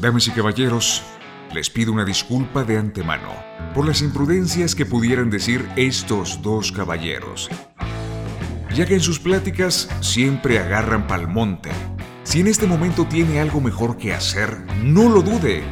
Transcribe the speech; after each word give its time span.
Damas 0.00 0.26
y 0.28 0.30
caballeros, 0.30 1.02
les 1.52 1.68
pido 1.68 1.92
una 1.92 2.06
disculpa 2.06 2.64
de 2.64 2.78
antemano 2.78 3.28
por 3.74 3.86
las 3.86 4.00
imprudencias 4.00 4.74
que 4.74 4.86
pudieran 4.86 5.28
decir 5.28 5.68
estos 5.76 6.40
dos 6.40 6.72
caballeros, 6.72 7.50
ya 8.74 8.86
que 8.86 8.94
en 8.94 9.00
sus 9.00 9.18
pláticas 9.18 9.90
siempre 10.00 10.58
agarran 10.58 11.06
pal 11.06 11.28
monte. 11.28 11.68
Si 12.22 12.40
en 12.40 12.46
este 12.46 12.66
momento 12.66 13.06
tiene 13.06 13.40
algo 13.40 13.60
mejor 13.60 13.98
que 13.98 14.14
hacer, 14.14 14.64
no 14.82 15.10
lo 15.10 15.20
dude 15.20 15.62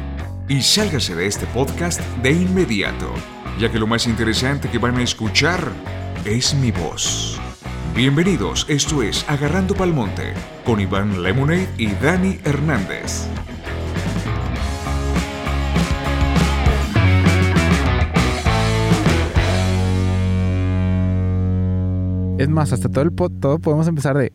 y 0.47 0.61
sálgase 0.61 1.15
de 1.15 1.25
este 1.25 1.47
podcast 1.47 1.99
de 2.21 2.31
inmediato, 2.31 3.11
ya 3.59 3.71
que 3.71 3.79
lo 3.79 3.87
más 3.87 4.05
interesante 4.05 4.69
que 4.69 4.77
van 4.77 4.97
a 4.97 5.01
escuchar 5.03 5.71
es 6.23 6.53
mi 6.53 6.69
voz. 6.69 7.39
Bienvenidos, 7.95 8.67
esto 8.69 9.01
es 9.01 9.25
Agarrando 9.27 9.73
Palmonte 9.73 10.33
con 10.65 10.79
Iván 10.79 11.23
Lemonade 11.23 11.67
y 11.79 11.87
Dani 11.93 12.39
Hernández. 12.43 13.27
Es 22.39 22.49
más, 22.49 22.73
hasta 22.73 22.89
todo 22.89 23.03
el 23.03 23.11
pod, 23.11 23.31
todo 23.39 23.59
podemos 23.59 23.87
empezar 23.87 24.17
de. 24.17 24.31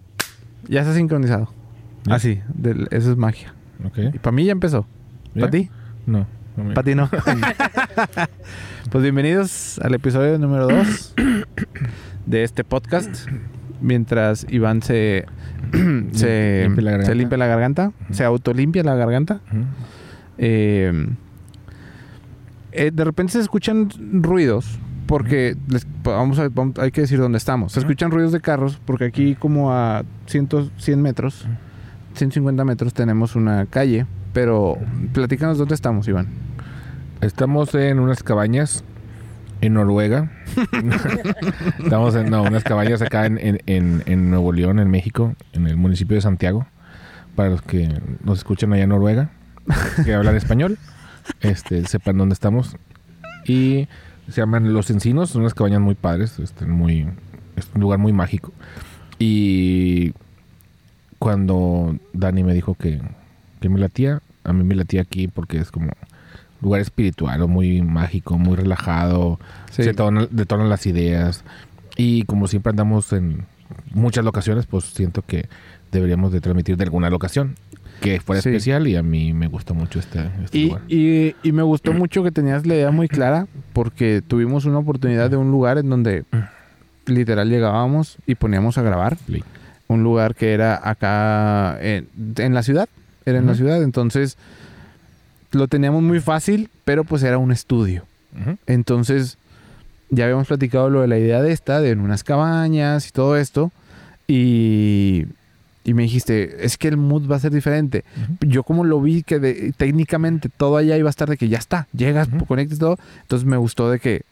Ya 0.69 0.81
está 0.81 0.95
sincronizado. 0.95 1.49
Así, 2.09 2.41
del- 2.55 2.89
eso 2.91 3.11
es 3.11 3.17
magia. 3.17 3.55
Ok. 3.85 3.99
Y 4.15 4.19
para 4.19 4.33
mí 4.35 4.45
ya 4.45 4.53
empezó. 4.53 4.87
¿Para 5.35 5.51
ti? 5.51 5.71
No. 6.07 6.27
no 6.57 6.75
Para 6.75 6.83
ti 6.85 6.95
no. 6.95 7.09
pues 8.91 9.03
bienvenidos 9.03 9.79
al 9.81 9.95
episodio 9.95 10.39
número 10.39 10.69
2 10.69 11.15
de 12.27 12.45
este 12.45 12.63
podcast. 12.65 13.27
Mientras 13.81 14.47
Iván 14.49 14.83
se, 14.83 15.27
se, 16.13 16.63
Limpia 16.67 16.83
la 16.85 16.91
garganta. 16.93 17.07
se 17.07 17.15
limpia 17.15 17.39
la 17.39 17.47
garganta, 17.47 17.93
se 18.11 18.25
autolimpia 18.25 18.83
la 18.83 18.95
garganta. 18.95 19.41
Eh, 20.39 21.07
eh, 22.73 22.91
de 22.93 23.05
repente 23.05 23.33
se 23.35 23.41
escuchan 23.41 23.89
ruidos 24.23 24.79
porque 25.07 25.57
les- 25.69 25.87
vamos 26.03 26.39
a, 26.39 26.49
vamos- 26.49 26.79
hay 26.79 26.91
que 26.91 27.03
decir 27.03 27.19
dónde 27.19 27.39
estamos. 27.39 27.73
Se 27.73 27.81
escuchan 27.81 28.11
ruidos 28.11 28.33
de 28.33 28.41
carros 28.41 28.81
porque 28.85 29.05
aquí 29.05 29.35
como 29.35 29.73
a 29.73 30.03
100, 30.27 30.49
100 30.77 31.03
metros, 31.03 31.47
150 32.15 32.65
metros 32.65 32.95
tenemos 32.95 33.37
una 33.37 33.67
calle. 33.67 34.07
Pero 34.33 34.77
platícanos 35.13 35.59
dónde 35.59 35.75
estamos, 35.77 36.09
Iván. 36.09 36.27
Estamos 37.21 37.73
en 37.77 38.01
unas 38.01 38.23
cabañas 38.25 38.83
en 39.61 39.75
Noruega. 39.75 40.31
Estamos 41.83 42.15
en 42.17 42.31
no, 42.31 42.43
unas 42.43 42.65
cabañas 42.65 43.01
acá 43.03 43.27
en, 43.27 43.39
en- 43.39 43.61
en- 43.67 44.03
en 44.07 44.31
Nuevo 44.31 44.53
León, 44.53 44.79
en 44.79 44.91
México, 44.91 45.35
en 45.53 45.67
el 45.67 45.77
municipio 45.77 46.17
de 46.17 46.21
Santiago. 46.21 46.67
Para 47.37 47.51
los 47.51 47.63
que 47.63 47.89
nos 48.25 48.39
escuchan 48.39 48.73
allá 48.73 48.85
en 48.85 48.89
Noruega, 48.91 49.31
que 50.05 50.15
hablan 50.15 50.37
español, 50.37 50.79
este, 51.41 51.85
sepan 51.87 52.19
dónde 52.19 52.33
estamos. 52.35 52.77
Y 53.47 53.89
se 54.29 54.41
llaman 54.41 54.73
Los 54.73 54.91
Encinos, 54.91 55.31
son 55.31 55.43
unas 55.43 55.55
cabañas 55.55 55.81
muy 55.81 55.95
padres, 55.95 56.39
este, 56.39 56.67
muy, 56.67 57.07
es 57.57 57.69
un 57.75 57.81
lugar 57.81 57.99
muy 57.99 58.13
mágico. 58.13 58.53
Y 59.19 60.13
cuando 61.19 61.97
Dani 62.13 62.43
me 62.45 62.55
dijo 62.55 62.75
que, 62.75 63.01
que 63.61 63.69
me 63.69 63.79
latía, 63.79 64.21
a 64.45 64.53
mí 64.53 64.65
me 64.65 64.75
latía 64.75 65.03
aquí 65.03 65.29
porque 65.29 65.59
es 65.59 65.71
como 65.71 65.91
lugar 66.61 66.81
espiritual 66.81 67.43
o 67.43 67.49
muy 67.49 67.83
mágico, 67.83 68.39
muy 68.39 68.57
relajado, 68.57 69.39
Sí. 69.71 69.83
se 69.83 69.91
detonan, 69.91 70.29
detonan 70.31 70.69
las 70.69 70.87
ideas 70.87 71.45
y 71.97 72.25
como 72.25 72.47
siempre 72.49 72.71
andamos 72.71 73.13
en 73.13 73.45
muchas 73.93 74.25
locaciones, 74.25 74.67
pues 74.67 74.85
siento 74.85 75.23
que 75.23 75.49
deberíamos 75.93 76.33
de 76.33 76.41
transmitir 76.41 76.77
de 76.77 76.85
alguna 76.85 77.11
locación 77.11 77.55
que 78.01 78.21
fuera 78.21 78.43
Sí. 78.43 78.51
especial 78.51 78.87
y 78.87 78.97
a 78.97 79.03
mí 79.03 79.33
me 79.33 79.47
gusta 79.47 79.73
mucho 79.75 79.99
este, 79.99 80.21
este 80.45 80.59
Y, 80.59 80.65
lugar. 80.67 80.83
y- 80.89 81.35
y 81.43 81.53
me 81.53 81.63
gustó 81.63 81.93
mucho 81.93 82.23
que 82.23 82.31
tenías 82.31 82.67
la 82.67 82.75
idea 82.75 82.91
muy 82.91 83.09
clara 83.09 83.47
porque 83.73 84.23
tuvimos 84.27 84.65
una 84.67 84.79
oportunidad 84.79 85.31
de 85.31 85.37
un 85.37 85.51
lugar 85.51 85.79
en 85.79 85.89
donde 85.91 86.25
literal 87.07 87.49
llegábamos 87.49 88.17
y 88.27 88.35
poníamos 88.35 88.77
a 88.79 88.83
grabar. 88.83 89.17
Play. 89.27 89.43
Un 89.89 90.03
lugar 90.03 90.35
que 90.35 90.53
era 90.53 90.81
acá 90.89 91.79
en, 91.81 92.09
en 92.37 92.55
la 92.55 92.63
ciudad. 92.63 92.89
Era 93.27 93.39
en 93.39 93.47
la 93.47 93.55
ciudad. 93.55 93.83
Entonces 93.83 94.37
lo 95.53 95.69
teníamos 95.69 96.03
muy 96.03 96.21
fácil, 96.21 96.69
pero 96.85 97.05
pues 97.05 97.23
era 97.23 97.39
un 97.39 97.53
estudio. 97.53 98.05
Entonces 98.67 99.39
ya 100.11 100.25
habíamos 100.25 100.49
platicado 100.49 100.91
lo 100.91 101.01
de 101.03 101.09
la 101.09 101.19
idea 101.19 101.41
de 101.43 101.53
esta, 101.53 101.81
de 101.81 101.91
en 101.91 102.01
unas 102.01 102.25
cabañas 102.25 103.09
y 103.09 103.13
todo 103.13 103.37
esto. 103.37 103.71
Y, 104.27 105.27
y 105.85 105.95
me 105.95 106.03
dijiste, 106.05 106.65
es 106.65 106.79
que 106.79 106.89
el 106.89 106.97
mood 106.97 107.31
va 107.31 107.37
a 107.37 107.41
ser 107.41 107.53
diferente. 107.53 108.05
Yo 108.41 108.63
como 108.63 108.85
lo 108.85 109.01
vi 109.01 109.23
que 109.23 109.39
de- 109.39 109.73
técnicamente 109.77 110.49
todo 110.49 110.77
allá 110.79 110.97
iba 110.97 111.09
a 111.09 111.11
estar 111.11 111.29
de 111.29 111.37
que 111.37 111.49
ya 111.49 111.59
está, 111.59 111.87
llegas, 111.93 112.29
Ujú. 112.29 112.47
conectas 112.47 112.79
todo. 112.79 112.99
Entonces 113.23 113.47
me 113.47 113.57
gustó 113.59 113.91
de 113.91 113.99
que 114.01 114.23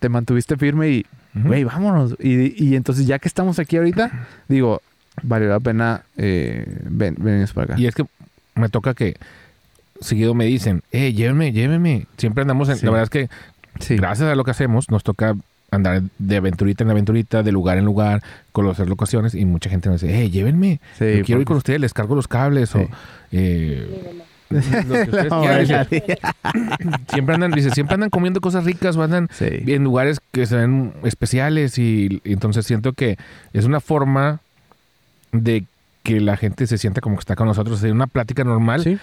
te 0.00 0.08
mantuviste 0.08 0.56
firme 0.56 0.90
y, 0.90 1.06
güey, 1.34 1.64
vámonos. 1.64 2.14
Y, 2.20 2.62
y 2.62 2.76
entonces 2.76 3.06
ya 3.06 3.18
que 3.18 3.26
estamos 3.28 3.58
aquí 3.58 3.76
ahorita, 3.78 4.26
digo, 4.48 4.82
valió 5.22 5.48
la 5.48 5.60
pena 5.60 6.02
eh, 6.16 6.64
ven, 6.90 7.16
venirnos 7.18 7.52
para 7.52 7.72
acá. 7.74 7.80
Y 7.80 7.86
es 7.86 7.94
que 7.94 8.04
me 8.54 8.68
toca 8.68 8.92
que 8.94 9.16
seguido 10.00 10.34
me 10.34 10.44
dicen, 10.44 10.82
eh, 10.92 11.12
llévenme, 11.12 11.52
llévenme. 11.52 12.06
Siempre 12.18 12.42
andamos 12.42 12.68
en... 12.68 12.76
Sí. 12.76 12.84
La 12.84 12.92
verdad 12.92 13.04
es 13.04 13.10
que 13.10 13.28
sí. 13.84 13.96
gracias 13.96 14.28
a 14.30 14.34
lo 14.34 14.44
que 14.44 14.50
hacemos, 14.52 14.90
nos 14.90 15.02
toca 15.02 15.34
andar 15.70 16.02
de 16.18 16.36
aventurita 16.36 16.84
en 16.84 16.90
aventurita, 16.90 17.42
de 17.42 17.52
lugar 17.52 17.76
en 17.78 17.84
lugar, 17.84 18.22
conocer 18.52 18.88
locaciones 18.88 19.34
y 19.34 19.44
mucha 19.44 19.68
gente 19.70 19.88
nos 19.88 20.00
dice, 20.00 20.22
eh, 20.24 20.30
llévenme. 20.30 20.80
Sí, 20.98 21.18
Yo 21.18 21.24
quiero 21.24 21.40
ir 21.42 21.46
con 21.46 21.56
ustedes, 21.58 21.80
les 21.80 21.92
cargo 21.92 22.14
los 22.14 22.26
cables 22.28 22.70
Sí. 22.70 22.78
o... 22.78 22.88
eh, 23.32 24.14
lo 24.50 24.60
que 24.60 25.28
quieran. 25.28 25.86
Dice, 25.90 26.18
siempre 27.10 27.34
andan, 27.34 27.50
dice, 27.50 27.70
siempre 27.70 27.94
andan 27.94 28.10
comiendo 28.10 28.40
cosas 28.40 28.64
ricas 28.64 28.96
o 28.96 29.02
andan 29.02 29.28
sí. 29.32 29.46
en 29.66 29.84
lugares 29.84 30.20
que 30.32 30.46
se 30.46 30.56
ven 30.56 30.94
especiales 31.04 31.78
y, 31.78 32.20
y 32.24 32.32
entonces 32.32 32.66
siento 32.66 32.92
que 32.94 33.18
es 33.52 33.64
una 33.66 33.80
forma 33.80 34.40
de 35.32 35.64
que 36.02 36.20
la 36.20 36.36
gente 36.38 36.66
se 36.66 36.78
sienta 36.78 37.00
como 37.02 37.16
que 37.16 37.20
está 37.20 37.36
con 37.36 37.46
nosotros, 37.46 37.82
en 37.84 37.92
una 37.92 38.06
plática 38.06 38.42
normal, 38.44 38.82
Sí. 38.82 38.98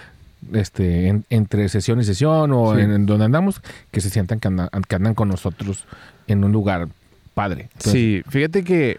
este, 0.52 1.06
en- 1.08 1.24
entre 1.30 1.68
sesión 1.68 2.00
y 2.00 2.04
sesión 2.04 2.50
o 2.52 2.74
Sí. 2.74 2.80
en, 2.80 2.90
en 2.92 3.06
donde 3.06 3.24
andamos, 3.26 3.62
que 3.92 4.00
se 4.00 4.10
sientan 4.10 4.40
que 4.40 4.48
andan, 4.48 4.68
que 4.88 4.96
andan 4.96 5.14
con 5.14 5.28
nosotros 5.28 5.84
en 6.28 6.44
un 6.44 6.52
lugar 6.52 6.88
padre. 7.34 7.62
Entonces, 7.74 7.92
Sí, 7.92 8.22
fíjate 8.28 8.64
que 8.64 8.98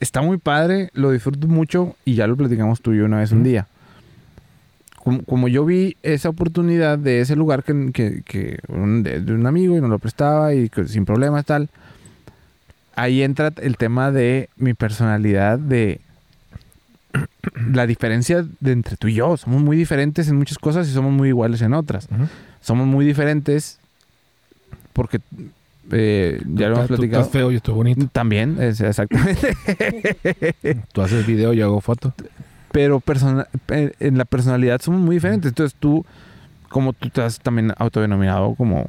está 0.00 0.20
muy 0.22 0.38
padre, 0.38 0.90
lo 0.92 1.10
disfruto 1.10 1.46
mucho 1.48 1.96
y 2.04 2.14
ya 2.14 2.26
lo 2.26 2.36
platicamos 2.36 2.80
tú 2.80 2.92
y 2.92 2.98
yo 2.98 3.04
una 3.06 3.18
vez 3.18 3.32
un 3.32 3.42
día. 3.42 3.66
Como, 5.02 5.22
como 5.22 5.48
yo 5.48 5.64
vi 5.64 5.96
esa 6.02 6.28
oportunidad 6.28 6.98
de 6.98 7.20
ese 7.20 7.36
lugar 7.36 7.62
que, 7.62 7.90
que- 7.92 8.22
que 8.24 8.58
un- 8.68 9.02
de, 9.02 9.20
de 9.20 9.32
un 9.32 9.46
amigo 9.46 9.76
y 9.76 9.80
nos 9.80 9.88
lo 9.90 9.98
prestaba 9.98 10.52
y 10.54 10.68
que 10.68 10.86
sin 10.88 11.04
problemas 11.04 11.44
tal, 11.46 11.68
ahí 12.96 13.22
entra 13.22 13.52
el 13.62 13.76
tema 13.76 14.10
de 14.10 14.48
mi 14.56 14.74
personalidad, 14.74 15.58
de 15.60 16.00
la 17.72 17.86
diferencia 17.86 18.44
de 18.60 18.72
entre 18.72 18.96
tú 18.96 19.08
y 19.08 19.14
yo. 19.14 19.36
Somos 19.36 19.62
muy 19.62 19.76
diferentes 19.76 20.28
en 20.28 20.36
muchas 20.36 20.58
cosas 20.58 20.88
y 20.88 20.92
somos 20.92 21.12
muy 21.12 21.28
iguales 21.28 21.62
en 21.62 21.72
otras. 21.74 22.08
ujú. 22.12 22.26
Somos 22.60 22.86
muy 22.86 23.06
diferentes 23.06 23.78
porque 24.92 25.20
eh, 25.92 26.40
ya 26.54 26.68
lo 26.68 26.74
hemos 26.76 26.86
Tú- 26.88 26.94
tú 26.94 26.98
platicado. 26.98 27.22
estás 27.22 27.32
feo, 27.32 27.50
yo 27.50 27.56
estoy 27.58 27.74
bonito. 27.74 28.08
También, 28.12 28.56
es 28.60 28.80
exactamente. 28.80 29.56
Tú 30.92 31.02
haces 31.02 31.26
video, 31.26 31.52
yo 31.52 31.66
hago 31.66 31.80
foto. 31.80 32.14
Pero 32.72 33.00
persona- 33.00 33.46
pe- 33.66 33.94
en 34.00 34.18
la 34.18 34.24
personalidad 34.24 34.80
somos 34.80 35.00
muy 35.00 35.16
diferentes. 35.16 35.50
Entonces 35.50 35.76
tú, 35.78 36.04
como 36.68 36.92
tú 36.92 37.08
te 37.10 37.22
has 37.22 37.38
también 37.40 37.72
autodenominado 37.78 38.54
como... 38.54 38.86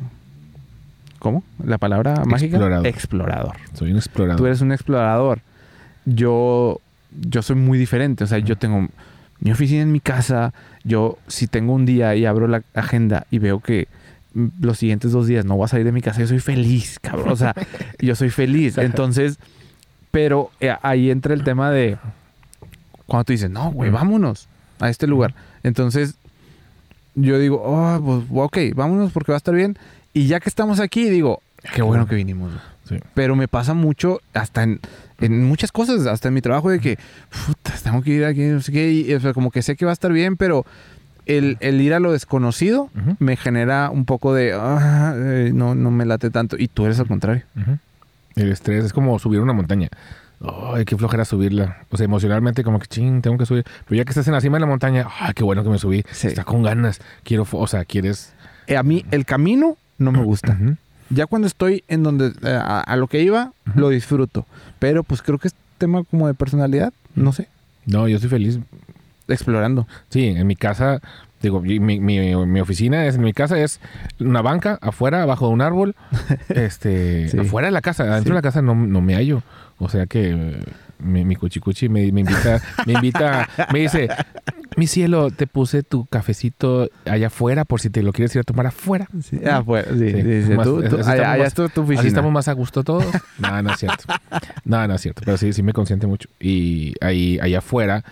¿Cómo? 1.20 1.44
La 1.66 1.78
palabra 1.80 2.24
mágica. 2.26 2.58
Explorador. 2.58 2.88
Explorador. 2.88 3.56
Soy 3.74 3.92
un 3.92 3.98
explorador. 3.98 4.38
Tú 4.38 4.46
eres 4.46 4.62
un 4.62 4.72
explorador. 4.72 5.40
Yo, 6.06 6.80
yo 7.20 7.42
soy 7.42 7.56
muy 7.56 7.78
diferente. 7.80 8.24
O 8.24 8.28
sea, 8.28 8.38
yo 8.38 8.56
tengo 8.56 8.88
mi 9.40 9.52
oficina 9.52 9.82
en 9.82 9.92
mi 9.92 10.00
casa. 10.00 10.54
Yo, 10.84 11.18
si 11.28 11.48
tengo 11.48 11.74
un 11.74 11.86
día 11.86 12.14
y 12.16 12.26
abro 12.26 12.48
la 12.48 12.62
agenda 12.76 13.26
y 13.32 13.40
veo 13.40 13.62
que 13.62 13.88
los 14.60 14.78
siguientes 14.78 15.12
dos 15.12 15.28
días 15.28 15.46
no 15.46 15.56
voy 15.56 15.66
a 15.66 15.68
salir 15.68 15.86
de 15.86 15.92
mi 15.92 16.02
casa, 16.02 16.20
yo 16.20 16.28
soy 16.28 16.40
feliz, 16.40 17.00
cabrón. 17.02 17.30
O 17.30 17.36
sea, 17.36 17.54
yo 18.00 18.16
soy 18.16 18.30
feliz. 18.30 18.78
Entonces, 18.78 19.40
pero 20.12 20.52
eh, 20.60 20.76
ahí 20.82 21.10
entra 21.10 21.34
el 21.34 21.44
tema 21.44 21.72
de 21.72 21.98
cuando 23.06 23.26
tú 23.26 23.34
dices, 23.34 23.50
no, 23.50 23.72
güey, 23.72 23.90
vámonos 23.90 24.48
a 24.80 24.90
este 24.90 25.08
lugar. 25.08 25.34
Entonces, 25.64 26.16
yo 27.16 27.40
digo, 27.40 27.62
oh, 27.64 28.00
pues, 28.04 28.26
ok, 28.32 28.76
vámonos 28.76 29.12
porque 29.12 29.32
va 29.32 29.38
a 29.38 29.38
estar 29.38 29.56
bien. 29.56 29.78
Y 30.14 30.28
ya 30.28 30.40
que 30.40 30.50
estamos 30.50 30.80
aquí, 30.80 31.10
digo, 31.10 31.42
qué 31.74 31.82
bueno 31.82 32.08
que 32.08 32.16
vinimos. 32.16 32.54
Sí. 32.88 33.00
Pero 33.14 33.36
me 33.36 33.48
pasa 33.48 33.74
mucho 33.74 34.22
hasta 34.34 34.64
en, 34.64 34.80
en 35.20 35.44
muchas 35.46 35.72
cosas, 35.72 36.06
hasta 36.06 36.30
en 36.30 36.34
mi 36.36 36.42
trabajo 36.42 36.70
de 36.70 36.80
que, 36.80 36.98
puta, 37.46 37.74
tengo 37.84 38.02
que 38.02 38.12
ir 38.12 38.26
aquí, 38.26 38.42
no 38.44 38.62
sé 38.62 38.72
qué, 38.72 38.92
y, 38.92 39.14
o 39.14 39.20
sea, 39.20 39.34
como 39.34 39.52
que 39.52 39.62
sé 39.62 39.76
que 39.76 39.86
va 39.86 39.92
a 39.92 39.94
estar 39.94 40.12
bien, 40.14 40.38
pero 40.38 40.66
el, 41.28 41.58
el 41.60 41.80
ir 41.82 41.94
a 41.94 42.00
lo 42.00 42.12
desconocido 42.12 42.90
me 43.20 43.36
genera 43.38 43.90
un 43.90 44.06
poco 44.06 44.34
de, 44.34 44.54
"Ah, 44.54 45.14
eh, 45.16 45.52
no, 45.54 45.76
no 45.76 45.92
me 45.92 46.06
late 46.06 46.30
tanto. 46.30 46.56
Y 46.58 46.68
tú 46.68 46.86
eres 46.86 47.00
al 47.00 47.08
contrario. 47.08 47.44
El 48.36 48.52
estrés 48.52 48.86
es 48.86 48.94
como 48.94 49.18
subir 49.20 49.40
una 49.40 49.54
montaña. 49.54 49.90
ay, 50.74 50.86
qué 50.86 50.96
flojera 50.96 51.26
subirla. 51.26 51.78
O 51.90 51.98
sea, 51.98 52.06
emocionalmente 52.06 52.64
como 52.64 52.78
que, 52.80 52.86
ching, 52.88 53.22
tengo 53.24 53.38
que 53.40 53.46
subir. 53.48 53.64
Pero 53.88 53.98
ya 53.98 54.06
que 54.06 54.12
estás 54.12 54.28
en 54.28 54.34
la 54.34 54.42
cima 54.42 54.58
de 54.58 54.62
la 54.62 54.68
montaña, 54.68 55.08
ay, 55.20 55.34
qué 55.34 55.44
bueno 55.44 55.64
que 55.64 55.70
me 55.72 55.80
subí. 55.80 56.04
Sí. 56.12 56.28
Está 56.28 56.44
con 56.44 56.62
ganas. 56.62 57.02
Quiero, 57.24 57.48
o 57.52 57.68
sea, 57.68 57.86
quieres... 57.86 58.34
Eh, 58.68 58.78
a 58.78 58.84
mí 58.84 59.04
el 59.10 59.26
camino 59.26 59.78
no 59.98 60.12
me 60.12 60.22
gusta. 60.24 60.56
Ya 61.10 61.26
cuando 61.26 61.48
estoy 61.48 61.84
en 61.88 62.04
donde 62.04 62.34
eh, 62.44 62.50
a, 62.54 62.82
a 62.82 62.96
lo 62.98 63.08
que 63.08 63.24
iba, 63.24 63.52
lo 63.76 63.90
disfruto. 63.90 64.46
Pero 64.78 65.02
pues 65.04 65.22
creo 65.24 65.40
que 65.40 65.48
es 65.48 65.56
tema 65.80 66.04
como 66.04 66.28
de 66.28 66.34
personalidad, 66.36 66.94
no 67.16 67.32
sé, 67.34 67.48
No, 67.88 68.08
yo 68.08 68.18
estoy 68.18 68.30
feliz. 68.30 68.60
Explorando. 69.28 69.88
Sí, 70.10 70.28
en 70.28 70.46
mi 70.48 70.56
casa, 70.56 71.00
digo, 71.42 71.62
mi, 71.62 71.80
mi, 71.80 72.00
mi 72.00 72.60
oficina 72.60 73.06
es, 73.06 73.16
en 73.16 73.22
mi 73.22 73.34
casa 73.34 73.60
es 73.60 73.80
una 74.20 74.42
banca 74.42 74.78
afuera, 74.82 75.24
abajo 75.24 75.48
de 75.48 75.54
un 75.54 75.62
árbol, 75.62 75.96
este, 76.50 77.30
Sí. 77.30 77.40
afuera 77.40 77.68
de 77.68 77.72
la 77.72 77.82
casa, 77.82 78.04
adentro 78.04 78.24
Sí. 78.24 78.30
de 78.30 78.36
la 78.36 78.42
casa 78.42 78.62
no, 78.62 78.76
no 78.76 79.02
me 79.02 79.16
hallo. 79.16 79.44
O 79.80 79.90
sea 79.90 80.08
que 80.08 80.32
eh, 80.32 80.64
mi, 81.00 81.24
mi 81.24 81.36
cuchicuchi 81.36 81.88
me, 81.90 82.12
me 82.12 82.22
invita, 82.22 82.60
me 82.88 82.94
invita, 82.94 83.48
me 83.72 83.80
dice, 83.82 84.10
mi 84.76 84.88
cielo, 84.88 85.30
te 85.30 85.46
puse 85.46 85.84
tu 85.84 86.06
cafecito 86.06 86.90
allá 87.06 87.28
afuera 87.28 87.64
por 87.64 87.80
si 87.80 87.92
te 87.92 88.02
lo 88.02 88.12
quieres 88.12 88.34
ir 88.36 88.40
a 88.40 88.44
tomar 88.44 88.66
afuera. 88.66 89.08
Sí. 89.22 89.40
Ah, 89.46 89.62
pues, 89.64 89.86
sí, 89.88 90.00
Sí. 90.12 90.22
sí, 90.24 90.44
sí. 90.48 90.54
Más- 90.54 90.66
Tú- 90.66 90.82
tú- 90.82 90.96
allá, 90.96 91.00
estamos 91.00 91.10
allá 91.10 91.38
más- 91.44 91.54
tu, 91.54 91.64
oficina. 91.82 92.00
Así 92.00 92.08
estamos 92.08 92.32
más 92.32 92.48
a 92.48 92.54
gusto 92.54 92.84
todos. 92.84 93.06
No, 93.38 93.62
no 93.62 93.72
es 93.72 93.78
cierto. 93.80 94.06
No, 94.66 94.88
no 94.88 94.96
es 94.96 95.02
cierto. 95.02 95.22
Pero 95.24 95.38
sí, 95.38 95.54
sí 95.54 95.62
me 95.62 95.74
consiente 95.74 96.08
mucho. 96.08 96.28
Y 96.40 96.96
ahí, 97.02 97.38
allá 97.40 97.60
afuera, 97.60 98.04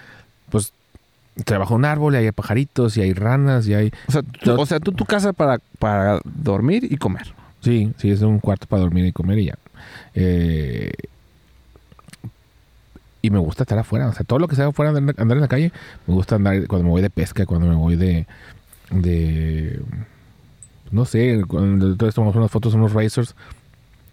trabaja 1.43 1.73
un 1.73 1.83
árbol 1.85 2.13
y 2.13 2.17
hay 2.17 2.31
pajaritos 2.31 2.95
y 2.97 3.01
hay 3.01 3.13
ranas 3.13 3.67
y 3.67 3.73
hay... 3.73 3.91
O 4.07 4.11
sea, 4.11 4.21
tú, 4.23 4.59
o 4.59 4.65
sea, 4.65 4.79
tú 4.79 4.91
tu 4.93 5.05
casa 5.05 5.33
para, 5.33 5.59
para 5.79 6.19
dormir 6.23 6.87
y 6.89 6.97
comer. 6.97 7.33
Sí, 7.61 7.91
sí, 7.97 8.09
es 8.11 8.21
un 8.21 8.39
cuarto 8.39 8.67
para 8.67 8.83
dormir 8.83 9.05
y 9.05 9.11
comer 9.11 9.39
y 9.39 9.45
ya. 9.45 9.55
Eh, 10.13 10.91
y 13.21 13.29
me 13.31 13.39
gusta 13.39 13.63
estar 13.63 13.77
afuera. 13.79 14.07
O 14.07 14.13
sea, 14.13 14.23
todo 14.23 14.39
lo 14.39 14.47
que 14.47 14.55
sea 14.55 14.67
afuera, 14.67 14.91
andar, 14.91 15.15
andar 15.17 15.37
en 15.37 15.41
la 15.41 15.47
calle, 15.47 15.71
me 16.07 16.13
gusta 16.13 16.35
andar 16.35 16.67
cuando 16.67 16.85
me 16.85 16.91
voy 16.91 17.01
de 17.01 17.09
pesca, 17.09 17.45
cuando 17.45 17.67
me 17.67 17.75
voy 17.75 17.95
de... 17.95 18.27
de 18.91 19.81
no 20.91 21.03
sé, 21.05 21.41
cuando 21.47 21.87
entonces 21.87 22.13
tomamos 22.15 22.35
unas 22.35 22.51
fotos, 22.51 22.73
unos 22.75 22.93
racers. 22.93 23.35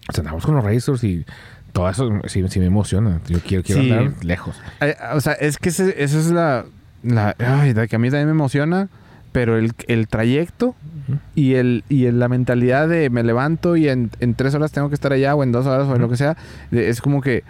O 0.08 0.12
sea, 0.12 0.22
andamos 0.22 0.44
con 0.44 0.54
los 0.56 0.64
racers 0.64 1.04
y 1.04 1.24
todo 1.72 1.88
eso 1.88 2.10
sí, 2.26 2.42
sí 2.48 2.58
me 2.58 2.66
emociona. 2.66 3.20
Yo 3.28 3.38
quiero, 3.40 3.62
quiero 3.62 3.82
Sí. 3.82 3.90
andar 3.92 4.24
lejos. 4.24 4.56
O 5.14 5.20
sea, 5.20 5.34
es 5.34 5.58
que 5.58 5.68
ese- 5.68 6.02
eso 6.02 6.18
es 6.18 6.30
la, 6.30 6.64
la 7.02 7.34
ay, 7.38 7.74
la 7.74 7.86
que 7.86 7.96
a 7.96 7.98
mí 7.98 8.08
también 8.08 8.26
me 8.26 8.32
emociona, 8.32 8.88
pero 9.32 9.56
el, 9.58 9.72
el 9.88 10.08
trayecto 10.08 10.74
y 11.34 11.54
el 11.54 11.84
y 11.88 12.04
el- 12.06 12.18
la 12.20 12.28
mentalidad 12.28 12.88
de 12.88 13.10
me 13.10 13.22
levanto 13.22 13.76
y 13.76 13.88
en, 13.88 14.10
en 14.20 14.34
tres 14.34 14.54
horas 14.54 14.72
tengo 14.72 14.88
que 14.88 14.94
estar 14.94 15.12
allá 15.12 15.34
o 15.34 15.42
en 15.42 15.52
dos 15.52 15.66
horas 15.66 15.88
o 15.88 15.94
en 15.96 16.02
lo 16.02 16.08
que 16.08 16.16
sea, 16.16 16.36
es 16.70 17.00
como 17.00 17.20
que 17.20 17.42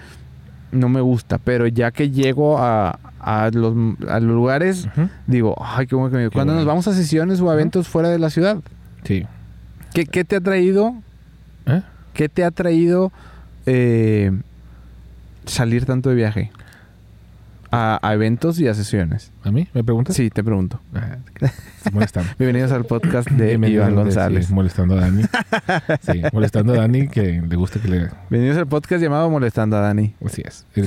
no 0.70 0.88
me 0.88 1.00
gusta, 1.02 1.36
pero 1.38 1.66
ya 1.66 1.90
que 1.90 2.10
llego 2.10 2.58
a, 2.58 2.98
a 3.20 3.50
los, 3.52 3.74
a 4.08 4.20
los 4.20 4.34
lugares, 4.34 4.88
digo, 5.26 5.54
ay, 5.60 5.86
qué 5.86 5.94
bueno 5.96 6.10
que 6.10 6.16
me... 6.16 6.30
Cuando 6.30 6.54
nos 6.54 6.64
vamos 6.64 6.88
a 6.88 6.94
sesiones 6.94 7.40
o 7.42 7.50
a 7.50 7.54
eventos 7.54 7.88
fuera 7.88 8.08
de 8.08 8.18
la 8.18 8.30
ciudad, 8.30 8.56
Sí. 9.04 9.26
¿qué, 9.92 10.06
qué 10.06 10.24
te 10.24 10.36
ha 10.36 10.40
traído? 10.40 10.94
¿Eh? 11.66 11.82
¿Qué 12.14 12.28
te 12.30 12.42
ha 12.44 12.50
traído 12.52 13.12
eh, 13.66 14.32
salir 15.44 15.84
tanto 15.84 16.08
de 16.08 16.14
viaje? 16.14 16.50
A, 17.74 17.98
a 18.06 18.12
eventos 18.12 18.60
y 18.60 18.68
a 18.68 18.74
sesiones. 18.74 19.32
¿A 19.44 19.50
mí? 19.50 19.66
¿Me 19.72 19.82
preguntas? 19.82 20.14
Sí, 20.14 20.28
te 20.28 20.44
pregunto. 20.44 20.78
Ah, 20.94 21.16
molestando. 21.90 22.28
Bienvenidos 22.38 22.70
al 22.70 22.84
podcast 22.84 23.30
de 23.30 23.54
Iván 23.54 23.94
González. 23.94 24.46
sí, 24.48 24.52
molestando 24.52 24.98
a 24.98 25.00
Dani. 25.00 25.22
Sí, 26.02 26.20
molestando 26.34 26.74
a 26.74 26.76
Dani 26.76 27.08
que 27.08 27.40
le 27.40 27.56
gusta 27.56 27.80
que 27.80 27.88
le... 27.88 27.98
Bienvenidos 28.28 28.58
al 28.58 28.66
podcast 28.66 29.02
llamado 29.02 29.30
Molestando 29.30 29.78
a 29.78 29.80
Dani. 29.80 30.14
Así 30.22 30.42
es. 30.44 30.66
Sí. 30.74 30.82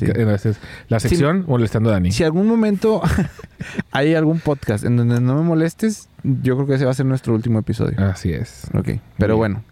la 0.88 1.00
sección 1.00 1.46
molestando 1.48 1.90
a 1.90 1.94
Dani. 1.94 2.12
Si 2.12 2.24
algún 2.24 2.46
momento 2.48 3.02
hay 3.92 4.14
algún 4.14 4.40
podcast 4.40 4.86
en 4.86 4.96
donde 4.96 5.20
no 5.22 5.34
me 5.38 5.42
molestes, 5.42 6.10
yo 6.24 6.54
creo 6.56 6.68
que 6.68 6.76
ese 6.76 6.86
va 6.86 6.92
a 6.92 6.94
ser 6.96 7.08
nuestro 7.08 7.34
último 7.34 7.58
episodio. 7.58 7.98
Así 8.00 8.32
es. 8.32 8.66
Ok, 8.76 8.90
pero 9.18 9.34
Bien. 9.34 9.38
bueno. 9.38 9.64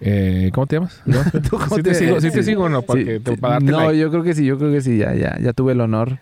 Eh, 0.00 0.50
¿Cómo 0.54 0.66
te 0.66 0.76
llamas? 0.76 1.02
¿No? 1.04 1.18
¿Tú 1.42 1.50
cómo 1.58 1.76
¿Sí 1.76 1.82
te, 1.82 1.90
te- 1.90 1.94
sigo, 1.96 2.18
sí 2.22 2.30
te 2.30 2.42
sigo 2.42 2.64
o 2.64 2.68
no? 2.70 2.80
Para, 2.80 3.00
Sí, 3.00 3.06
que- 3.06 3.36
para 3.36 3.60
no, 3.60 3.80
like. 3.88 3.98
yo 3.98 4.10
creo 4.10 4.22
que 4.22 4.34
sí, 4.34 4.46
yo 4.46 4.56
creo 4.58 4.72
que 4.72 4.80
sí, 4.80 4.96
ya, 4.96 5.14
ya, 5.14 5.38
ya 5.38 5.52
tuve 5.52 5.72
el 5.72 5.82
honor 5.82 6.18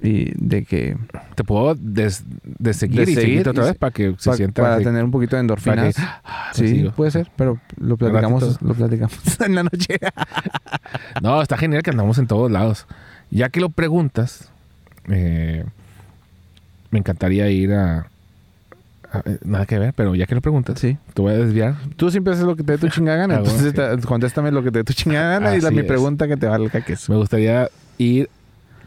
y 0.00 0.30
de 0.36 0.64
que 0.64 0.96
Te 1.34 1.42
puedo 1.44 1.74
des, 1.74 2.22
de 2.44 2.72
seguir 2.74 3.04
De 3.06 3.12
y 3.12 3.14
seguir 3.14 3.48
otra 3.48 3.64
vez 3.64 3.76
para 3.76 3.90
que 3.92 4.14
se 4.18 4.30
pa- 4.30 4.36
sienta... 4.36 4.62
para 4.62 4.78
tener 4.78 5.02
un 5.04 5.10
poquito 5.10 5.34
de 5.36 5.40
que- 5.40 5.42
endorfinas. 5.42 5.96
Ah, 5.98 6.50
Sí, 6.54 6.62
consigo. 6.64 6.92
puede 6.92 7.10
ser, 7.10 7.30
pero 7.36 7.58
lo 7.78 7.96
platicamos, 7.96 8.62
lo 8.62 8.74
platicamos 8.74 9.40
en 9.44 9.54
la 9.54 9.62
noche. 9.64 9.98
No, 11.22 11.42
está 11.42 11.56
genial 11.56 11.82
que 11.82 11.90
andamos 11.90 12.18
en 12.18 12.26
todos 12.26 12.50
lados. 12.50 12.86
Ya 13.30 13.48
que 13.50 13.60
lo 13.60 13.68
preguntas, 13.70 14.50
eh, 15.08 15.64
me 16.90 16.98
encantaría 17.00 17.50
ir 17.50 17.72
a, 17.74 18.06
a- 19.12 19.22
eh, 19.24 19.38
Nada 19.44 19.66
que 19.66 19.78
ver, 19.78 19.92
pero 19.94 20.14
ya 20.14 20.26
que 20.26 20.34
lo 20.34 20.40
preguntas, 20.40 20.78
Sí. 20.78 20.96
te 21.14 21.22
voy 21.22 21.32
a 21.32 21.36
desviar. 21.38 21.76
Tú 21.96 22.10
siempre 22.10 22.32
haces 22.32 22.44
lo 22.46 22.56
que 22.56 22.62
te 22.62 22.72
dé 22.72 22.78
tu 22.78 22.88
chingada 22.94 23.18
gana. 23.18 23.34
Ah, 23.34 23.38
entonces 23.38 23.70
sí. 23.70 23.72
te- 23.72 24.06
contéstame 24.06 24.50
lo 24.52 24.62
que 24.62 24.70
te 24.70 24.78
dé 24.78 24.84
tu 24.84 24.92
chingada 24.92 25.38
gana 25.40 25.56
y 25.56 25.60
la, 25.60 25.70
mi 25.70 25.82
pregunta 25.82 26.26
que 26.28 26.36
te 26.36 26.46
valga 26.46 26.80
que 26.82 26.92
es. 26.94 27.08
Me 27.10 27.16
gustaría 27.16 27.68
ir 27.98 28.30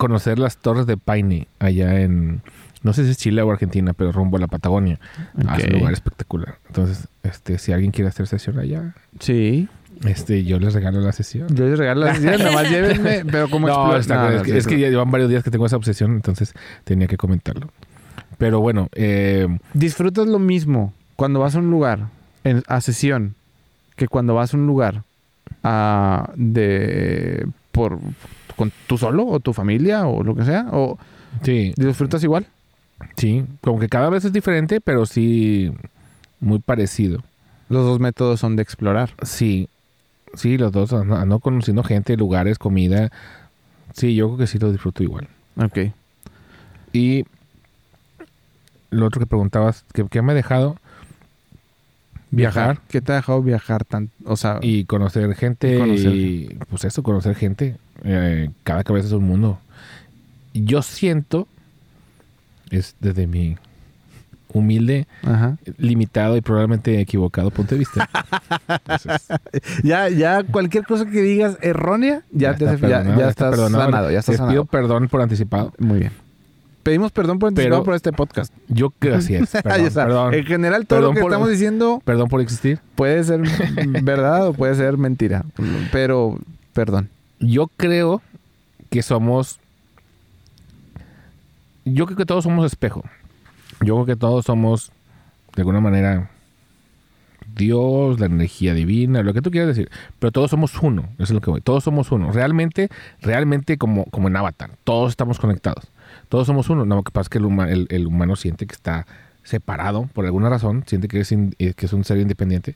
conocer 0.01 0.39
las 0.39 0.57
torres 0.57 0.85
de 0.87 0.97
Paine 0.97 1.47
allá 1.59 2.01
en... 2.01 2.41
No 2.83 2.93
sé 2.93 3.05
si 3.05 3.11
es 3.11 3.17
Chile 3.17 3.43
o 3.43 3.51
Argentina, 3.51 3.93
pero 3.93 4.11
rumbo 4.11 4.37
a 4.37 4.39
la 4.39 4.47
Patagonia. 4.47 4.99
Ah, 5.47 5.57
es 5.59 5.65
un 5.65 5.77
lugar 5.79 5.93
espectacular. 5.93 6.55
Entonces, 6.67 7.07
este, 7.21 7.59
si 7.59 7.71
alguien 7.71 7.91
quiere 7.91 8.09
hacer 8.09 8.25
sesión 8.25 8.57
allá, 8.57 8.95
Sí. 9.19 9.67
este, 10.03 10.43
yo 10.43 10.57
les 10.57 10.73
regalo 10.73 10.99
la 10.99 11.11
sesión. 11.11 11.47
Yo 11.53 11.65
les 11.67 11.77
regalo 11.77 12.03
las 12.05 12.19
ideas, 12.19 12.41
nomás 12.41 12.67
llévenme, 12.71 13.23
pero 13.31 13.49
como 13.51 13.67
No, 13.67 13.95
es, 13.95 14.07
que, 14.07 14.57
es 14.57 14.65
ya 14.65 14.89
llevan 14.89 15.11
varios 15.11 15.29
días 15.29 15.43
que 15.43 15.51
tengo 15.51 15.67
esa 15.67 15.75
obsesión, 15.77 16.13
entonces 16.15 16.53
tenía 16.83 17.05
que 17.05 17.17
comentarlo. 17.17 17.69
Pero 18.39 18.59
bueno, 18.61 18.89
eh, 18.93 19.47
Disfrutas 19.75 20.25
lo 20.25 20.39
mismo 20.39 20.91
cuando 21.15 21.39
vas 21.39 21.55
a 21.55 21.59
un 21.59 21.69
lugar 21.69 22.07
en- 22.43 22.63
a 22.67 22.81
sesión 22.81 23.35
que 23.95 24.07
cuando 24.07 24.33
vas 24.33 24.55
a 24.55 24.57
un 24.57 24.65
lugar 24.65 25.03
a, 25.63 26.31
de 26.35 27.45
por 27.71 27.99
con 28.55 28.71
tú 28.87 28.97
solo 28.97 29.25
o 29.25 29.39
tu 29.39 29.53
familia 29.53 30.07
o 30.07 30.23
lo 30.23 30.35
que 30.35 30.43
sea 30.43 30.67
o 30.71 30.97
sí, 31.43 31.73
disfrutas 31.77 32.23
igual. 32.23 32.45
sí, 33.17 33.45
como 33.61 33.79
que 33.79 33.89
cada 33.89 34.09
vez 34.09 34.25
es 34.25 34.33
diferente, 34.33 34.81
pero 34.81 35.05
sí 35.05 35.71
muy 36.39 36.59
parecido. 36.59 37.23
Los 37.69 37.85
dos 37.85 37.99
métodos 37.99 38.39
son 38.39 38.55
de 38.55 38.63
explorar. 38.63 39.11
Sí, 39.21 39.69
sí, 40.33 40.57
los 40.57 40.71
dos, 40.71 40.91
ando, 40.93 41.15
ando 41.15 41.39
conociendo 41.39 41.83
gente, 41.83 42.17
lugares, 42.17 42.57
comida. 42.57 43.11
Sí, 43.93 44.15
yo 44.15 44.27
creo 44.27 44.37
que 44.39 44.47
sí 44.47 44.59
lo 44.59 44.71
disfruto 44.71 45.03
igual. 45.03 45.27
Ok. 45.55 45.79
Y 46.93 47.25
lo 48.89 49.05
otro 49.05 49.19
que 49.19 49.25
preguntabas, 49.25 49.85
¿qué, 49.93 50.05
qué 50.09 50.21
me 50.21 50.33
ha 50.33 50.35
dejado? 50.35 50.77
Viajar 52.33 52.79
¿Qué 52.87 53.01
te 53.01 53.11
ha 53.11 53.15
dejado 53.15 53.41
viajar 53.41 53.83
tan, 53.83 54.09
o 54.23 54.37
sea, 54.37 54.59
y 54.61 54.85
conocer 54.85 55.35
gente 55.35 55.75
Y 55.75 55.77
conocer 55.77 56.15
y 56.15 56.59
pues 56.69 56.85
eso, 56.85 57.03
conocer 57.03 57.35
gente. 57.35 57.75
Eh, 58.03 58.49
cada 58.63 58.83
cabeza 58.83 59.07
es 59.07 59.13
un 59.13 59.23
mundo. 59.25 59.59
Yo 60.53 60.81
siento, 60.81 61.47
es 62.69 62.95
desde 62.99 63.27
mi 63.27 63.57
humilde, 64.53 65.07
ajá. 65.23 65.57
limitado 65.77 66.35
y 66.35 66.41
probablemente 66.41 66.99
equivocado 66.99 67.51
punto 67.51 67.75
de 67.75 67.79
vista. 67.79 68.09
Entonces, 68.67 69.27
Ya, 69.83 70.09
ya 70.09 70.43
cualquier 70.43 70.83
cosa 70.85 71.05
que 71.05 71.21
digas 71.21 71.57
errónea, 71.61 72.23
ya, 72.31 72.55
te 72.55 72.65
está 72.65 72.75
ya, 72.75 72.97
perdonado, 72.99 73.05
ya 73.07 73.11
está 73.13 73.29
estás 73.29 73.49
perdonado. 73.51 73.85
sanado, 73.85 74.11
ya 74.11 74.19
estás 74.19 74.33
Les 74.33 74.39
pido 74.41 74.49
sanado. 74.49 74.65
perdón 74.65 75.07
por 75.07 75.21
anticipado. 75.21 75.73
Muy 75.77 75.99
bien. 75.99 76.11
Pedimos 76.83 77.11
perdón 77.11 77.37
por 77.39 77.47
anticipado 77.49 77.81
Pero- 77.81 77.85
por 77.85 77.93
este 77.95 78.11
podcast. 78.11 78.53
Yo 78.67 78.89
creo 78.89 79.15
así 79.17 79.35
es. 79.35 79.51
Ya 79.53 79.61
Perdón. 79.61 80.33
En 80.33 80.45
general, 80.45 80.85
todo 80.87 80.99
Perdón 80.99 81.11
lo 81.11 81.15
que 81.15 81.21
por- 81.21 81.31
estamos 81.31 81.49
diciendo 81.49 82.01
Perdón 82.03 82.27
por 82.27 82.41
existir. 82.41 82.79
puede 82.95 83.23
ser 83.23 83.39
verdad 84.03 84.47
o 84.47 84.53
puede 84.53 84.75
ser 84.75 84.97
mentira. 84.97 85.45
Pero, 85.93 86.37
perdón. 86.73 87.07
Yo 87.41 87.67
creo 87.67 88.21
que 88.89 89.01
somos. 89.01 89.59
Yo 91.85 92.05
creo 92.05 92.17
que 92.17 92.25
todos 92.25 92.43
somos 92.43 92.65
espejo. 92.65 93.03
Yo 93.83 93.95
creo 93.95 94.05
que 94.05 94.15
todos 94.15 94.45
somos, 94.45 94.91
de 95.55 95.61
alguna 95.63 95.81
manera, 95.81 96.29
Dios, 97.55 98.19
la 98.19 98.27
energía 98.27 98.73
divina, 98.75 99.23
lo 99.23 99.33
que 99.33 99.41
tú 99.41 99.49
quieras 99.49 99.69
decir. 99.69 99.89
Pero 100.19 100.31
todos 100.31 100.51
somos 100.51 100.77
uno. 100.81 101.03
Eso 101.13 101.23
es 101.23 101.31
lo 101.31 101.41
que 101.41 101.49
voy. 101.49 101.61
Todos 101.61 101.83
somos 101.83 102.11
uno. 102.11 102.31
Realmente, 102.31 102.89
realmente 103.21 103.77
como, 103.77 104.05
como 104.05 104.27
en 104.27 104.35
Avatar. 104.37 104.71
Todos 104.83 105.09
estamos 105.09 105.39
conectados. 105.39 105.87
Todos 106.29 106.45
somos 106.47 106.69
uno. 106.69 106.85
No, 106.85 106.95
lo 106.97 107.03
que 107.03 107.11
pasa 107.11 107.23
es 107.23 107.29
que 107.29 107.39
el, 107.39 107.45
huma- 107.45 107.69
el- 107.69 107.87
el 107.89 108.05
humano 108.07 108.35
siente 108.35 108.67
que 108.67 108.73
está 108.75 109.07
separado 109.43 110.07
por 110.13 110.25
alguna 110.25 110.49
razón. 110.49 110.83
Siente 110.85 111.07
que 111.07 111.21
es, 111.21 111.31
in- 111.31 111.55
eh, 111.57 111.73
que 111.73 111.87
es 111.87 111.93
un 111.93 112.03
ser 112.03 112.19
independiente. 112.19 112.75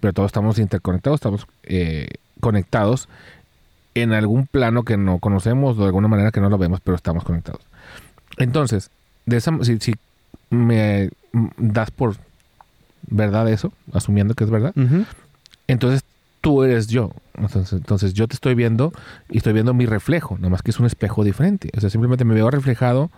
Pero 0.00 0.14
todos 0.14 0.28
estamos 0.28 0.58
interconectados, 0.58 1.18
estamos 1.18 1.46
eh, 1.64 2.08
conectados 2.40 3.08
en 4.00 4.12
algún 4.12 4.46
plano 4.46 4.84
que 4.84 4.96
no 4.96 5.18
conocemos 5.18 5.76
o 5.76 5.80
de 5.80 5.86
alguna 5.86 6.08
manera 6.08 6.30
que 6.30 6.40
no 6.40 6.50
lo 6.50 6.58
vemos, 6.58 6.80
pero 6.80 6.96
estamos 6.96 7.24
conectados. 7.24 7.62
Entonces, 8.38 8.90
de 9.26 9.36
esa, 9.36 9.52
si, 9.62 9.78
si 9.78 9.94
me 10.50 11.10
das 11.56 11.90
por 11.90 12.16
verdad 13.06 13.48
eso, 13.48 13.72
asumiendo 13.92 14.34
que 14.34 14.44
es 14.44 14.50
verdad, 14.50 14.74
entonces 15.66 16.04
tú 16.40 16.62
eres 16.62 16.88
yo. 16.88 17.12
Entonces, 17.34 17.72
entonces 17.72 18.14
yo 18.14 18.28
te 18.28 18.34
estoy 18.34 18.54
viendo 18.54 18.92
y 19.28 19.38
estoy 19.38 19.52
viendo 19.52 19.74
mi 19.74 19.86
reflejo, 19.86 20.36
nada 20.36 20.50
más 20.50 20.62
que 20.62 20.70
es 20.70 20.80
un 20.80 20.86
espejo 20.86 21.24
diferente. 21.24 21.70
O 21.76 21.80
sea, 21.80 21.90
simplemente 21.90 22.24
me 22.24 22.34
veo 22.34 22.50
reflejado, 22.50 23.10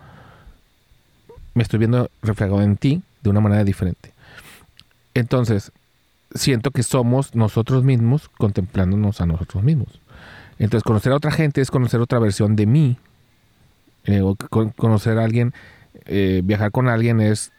me 1.53 1.63
estoy 1.63 1.79
viendo 1.79 2.09
reflejado 2.21 2.61
en 2.61 2.77
ti 2.77 3.01
de 3.21 3.29
una 3.29 3.41
manera 3.41 3.63
diferente. 3.63 4.11
Entonces, 5.13 5.71
siento 6.33 6.71
que 6.71 6.83
somos 6.83 7.35
nosotros 7.35 7.83
mismos 7.83 8.29
contemplándonos 8.37 9.21
a 9.21 9.25
nosotros 9.25 9.63
mismos. 9.63 9.99
Entonces, 10.59 10.83
conocer 10.83 11.11
a 11.11 11.15
otra 11.15 11.31
gente 11.31 11.61
es 11.61 11.71
conocer 11.71 11.99
otra 12.01 12.19
versión 12.19 12.55
de 12.55 12.65
mí. 12.65 12.97
Eh, 14.05 14.21
o 14.21 14.35
con- 14.35 14.69
conocer 14.71 15.17
a 15.17 15.23
alguien, 15.23 15.53
eh, 16.05 16.41
viajar 16.43 16.71
con 16.71 16.87
alguien 16.89 17.21
es 17.21 17.51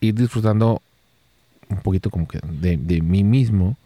ir 0.00 0.14
disfrutando 0.14 0.82
un 1.68 1.78
poquito 1.78 2.10
como 2.10 2.28
que 2.28 2.40
de, 2.44 2.76
de 2.76 3.00
mí 3.02 3.24
mismo. 3.24 3.76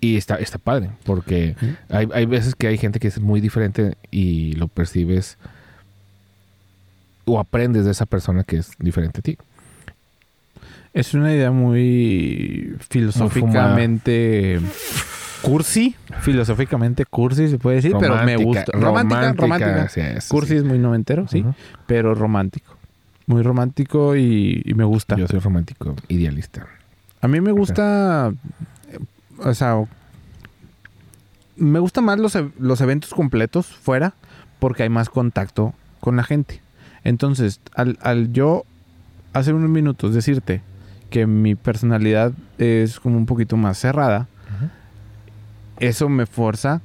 Y 0.00 0.16
está, 0.16 0.36
está 0.36 0.58
padre, 0.58 0.90
porque 1.04 1.56
hay, 1.88 2.06
hay 2.12 2.26
veces 2.26 2.54
que 2.54 2.66
hay 2.68 2.76
gente 2.78 3.00
que 3.00 3.08
es 3.08 3.18
muy 3.18 3.40
diferente 3.40 3.96
y 4.10 4.52
lo 4.52 4.68
percibes 4.68 5.38
o 7.24 7.40
aprendes 7.40 7.86
de 7.86 7.90
esa 7.92 8.04
persona 8.06 8.44
que 8.44 8.58
es 8.58 8.72
diferente 8.78 9.18
a 9.20 9.22
ti. 9.22 9.38
Es 10.92 11.12
una 11.14 11.32
idea 11.32 11.50
muy 11.50 12.76
filosóficamente 12.88 14.60
cursi. 15.42 15.94
Filosóficamente 16.20 17.04
cursi, 17.04 17.48
se 17.48 17.58
puede 17.58 17.76
decir, 17.76 17.94
pero 17.98 18.22
me 18.24 18.36
gusta. 18.36 18.72
Romántica, 18.72 19.32
romántica. 19.32 19.88
cursi 20.28 20.50
sí. 20.50 20.56
es 20.56 20.64
muy 20.64 20.78
noventero, 20.78 21.26
sí, 21.28 21.44
pero 21.86 22.14
romántico. 22.14 22.76
Muy 23.26 23.42
romántico 23.42 24.14
y, 24.16 24.62
y 24.64 24.74
me 24.74 24.84
gusta. 24.84 25.16
Yo 25.16 25.26
soy 25.26 25.40
romántico, 25.40 25.94
idealista. 26.08 26.66
A 27.20 27.28
mí 27.28 27.40
me 27.40 27.50
gusta, 27.50 28.32
o 29.38 29.54
sea, 29.54 29.82
me 31.56 31.78
gustan 31.78 32.04
más 32.04 32.18
los, 32.18 32.36
e- 32.36 32.50
los 32.58 32.80
eventos 32.80 33.14
completos 33.14 33.66
fuera 33.66 34.14
porque 34.58 34.84
hay 34.84 34.88
más 34.88 35.08
contacto 35.08 35.74
con 36.00 36.16
la 36.16 36.22
gente. 36.22 36.60
Entonces, 37.02 37.60
al, 37.74 37.98
al 38.00 38.32
yo 38.32 38.64
hace 39.32 39.52
unos 39.52 39.70
minutos 39.70 40.14
decirte 40.14 40.62
que 41.10 41.26
mi 41.26 41.54
personalidad 41.54 42.32
es 42.58 43.00
como 43.00 43.16
un 43.16 43.26
poquito 43.26 43.56
más 43.56 43.78
cerrada. 43.78 44.28
Eso 45.80 46.08
me 46.08 46.26
fuerza 46.26 46.80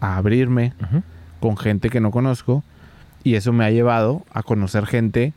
a 0.00 0.16
abrirme 0.16 0.72
con 1.40 1.56
gente 1.56 1.88
que 1.90 2.00
no 2.00 2.10
conozco 2.10 2.62
y 3.24 3.34
eso 3.34 3.52
me 3.52 3.64
ha 3.64 3.70
llevado 3.70 4.24
a 4.32 4.42
conocer 4.42 4.86
gente 4.86 5.32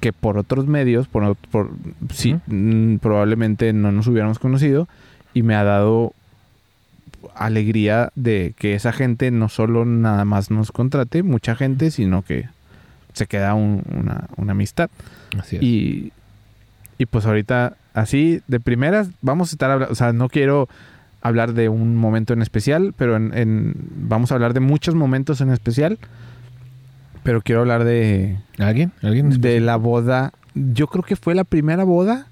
que 0.00 0.12
por 0.12 0.38
otros 0.38 0.66
medios, 0.66 1.08
por, 1.08 1.36
mm, 2.46 2.96
probablemente 2.96 3.72
no 3.72 3.92
nos 3.92 4.06
hubiéramos 4.06 4.38
conocido 4.38 4.88
y 5.34 5.42
me 5.42 5.54
ha 5.54 5.64
dado 5.64 6.14
alegría 7.34 8.10
de 8.14 8.54
que 8.58 8.74
esa 8.74 8.92
gente 8.92 9.30
no 9.30 9.48
solo 9.48 9.84
nada 9.84 10.24
más 10.24 10.50
nos 10.50 10.72
contrate, 10.72 11.22
mucha 11.22 11.54
gente, 11.54 11.90
sino 11.90 12.22
que 12.22 12.48
se 13.12 13.26
queda 13.26 13.54
un- 13.54 13.82
una, 13.94 14.26
una 14.36 14.52
amistad. 14.52 14.88
Así 15.38 15.56
es. 15.56 15.62
Y, 15.62 16.12
y 16.98 17.06
pues 17.06 17.26
ahorita, 17.26 17.76
así 17.92 18.40
de 18.48 18.60
primeras, 18.60 19.10
vamos 19.20 19.50
a 19.50 19.54
estar 19.54 19.70
hablando, 19.70 19.92
o 19.92 19.96
sea, 19.96 20.12
no 20.12 20.28
quiero 20.28 20.68
hablar 21.22 21.52
de 21.54 21.68
un 21.68 21.96
momento 21.96 22.32
en 22.32 22.42
especial, 22.42 22.94
pero 22.96 23.16
en, 23.16 23.32
en- 23.36 23.74
vamos 24.08 24.30
a 24.32 24.34
hablar 24.34 24.54
de 24.54 24.60
muchos 24.60 24.94
momentos 24.94 25.40
en 25.40 25.50
especial. 25.50 25.98
Pero 27.22 27.42
quiero 27.42 27.60
hablar 27.60 27.84
de, 27.84 28.38
¿Alguien? 28.58 28.92
¿Alguien? 29.02 29.40
de 29.40 29.60
la 29.60 29.76
boda. 29.76 30.32
Yo 30.54 30.86
creo 30.86 31.02
que 31.04 31.16
fue 31.16 31.34
la 31.34 31.44
primera 31.44 31.84
boda 31.84 32.26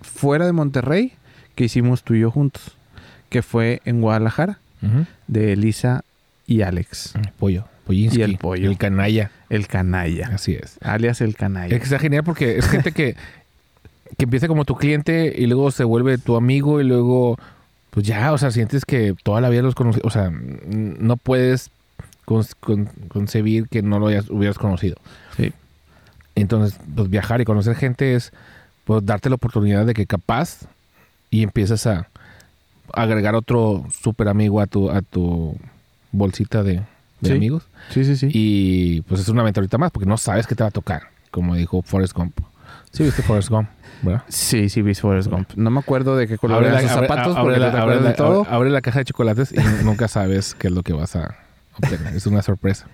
fuera 0.00 0.46
de 0.46 0.52
Monterrey 0.52 1.12
que 1.54 1.64
hicimos 1.64 2.02
tú 2.02 2.14
y 2.14 2.20
yo 2.20 2.30
juntos. 2.30 2.72
Que 3.28 3.42
fue 3.42 3.80
en 3.84 4.00
Guadalajara, 4.00 4.58
de 5.26 5.52
Elisa 5.52 6.04
y 6.46 6.62
Alex. 6.62 7.14
Pollo. 7.38 7.64
Pollinsky. 7.86 8.20
Y 8.20 8.22
el 8.22 8.38
pollo. 8.38 8.70
El 8.70 8.78
canalla. 8.78 9.30
El 9.50 9.66
canalla. 9.66 10.30
Así 10.32 10.54
es. 10.54 10.78
Alias 10.80 11.20
el 11.20 11.36
canalla. 11.36 11.74
Es 11.74 11.80
que 11.80 11.84
está 11.84 11.98
genial 11.98 12.24
porque 12.24 12.56
es 12.58 12.66
gente 12.66 12.92
que, 12.92 13.14
que 14.16 14.24
empieza 14.24 14.46
como 14.48 14.64
tu 14.64 14.74
cliente 14.76 15.34
y 15.36 15.46
luego 15.46 15.70
se 15.70 15.84
vuelve 15.84 16.16
tu 16.16 16.36
amigo 16.36 16.80
y 16.80 16.84
luego, 16.84 17.36
pues 17.94 18.04
ya, 18.06 18.32
o 18.32 18.38
sea, 18.38 18.50
sientes 18.50 18.84
que 18.84 19.14
toda 19.22 19.40
la 19.40 19.48
vida 19.48 19.62
los 19.62 19.76
conoces. 19.76 20.02
O 20.04 20.10
sea, 20.10 20.30
no 20.32 21.16
puedes 21.16 21.70
con- 22.24 22.44
con- 22.60 22.86
concebir 23.08 23.68
que 23.68 23.82
no 23.82 24.00
lo 24.00 24.08
hayas- 24.08 24.28
hubieras 24.30 24.58
conocido. 24.58 24.96
Sí. 25.36 25.52
Entonces, 26.34 26.76
pues 26.96 27.08
viajar 27.08 27.40
y 27.40 27.44
conocer 27.44 27.76
gente 27.76 28.14
es 28.16 28.32
pues 28.84 29.06
darte 29.06 29.28
la 29.28 29.36
oportunidad 29.36 29.86
de 29.86 29.94
que 29.94 30.06
capaz 30.06 30.62
y 31.30 31.42
empiezas 31.44 31.86
a 31.86 32.08
agregar 32.92 33.34
otro 33.34 33.86
súper 34.02 34.28
amigo 34.28 34.60
a 34.60 34.66
tu, 34.66 34.90
a 34.90 35.00
tu 35.00 35.56
bolsita 36.12 36.62
de, 36.62 36.82
de 37.20 37.30
Sí. 37.30 37.32
amigos. 37.32 37.62
Sí, 37.90 38.04
sí, 38.04 38.16
sí. 38.16 38.28
Y 38.32 39.00
pues 39.02 39.20
es 39.20 39.28
una 39.28 39.42
aventurita 39.42 39.78
más 39.78 39.90
porque 39.92 40.08
no 40.08 40.16
sabes 40.18 40.46
qué 40.46 40.54
te 40.54 40.62
va 40.64 40.68
a 40.68 40.72
tocar, 40.72 41.04
como 41.30 41.54
dijo 41.54 41.80
Forrest 41.82 42.12
Gump. 42.14 42.38
Sí, 42.94 43.02
viste 43.02 43.22
Forrest 43.22 43.48
Gump, 43.50 43.68
¿verdad? 44.02 44.22
Sí, 44.28 44.68
sí, 44.68 44.80
vi 44.80 44.94
Forrest 44.94 45.28
Gump. 45.28 45.50
No 45.56 45.68
me 45.70 45.80
acuerdo 45.80 46.16
de 46.16 46.28
qué 46.28 46.38
color 46.38 46.58
Abre 46.58 46.68
eran 46.68 46.82
la, 46.84 46.88
sus 46.88 47.00
zapatos 47.00 47.36
abre 47.36 47.58
la- 47.58 47.70
abre 47.82 47.98
de 48.00 48.12
todo. 48.12 48.46
abre- 48.48 48.70
la 48.70 48.80
caja 48.82 49.00
de 49.00 49.04
chocolates 49.06 49.52
y 49.52 49.56
nunca 49.84 50.06
sabes 50.08 50.54
qué 50.54 50.68
es 50.68 50.72
lo 50.72 50.82
que 50.82 50.92
vas 50.92 51.16
a 51.16 51.34
obtener. 51.76 52.14
Es 52.14 52.26
una 52.26 52.40
sorpresa. 52.42 52.86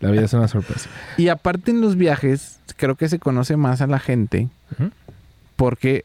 La 0.00 0.10
vida 0.12 0.22
es 0.26 0.32
una 0.32 0.46
sorpresa. 0.46 0.88
Y 1.16 1.26
aparte 1.28 1.72
en 1.72 1.80
los 1.80 1.96
viajes, 1.96 2.60
creo 2.76 2.94
que 2.94 3.08
se 3.08 3.18
conoce 3.18 3.56
más 3.56 3.80
a 3.80 3.86
la 3.88 3.98
gente 3.98 4.48
porque 5.56 6.04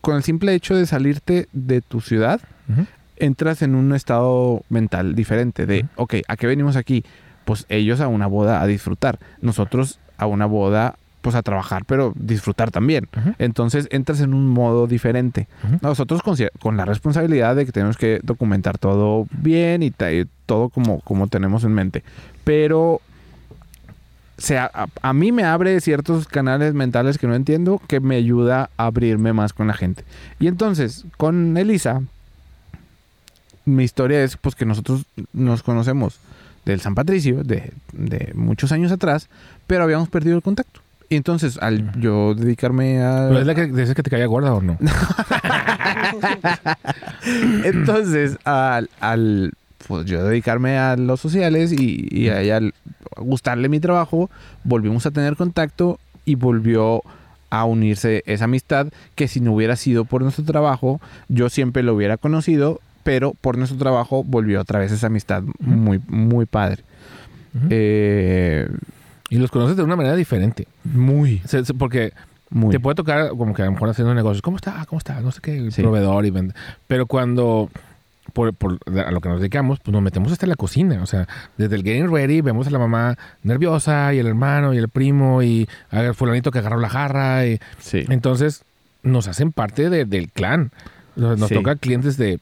con 0.00 0.16
el 0.16 0.22
simple 0.22 0.54
hecho 0.54 0.74
de 0.76 0.86
salirte 0.86 1.48
de 1.52 1.80
tu 1.80 2.00
ciudad, 2.00 2.40
entras 3.16 3.62
en 3.62 3.74
un 3.76 3.94
estado 3.94 4.62
mental 4.68 5.14
diferente 5.14 5.66
de, 5.66 5.86
ok, 5.96 6.16
¿a 6.28 6.36
qué 6.36 6.46
venimos 6.48 6.74
aquí? 6.76 7.04
Pues 7.44 7.64
ellos 7.68 8.00
a 8.00 8.08
una 8.08 8.26
boda 8.26 8.60
a 8.60 8.66
disfrutar, 8.66 9.18
nosotros 9.40 10.00
a 10.18 10.26
una 10.26 10.46
boda 10.46 10.96
pues 11.24 11.34
a 11.36 11.42
trabajar, 11.42 11.86
pero 11.86 12.12
disfrutar 12.16 12.70
también. 12.70 13.08
Entonces 13.38 13.88
entras 13.90 14.20
en 14.20 14.34
un 14.34 14.46
modo 14.46 14.86
diferente. 14.86 15.48
Nosotros 15.80 16.20
con, 16.60 16.76
la 16.76 16.84
responsabilidad 16.84 17.56
de 17.56 17.64
que 17.64 17.72
tenemos 17.72 17.96
que 17.96 18.20
documentar 18.22 18.76
todo 18.76 19.26
bien 19.30 19.82
y 19.82 19.90
todo 20.44 20.68
como, 20.68 21.00
como 21.00 21.26
tenemos 21.28 21.64
en 21.64 21.72
mente. 21.72 22.04
Pero 22.44 23.00
se 24.36 24.58
a, 24.58 24.70
a- 24.74 24.86
a 25.00 25.12
mí 25.14 25.32
me 25.32 25.44
abre 25.44 25.80
ciertos 25.80 26.28
canales 26.28 26.74
mentales 26.74 27.16
que 27.16 27.26
no 27.26 27.34
entiendo 27.34 27.80
que 27.88 28.00
me 28.00 28.16
ayuda 28.16 28.68
a 28.76 28.86
abrirme 28.86 29.32
más 29.32 29.54
con 29.54 29.66
la 29.66 29.74
gente. 29.74 30.04
Y 30.38 30.46
entonces, 30.48 31.06
con 31.16 31.56
Elisa, 31.56 32.02
mi 33.64 33.82
historia 33.84 34.22
es 34.22 34.36
pues 34.36 34.54
que 34.54 34.66
nosotros 34.66 35.04
nos 35.32 35.62
conocemos 35.62 36.18
del 36.66 36.80
San 36.80 36.94
Patricio, 36.94 37.44
de, 37.44 37.72
de 37.92 38.32
muchos 38.34 38.72
años 38.72 38.92
atrás, 38.92 39.28
pero 39.66 39.84
habíamos 39.84 40.10
perdido 40.10 40.36
el 40.36 40.42
contacto. 40.42 40.80
Y 41.14 41.16
entonces, 41.16 41.58
al 41.62 41.92
yo 42.00 42.34
dedicarme 42.34 43.00
a... 43.00 43.28
¿Pero 43.28 43.38
es 43.38 43.46
la 43.46 43.54
que 43.54 43.68
dices 43.68 43.94
que 43.94 44.02
te 44.02 44.10
caía 44.10 44.26
gorda 44.26 44.52
o 44.52 44.60
no? 44.60 44.76
Entonces, 47.64 48.36
al, 48.42 48.90
al 48.98 49.52
pues 49.86 50.06
yo 50.06 50.24
dedicarme 50.24 50.76
a 50.76 50.96
los 50.96 51.20
sociales 51.20 51.70
y, 51.70 52.08
y 52.10 52.30
a 52.30 52.40
ella 52.40 52.58
gustarle 53.16 53.68
mi 53.68 53.78
trabajo, 53.78 54.28
volvimos 54.64 55.06
a 55.06 55.12
tener 55.12 55.36
contacto 55.36 56.00
y 56.24 56.34
volvió 56.34 57.04
a 57.48 57.64
unirse 57.64 58.24
esa 58.26 58.46
amistad 58.46 58.88
que 59.14 59.28
si 59.28 59.38
no 59.38 59.52
hubiera 59.52 59.76
sido 59.76 60.04
por 60.04 60.22
nuestro 60.22 60.44
trabajo, 60.44 61.00
yo 61.28 61.48
siempre 61.48 61.84
lo 61.84 61.94
hubiera 61.94 62.16
conocido, 62.16 62.80
pero 63.04 63.34
por 63.40 63.56
nuestro 63.56 63.78
trabajo 63.78 64.24
volvió 64.24 64.60
otra 64.60 64.80
vez 64.80 64.90
esa 64.90 65.06
amistad 65.06 65.44
muy, 65.60 66.00
muy 66.08 66.44
padre. 66.44 66.82
Eh, 67.70 68.68
Y 69.30 69.38
los 69.38 69.50
conoces 69.50 69.76
de 69.76 69.82
una 69.82 69.96
manera 69.96 70.16
diferente. 70.16 70.66
muy, 70.84 71.38
Se- 71.46 71.64
se- 71.64 71.74
Porque 71.74 72.12
muy. 72.50 72.70
te 72.70 72.78
puede 72.80 72.94
tocar 72.94 73.30
como 73.30 73.54
que 73.54 73.62
a 73.62 73.66
lo 73.66 73.72
mejor 73.72 73.88
haciendo 73.88 74.14
negocios. 74.14 74.42
¿Cómo 74.42 74.56
está? 74.56 74.84
¿Cómo 74.86 74.98
está? 74.98 75.20
No 75.20 75.32
sé 75.32 75.40
qué, 75.42 75.56
el 75.56 75.72
Sí. 75.72 75.82
proveedor 75.82 76.24
y 76.26 76.30
vende. 76.30 76.54
Pero 76.86 77.06
cuando, 77.06 77.70
por, 78.32 78.52
por 78.54 78.78
a 79.04 79.10
lo 79.10 79.20
que 79.20 79.28
nos 79.28 79.40
dedicamos, 79.40 79.80
pues 79.80 79.92
nos 79.92 80.02
metemos 80.02 80.30
hasta 80.30 80.44
en 80.46 80.50
la 80.50 80.56
cocina. 80.56 81.02
O 81.02 81.06
sea, 81.06 81.26
desde 81.56 81.76
el 81.76 81.82
getting 81.82 82.12
ready 82.12 82.42
vemos 82.42 82.66
a 82.66 82.70
la 82.70 82.78
mamá 82.78 83.16
nerviosa 83.42 84.12
y 84.14 84.18
el 84.18 84.26
hermano 84.26 84.74
y 84.74 84.78
el 84.78 84.88
primo 84.88 85.42
y 85.42 85.68
al 85.90 86.14
fulanito 86.14 86.50
que 86.50 86.58
agarró 86.58 86.78
la 86.78 86.88
jarra. 86.90 87.46
Y, 87.46 87.58
Sí. 87.80 88.04
entonces 88.08 88.62
nos 89.02 89.26
hacen 89.26 89.52
parte 89.52 89.90
de- 89.90 90.04
del 90.04 90.30
clan. 90.30 90.70
Nos, 91.16 91.38
nos 91.38 91.48
Sí. 91.48 91.54
toca 91.54 91.76
clientes 91.76 92.16
de 92.16 92.38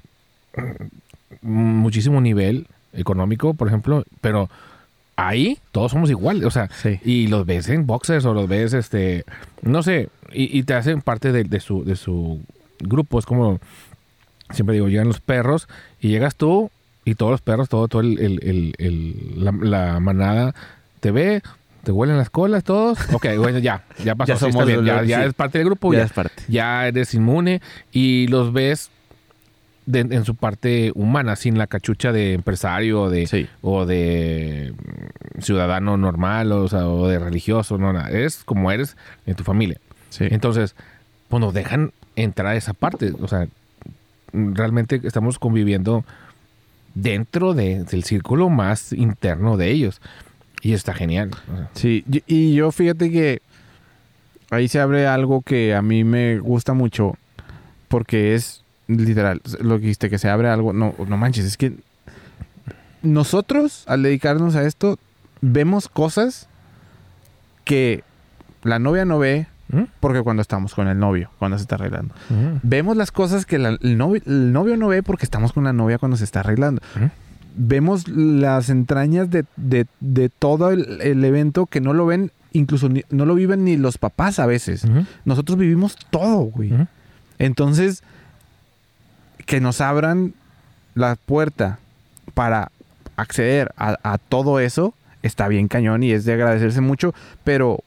muchísimo 1.43 2.21
nivel 2.21 2.67
económico, 2.93 3.55
por 3.55 3.69
ejemplo, 3.69 4.05
pero 4.21 4.49
ahí 5.17 5.59
todos 5.73 5.93
somos 5.93 6.11
iguales. 6.11 6.45
O 6.45 6.51
sea, 6.51 6.69
Sí. 6.83 6.99
y 7.05 7.27
los 7.29 7.47
ves 7.47 7.69
en 7.69 7.87
boxers 7.87 8.25
o 8.25 8.35
los 8.35 8.49
ves, 8.49 8.73
este, 8.73 9.25
no 9.63 9.83
sé, 9.83 10.09
y, 10.33 10.59
y 10.59 10.63
te 10.65 10.75
hacen 10.75 11.03
parte 11.03 11.33
de, 11.33 11.45
de 11.45 11.61
su, 11.61 11.85
de 11.85 11.97
su 11.97 12.41
grupo. 12.81 13.19
Es 13.19 13.27
como, 13.27 13.61
siempre 14.51 14.75
digo, 14.75 14.89
llegan 14.89 15.09
los 15.09 15.21
perros 15.21 15.69
y 16.01 16.09
llegas 16.09 16.37
tú 16.37 16.71
y 17.05 17.15
todos 17.15 17.33
los 17.33 17.41
perros, 17.43 17.69
todo, 17.69 17.89
todo 17.89 18.01
el, 18.03 18.19
el- 18.21 18.41
el- 18.43 18.75
el- 18.79 19.45
la, 19.45 19.53
la 19.53 20.01
manada 20.01 20.55
te 21.01 21.11
ve, 21.11 21.43
te 21.83 21.91
huelen 21.93 22.17
las 22.17 22.31
colas 22.31 22.63
todos. 22.65 22.99
Ok, 23.13 23.27
bueno, 23.39 23.59
ya, 23.59 23.85
ya 24.05 24.15
pasó. 24.15 24.33
Ya 24.33 24.39
sí, 24.39 24.47
está 24.47 24.53
somos 24.53 24.67
bien, 24.67 24.85
ya, 24.85 25.03
ya 25.03 25.21
sí. 25.23 25.27
es 25.29 25.35
parte 25.35 25.59
del 25.59 25.67
grupo, 25.67 25.93
ya 25.93 25.99
ya, 26.01 26.05
es 26.05 26.13
parte. 26.13 26.43
ya 26.49 26.87
eres 26.87 27.13
inmune 27.15 27.61
y 27.93 28.29
los 28.29 28.53
ves 28.53 28.91
de- 29.87 30.01
en 30.01 30.25
su 30.25 30.35
parte 30.37 30.93
humana, 30.95 31.35
sin 31.37 31.59
la 31.59 31.67
cachucha 31.67 32.13
de 32.13 32.35
empresario 32.35 33.03
o 33.03 33.11
de, 33.11 33.27
Sí. 33.27 33.49
o 33.63 33.85
de 33.87 34.73
mm, 35.37 35.41
ciudadano 35.41 35.97
normal 35.97 36.53
o, 36.53 36.69
sea, 36.69 36.87
o 36.89 37.09
de 37.09 37.19
religioso, 37.19 37.79
no, 37.79 37.93
nada. 37.93 38.11
Eres 38.11 38.43
como 38.45 38.71
eres 38.71 38.97
en 39.27 39.35
tu 39.35 39.45
familia. 39.45 39.79
Sí. 40.11 40.27
Entonces, 40.31 40.75
pues 41.29 41.41
nos 41.41 41.55
dejan 41.55 41.93
entrar 42.17 42.49
a 42.49 42.57
esa 42.57 42.75
parte. 42.75 43.13
O 43.21 43.27
sea, 43.29 43.49
realmente 44.33 45.01
estamos 45.05 45.39
conviviendo 45.39 46.05
dentro 46.95 47.55
de- 47.55 47.85
del 47.85 48.05
círculo 48.05 48.49
más 48.51 48.93
interno 48.93 49.57
de 49.57 49.71
ellos. 49.71 50.01
Y 50.61 50.75
está 50.75 50.95
genial. 50.95 51.31
o 51.53 51.57
sea. 51.57 51.71
Sí, 51.75 52.05
y- 52.11 52.23
y 52.27 52.55
yo 52.55 52.71
fíjate 52.71 53.11
que 53.11 53.43
ahí 54.51 54.69
se 54.69 54.79
abre 54.81 55.07
algo 55.07 55.43
que 55.43 55.75
a 55.75 55.83
mí 55.83 56.05
me 56.05 56.39
gusta 56.39 56.73
mucho 56.73 57.17
porque 57.89 58.35
es 58.35 58.62
literal, 58.97 59.41
lo 59.61 59.77
que 59.77 59.83
dijiste, 59.83 60.11
que 60.11 60.19
se 60.19 60.29
abre 60.29 60.49
algo, 60.49 60.73
no, 60.73 60.95
no 61.07 61.17
manches, 61.17 61.45
es 61.45 61.57
que 61.57 61.75
nosotros 63.03 63.85
al 63.89 64.03
dedicarnos 64.03 64.55
a 64.55 64.65
esto 64.65 64.99
vemos 65.41 65.89
cosas 65.89 66.49
que 67.65 68.05
la 68.63 68.79
novia 68.79 69.05
no 69.05 69.19
ve 69.19 69.47
¿Mm? 69.71 69.83
porque 70.01 70.23
cuando 70.23 70.43
estamos 70.43 70.75
con 70.75 70.87
el 70.89 70.99
novio, 70.99 71.31
cuando 71.39 71.57
se 71.59 71.63
está 71.63 71.77
arreglando. 71.77 72.15
Ujú. 72.31 72.61
Vemos 72.63 72.97
las 72.97 73.11
cosas 73.11 73.47
que 73.47 73.59
la- 73.59 73.77
el, 73.81 73.97
novio, 73.99 74.21
el 74.27 74.53
novio 74.53 74.77
no 74.77 74.89
ve 74.89 75.03
porque 75.03 75.25
estamos 75.25 75.53
con 75.53 75.65
la 75.65 75.73
novia 75.73 75.99
cuando 75.99 76.17
se 76.17 76.25
está 76.25 76.41
arreglando. 76.41 76.81
Ujú. 76.97 77.11
Vemos 77.57 78.07
las 78.09 78.69
entrañas 78.69 79.31
de, 79.31 79.45
de- 79.57 79.87
de 80.01 80.29
todo 80.29 80.71
el, 80.71 81.01
el 81.01 81.25
evento 81.25 81.67
que 81.67 81.81
no 81.81 81.93
lo 81.95 82.07
ven, 82.07 82.31
incluso 82.53 82.89
ni- 82.89 83.05
no 83.11 83.25
lo 83.27 83.35
viven 83.35 83.65
ni 83.65 83.77
los 83.77 83.99
papás 83.99 84.39
a 84.39 84.47
veces. 84.47 84.85
Nosotros 85.25 85.59
vivimos 85.59 85.97
todo, 86.11 86.41
güey. 86.43 86.73
Entonces, 87.39 88.03
que 89.47 89.61
nos 89.61 89.81
abran 89.81 90.35
la 90.95 91.17
puerta 91.17 91.79
para 92.35 92.71
acceder 93.17 93.73
a, 93.77 93.97
a 94.03 94.19
todo 94.19 94.61
eso 94.61 94.95
está 95.23 95.49
bien 95.49 95.69
cañón 95.69 96.03
y 96.03 96.11
es 96.13 96.25
de 96.25 96.33
agradecerse 96.33 96.81
mucho, 96.81 97.15
pero 97.45 97.79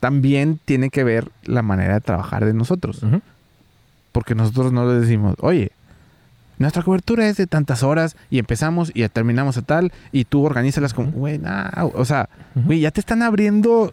también 0.00 0.60
tiene 0.64 0.90
que 0.90 1.04
ver 1.04 1.30
la 1.44 1.62
manera 1.62 1.94
de 1.94 2.00
trabajar 2.00 2.44
de 2.44 2.54
nosotros. 2.54 3.00
Porque 4.12 4.34
nosotros 4.34 4.72
no 4.72 4.86
le 4.86 5.00
decimos, 5.00 5.36
oye, 5.40 5.72
nuestra 6.58 6.82
cobertura 6.82 7.26
es 7.28 7.36
de 7.36 7.46
tantas 7.46 7.82
horas 7.82 8.16
y 8.30 8.38
empezamos 8.38 8.90
y 8.94 9.08
terminamos 9.08 9.56
a 9.56 9.62
tal 9.62 9.92
y 10.12 10.24
tú 10.24 10.44
organízalas 10.44 10.92
como, 10.94 11.10
güey, 11.12 11.38
nah", 11.38 11.70
o 11.94 12.04
sea, 12.04 12.28
güey, 12.54 12.80
ya 12.80 12.90
te 12.90 13.00
están 13.00 13.22
abriendo 13.22 13.92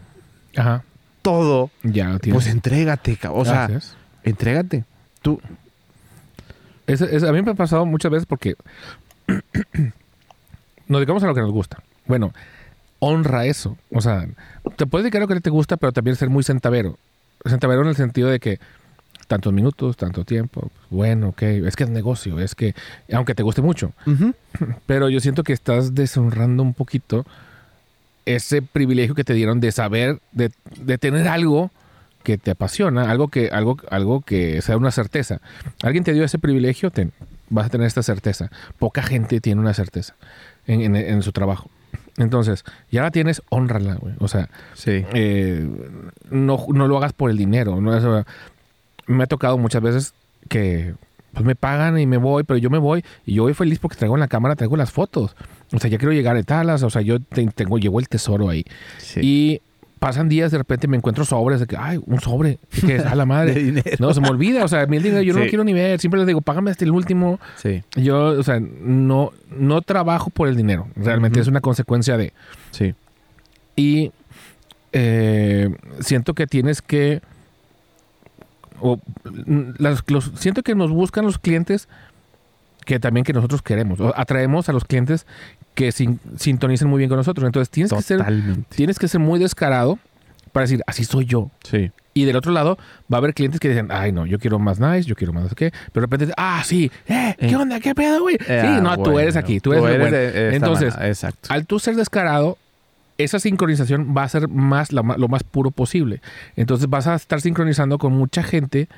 Ajá. 0.56 0.82
todo, 1.22 1.70
Ya 1.82 2.08
lo 2.08 2.18
tienes. 2.18 2.42
pues 2.42 2.52
entrégate, 2.54 3.18
o 3.30 3.44
sea, 3.44 3.64
Así 3.64 3.74
es. 3.74 3.96
entrégate. 4.24 4.84
Tú, 5.22 5.40
Es- 6.86 7.00
es- 7.00 7.22
a 7.22 7.32
mí 7.32 7.42
me 7.42 7.50
ha 7.50 7.54
pasado 7.54 7.84
muchas 7.86 8.10
veces 8.12 8.26
porque 8.26 8.54
nos 10.88 11.00
dedicamos 11.00 11.22
a 11.22 11.26
lo 11.26 11.34
que 11.34 11.40
nos 11.40 11.50
gusta. 11.52 11.82
Bueno, 12.06 12.32
honra 12.98 13.46
eso. 13.46 13.76
O 13.90 14.00
sea, 14.00 14.26
te 14.76 14.86
puedes 14.86 15.04
dedicar 15.04 15.20
a 15.22 15.24
lo 15.24 15.28
que 15.28 15.40
te 15.40 15.50
gusta, 15.50 15.76
pero 15.76 15.92
también 15.92 16.16
ser 16.16 16.30
muy 16.30 16.42
centavero. 16.44 16.98
Centavero 17.44 17.82
en 17.82 17.88
el 17.88 17.96
sentido 17.96 18.28
de 18.28 18.40
que 18.40 18.58
tantos 19.26 19.52
minutos, 19.52 19.96
tanto 19.96 20.24
tiempo, 20.24 20.70
bueno, 20.88 21.30
ok, 21.30 21.42
es 21.42 21.74
que 21.74 21.82
es 21.84 21.90
negocio, 21.90 22.38
es 22.38 22.54
que, 22.54 22.74
aunque 23.12 23.34
te 23.34 23.42
guste 23.42 23.60
mucho, 23.60 23.92
pero 24.86 25.08
yo 25.08 25.18
siento 25.18 25.42
que 25.42 25.52
estás 25.52 25.94
deshonrando 25.96 26.62
un 26.62 26.74
poquito 26.74 27.26
ese 28.24 28.62
privilegio 28.62 29.14
que 29.16 29.24
te 29.24 29.34
dieron 29.34 29.58
de 29.58 29.72
saber, 29.72 30.20
de, 30.30 30.52
de 30.80 30.98
tener 30.98 31.26
algo 31.26 31.70
que 32.26 32.38
te 32.38 32.50
apasiona, 32.50 33.08
algo 33.08 33.28
que, 33.28 33.50
algo, 33.50 33.76
algo 33.88 34.20
que 34.20 34.60
sea 34.62 34.76
una 34.76 34.90
certeza. 34.90 35.40
Alguien 35.82 36.02
te 36.02 36.12
dio 36.12 36.24
ese 36.24 36.40
privilegio, 36.40 36.90
ten, 36.90 37.12
vas 37.50 37.66
a 37.66 37.68
tener 37.70 37.86
esta 37.86 38.02
certeza. 38.02 38.50
Poca 38.80 39.02
gente 39.04 39.40
tiene 39.40 39.60
una 39.60 39.72
certeza 39.74 40.16
en, 40.66 40.80
en- 40.82 40.96
en 40.96 41.22
su 41.22 41.30
trabajo. 41.30 41.70
Entonces, 42.18 42.64
ya 42.90 43.02
la 43.02 43.10
tienes, 43.12 43.42
honrala, 43.50 43.94
güey. 43.94 44.14
O 44.18 44.26
sea, 44.26 44.48
sí. 44.74 45.04
eh, 45.14 45.68
no, 46.30 46.66
no 46.74 46.88
lo 46.88 46.96
hagas 46.96 47.12
por 47.12 47.30
el 47.30 47.36
dinero. 47.36 47.80
¿no? 47.80 47.96
Eso, 47.96 48.24
me 49.06 49.22
ha 49.22 49.26
tocado 49.28 49.56
muchas 49.56 49.82
veces 49.82 50.14
que 50.48 50.94
pues 51.32 51.44
me 51.44 51.54
pagan 51.54 51.98
y 51.98 52.06
me 52.06 52.16
voy, 52.16 52.44
pero 52.44 52.56
yo 52.58 52.70
me 52.70 52.78
voy 52.78 53.04
y 53.26 53.34
yo 53.34 53.42
voy 53.44 53.52
feliz 53.54 53.78
porque 53.78 53.96
traigo 53.98 54.16
en 54.16 54.20
la 54.20 54.28
cámara, 54.28 54.56
traigo 54.56 54.76
las 54.76 54.90
fotos. 54.90 55.36
O 55.72 55.78
sea, 55.78 55.88
ya 55.90 55.98
quiero 55.98 56.12
llegar 56.14 56.34
a 56.36 56.42
talas, 56.42 56.82
o 56.82 56.88
sea, 56.90 57.02
yo 57.02 57.20
te- 57.20 57.46
tengo, 57.54 57.78
llevo 57.78 58.00
el 58.00 58.08
tesoro 58.08 58.48
ahí. 58.48 58.64
sí. 58.98 59.20
Y 59.22 59.60
pasan 59.98 60.28
días, 60.28 60.50
de 60.52 60.58
repente 60.58 60.88
me 60.88 60.96
encuentro 60.96 61.24
sobres 61.24 61.58
de 61.60 61.66
que, 61.66 61.76
ay, 61.76 61.98
un 62.04 62.20
sobre, 62.20 62.58
que 62.84 62.96
es 62.96 63.04
a 63.06 63.14
la 63.14 63.24
madre. 63.26 63.82
No, 63.98 64.12
se 64.12 64.20
me 64.20 64.28
olvida, 64.28 64.64
o 64.64 64.68
sea, 64.68 64.82
a 64.82 64.86
mí 64.86 64.96
el 64.98 65.02
dinero 65.02 65.22
yo 65.22 65.32
no 65.32 65.40
lo 65.40 65.46
quiero 65.48 65.64
ni 65.64 65.72
ver, 65.72 65.98
siempre 66.00 66.18
les 66.18 66.26
digo, 66.26 66.40
págame 66.42 66.70
hasta 66.70 66.84
el 66.84 66.90
último. 66.92 67.40
Sí, 67.56 67.82
Yo, 67.96 68.26
o 68.38 68.42
sea, 68.42 68.60
no, 68.60 69.32
no 69.56 69.80
trabajo 69.82 70.30
por 70.30 70.48
el 70.48 70.56
dinero, 70.56 70.88
realmente 70.96 71.40
es 71.40 71.48
una 71.48 71.60
consecuencia 71.60 72.16
de... 72.16 72.32
sí. 72.70 72.94
Y 73.78 74.10
eh, 74.92 75.68
siento 76.00 76.32
que 76.32 76.46
tienes 76.46 76.80
que. 76.80 77.20
o, 78.80 78.98
mm, 79.46 79.60
las- 79.78 80.02
los- 80.06 80.32
siento 80.36 80.62
que 80.62 80.74
nos 80.74 80.90
buscan 80.90 81.24
los 81.26 81.38
clientes 81.38 81.88
que 82.86 82.98
también 82.98 83.24
que 83.24 83.34
nosotros 83.34 83.60
queremos. 83.60 84.00
O 84.00 84.14
atraemos 84.16 84.70
a 84.70 84.72
los 84.72 84.84
clientes 84.84 85.26
que 85.74 85.92
sin- 85.92 86.20
sintonicen 86.38 86.88
muy 86.88 86.96
bien 86.98 87.10
con 87.10 87.18
nosotros. 87.18 87.44
Entonces 87.46 87.68
tienes 87.68 87.92
que, 87.92 88.00
ser, 88.00 88.24
tienes 88.70 88.98
que 88.98 89.08
ser 89.08 89.20
muy 89.20 89.38
descarado 89.38 89.98
para 90.52 90.62
decir, 90.64 90.82
así 90.86 91.04
soy 91.04 91.26
yo. 91.26 91.50
Sí. 91.64 91.90
Y 92.14 92.24
del 92.24 92.36
otro 92.36 92.50
lado 92.52 92.78
va 93.12 93.16
a 93.16 93.18
haber 93.18 93.34
clientes 93.34 93.60
que 93.60 93.68
dicen, 93.68 93.88
ay 93.90 94.10
no, 94.10 94.24
yo 94.24 94.38
quiero 94.38 94.58
más 94.58 94.80
nice, 94.80 95.02
yo 95.02 95.14
quiero 95.16 95.34
más 95.34 95.54
qué. 95.54 95.70
Pero 95.92 96.06
de 96.06 96.10
repente, 96.16 96.34
ah, 96.38 96.62
sí, 96.64 96.90
eh, 97.08 97.34
¿qué 97.38 97.48
Eh. 97.50 97.56
onda? 97.56 97.78
¿Qué 97.78 97.94
pedo, 97.94 98.22
güey? 98.22 98.36
Eh, 98.36 98.62
sí, 98.64 98.80
no, 98.80 98.90
ah, 98.90 98.96
tú 98.96 99.02
bueno. 99.02 99.20
eres 99.20 99.36
aquí, 99.36 99.60
tú 99.60 99.74
eres, 99.74 100.10
de 100.10 100.28
esta 100.28 100.56
Entonces, 100.56 100.94
exacto. 100.98 101.48
al 101.52 101.66
tú 101.66 101.78
ser 101.78 101.94
descarado, 101.96 102.56
esa 103.18 103.38
sincronización 103.38 104.14
va 104.16 104.22
a 104.22 104.28
ser 104.30 104.48
más 104.48 104.92
la 104.92 105.02
lo 105.02 105.28
más 105.28 105.42
puro 105.42 105.70
posible. 105.72 106.22
Entonces 106.54 106.88
vas 106.88 107.06
a 107.06 107.16
estar 107.16 107.40
sincronizando 107.42 107.98
con 107.98 108.12
mucha 108.14 108.42
gente 108.42 108.88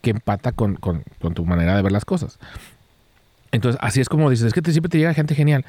que 0.00 0.10
empata 0.10 0.52
con, 0.52 0.74
con- 0.76 1.02
con 1.20 1.32
tu 1.34 1.44
manera 1.44 1.76
de 1.76 1.82
ver 1.82 1.92
las 1.92 2.04
cosas. 2.04 2.38
Entonces, 3.52 3.78
así 3.82 4.00
es 4.00 4.08
como 4.08 4.28
dices, 4.30 4.46
es 4.46 4.52
que 4.52 4.62
te- 4.62 4.72
siempre 4.72 4.88
te 4.90 4.98
llega 4.98 5.14
gente 5.14 5.34
genial. 5.34 5.64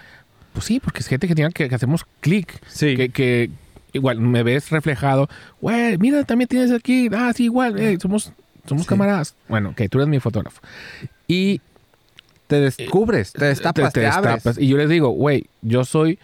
Pues 0.54 0.66
sí, 0.66 0.80
porque 0.80 1.00
es 1.02 1.08
gente 1.08 1.28
genial 1.28 1.54
que, 1.54 1.68
que 1.70 1.76
hacemos 1.76 2.06
clic, 2.22 2.60
Sí. 2.68 2.96
que, 2.96 3.10
que 3.10 3.50
igual 3.92 4.20
me 4.20 4.42
ves 4.44 4.70
reflejado. 4.72 5.28
Güey, 5.62 5.98
mira, 5.98 6.24
también 6.24 6.48
tienes 6.48 6.72
aquí. 6.72 7.10
Ah, 7.14 7.32
sí, 7.36 7.46
igual, 7.46 7.78
eh, 7.80 7.98
somos, 8.02 8.32
somos 8.68 8.84
Sí. 8.84 8.90
camaradas. 8.90 9.36
Bueno, 9.50 9.74
que 9.76 9.90
tú 9.90 9.98
eres 10.00 10.08
mi 10.08 10.20
fotógrafo. 10.20 10.62
Y 11.28 11.62
te 12.48 12.60
descubres, 12.60 13.34
te 13.34 13.46
destapas, 13.46 13.94
te, 13.94 14.02
te 14.02 14.08
abres. 14.08 14.34
destapas. 14.36 14.58
Y 14.60 14.68
yo 14.68 14.78
les 14.78 14.90
digo, 14.90 15.10
güey, 15.10 15.48
yo 15.62 15.84
soy. 15.86 16.20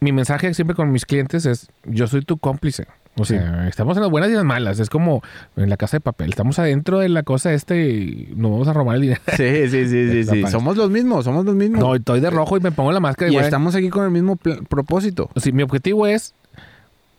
Mi 0.00 0.12
mensaje 0.12 0.54
siempre 0.54 0.76
con 0.76 0.92
mis 0.92 1.04
clientes 1.04 1.44
es: 1.46 1.68
yo 1.84 2.06
soy 2.06 2.22
tu 2.22 2.38
cómplice. 2.38 2.86
O 3.18 3.24
sea, 3.24 3.66
estamos 3.68 3.96
en 3.96 4.02
las 4.02 4.10
buenas 4.10 4.30
y 4.30 4.34
las 4.34 4.44
malas. 4.44 4.78
Es 4.78 4.88
como 4.90 5.22
en 5.56 5.68
la 5.68 5.76
casa 5.76 5.96
de 5.96 6.00
papel. 6.00 6.30
Estamos 6.30 6.58
adentro 6.58 6.98
de 7.00 7.08
la 7.08 7.22
cosa 7.22 7.52
este 7.52 7.88
y 7.90 8.32
nos 8.36 8.50
vamos 8.52 8.68
a 8.68 8.72
robar 8.72 8.96
el 8.96 9.02
dinero. 9.02 9.20
Sí, 9.36 9.68
sí, 9.68 9.86
sí, 9.88 10.10
sí, 10.10 10.24
sí. 10.30 10.42
Somos 10.50 10.76
los 10.76 10.90
mismos, 10.90 11.24
somos 11.24 11.44
los 11.44 11.54
mismos. 11.54 11.80
No, 11.80 11.94
estoy 11.94 12.20
de 12.20 12.30
rojo 12.30 12.56
y 12.56 12.60
me 12.60 12.70
pongo 12.72 12.92
la 12.92 13.00
máscara. 13.00 13.28
y 13.28 13.32
igual. 13.32 13.44
estamos 13.44 13.74
aquí 13.74 13.88
con 13.90 14.04
el 14.04 14.10
mismo 14.10 14.36
propósito. 14.36 15.30
Sí, 15.36 15.52
mi 15.52 15.62
objetivo 15.62 16.06
es. 16.06 16.34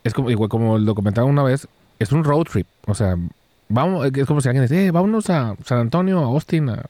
Es 0.03 0.13
como, 0.13 0.31
igual 0.31 0.49
como 0.49 0.77
lo 0.77 0.95
comentaba 0.95 1.27
una 1.27 1.43
vez, 1.43 1.67
es 1.99 2.11
un 2.11 2.23
road 2.23 2.43
trip. 2.43 2.67
O 2.87 2.93
sea, 2.95 3.17
vamos, 3.67 4.09
es 4.15 4.25
como 4.25 4.39
si 4.41 4.47
alguien 4.47 4.63
dice, 4.63 4.85
eh, 4.87 4.91
vámonos 4.91 5.29
a 5.29 5.55
San 5.65 5.79
Antonio, 5.79 6.19
a 6.19 6.23
Austin, 6.25 6.69
a- 6.69 6.85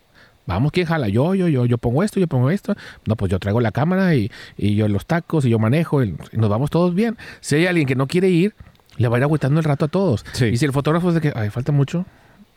Vamos, 0.45 0.71
¿quién 0.71 0.87
jala? 0.87 1.09
Yo, 1.09 1.35
yo, 1.35 1.47
yo, 1.47 1.67
yo 1.67 1.77
pongo 1.77 2.01
esto, 2.01 2.19
yo 2.19 2.25
pongo 2.25 2.49
esto. 2.49 2.75
No, 3.05 3.15
pues 3.15 3.31
yo 3.31 3.37
traigo 3.37 3.61
la 3.61 3.71
cámara 3.71 4.15
y, 4.15 4.31
y 4.57 4.73
yo 4.75 4.87
los 4.87 5.05
tacos 5.05 5.45
y 5.45 5.49
yo 5.51 5.59
manejo 5.59 6.03
y, 6.03 6.15
y 6.31 6.37
nos 6.37 6.49
vamos 6.49 6.71
todos 6.71 6.95
bien. 6.95 7.17
Si 7.39 7.55
hay 7.55 7.67
alguien 7.67 7.85
que 7.85 7.93
no 7.95 8.07
quiere 8.07 8.29
ir, 8.29 8.55
le 8.99 9.07
va 9.07 9.17
a 9.17 9.19
ir 9.19 9.23
agüitando 9.23 9.59
el 9.59 9.63
rato 9.63 9.85
a 9.85 9.87
todos. 9.87 10.23
Sí. 10.33 10.45
Y 10.45 10.57
si 10.57 10.65
el 10.65 10.71
fotógrafo 10.73 11.09
es 11.09 11.15
de 11.15 11.21
que, 11.21 11.33
ay, 11.35 11.49
falta 11.49 11.71
mucho, 11.71 12.05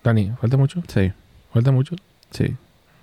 Dani, 0.04 0.32
falta 0.40 0.56
mucho, 0.58 0.82
Sí, 0.92 1.12
falta 1.52 1.72
mucho, 1.72 1.96
sí. 2.30 2.54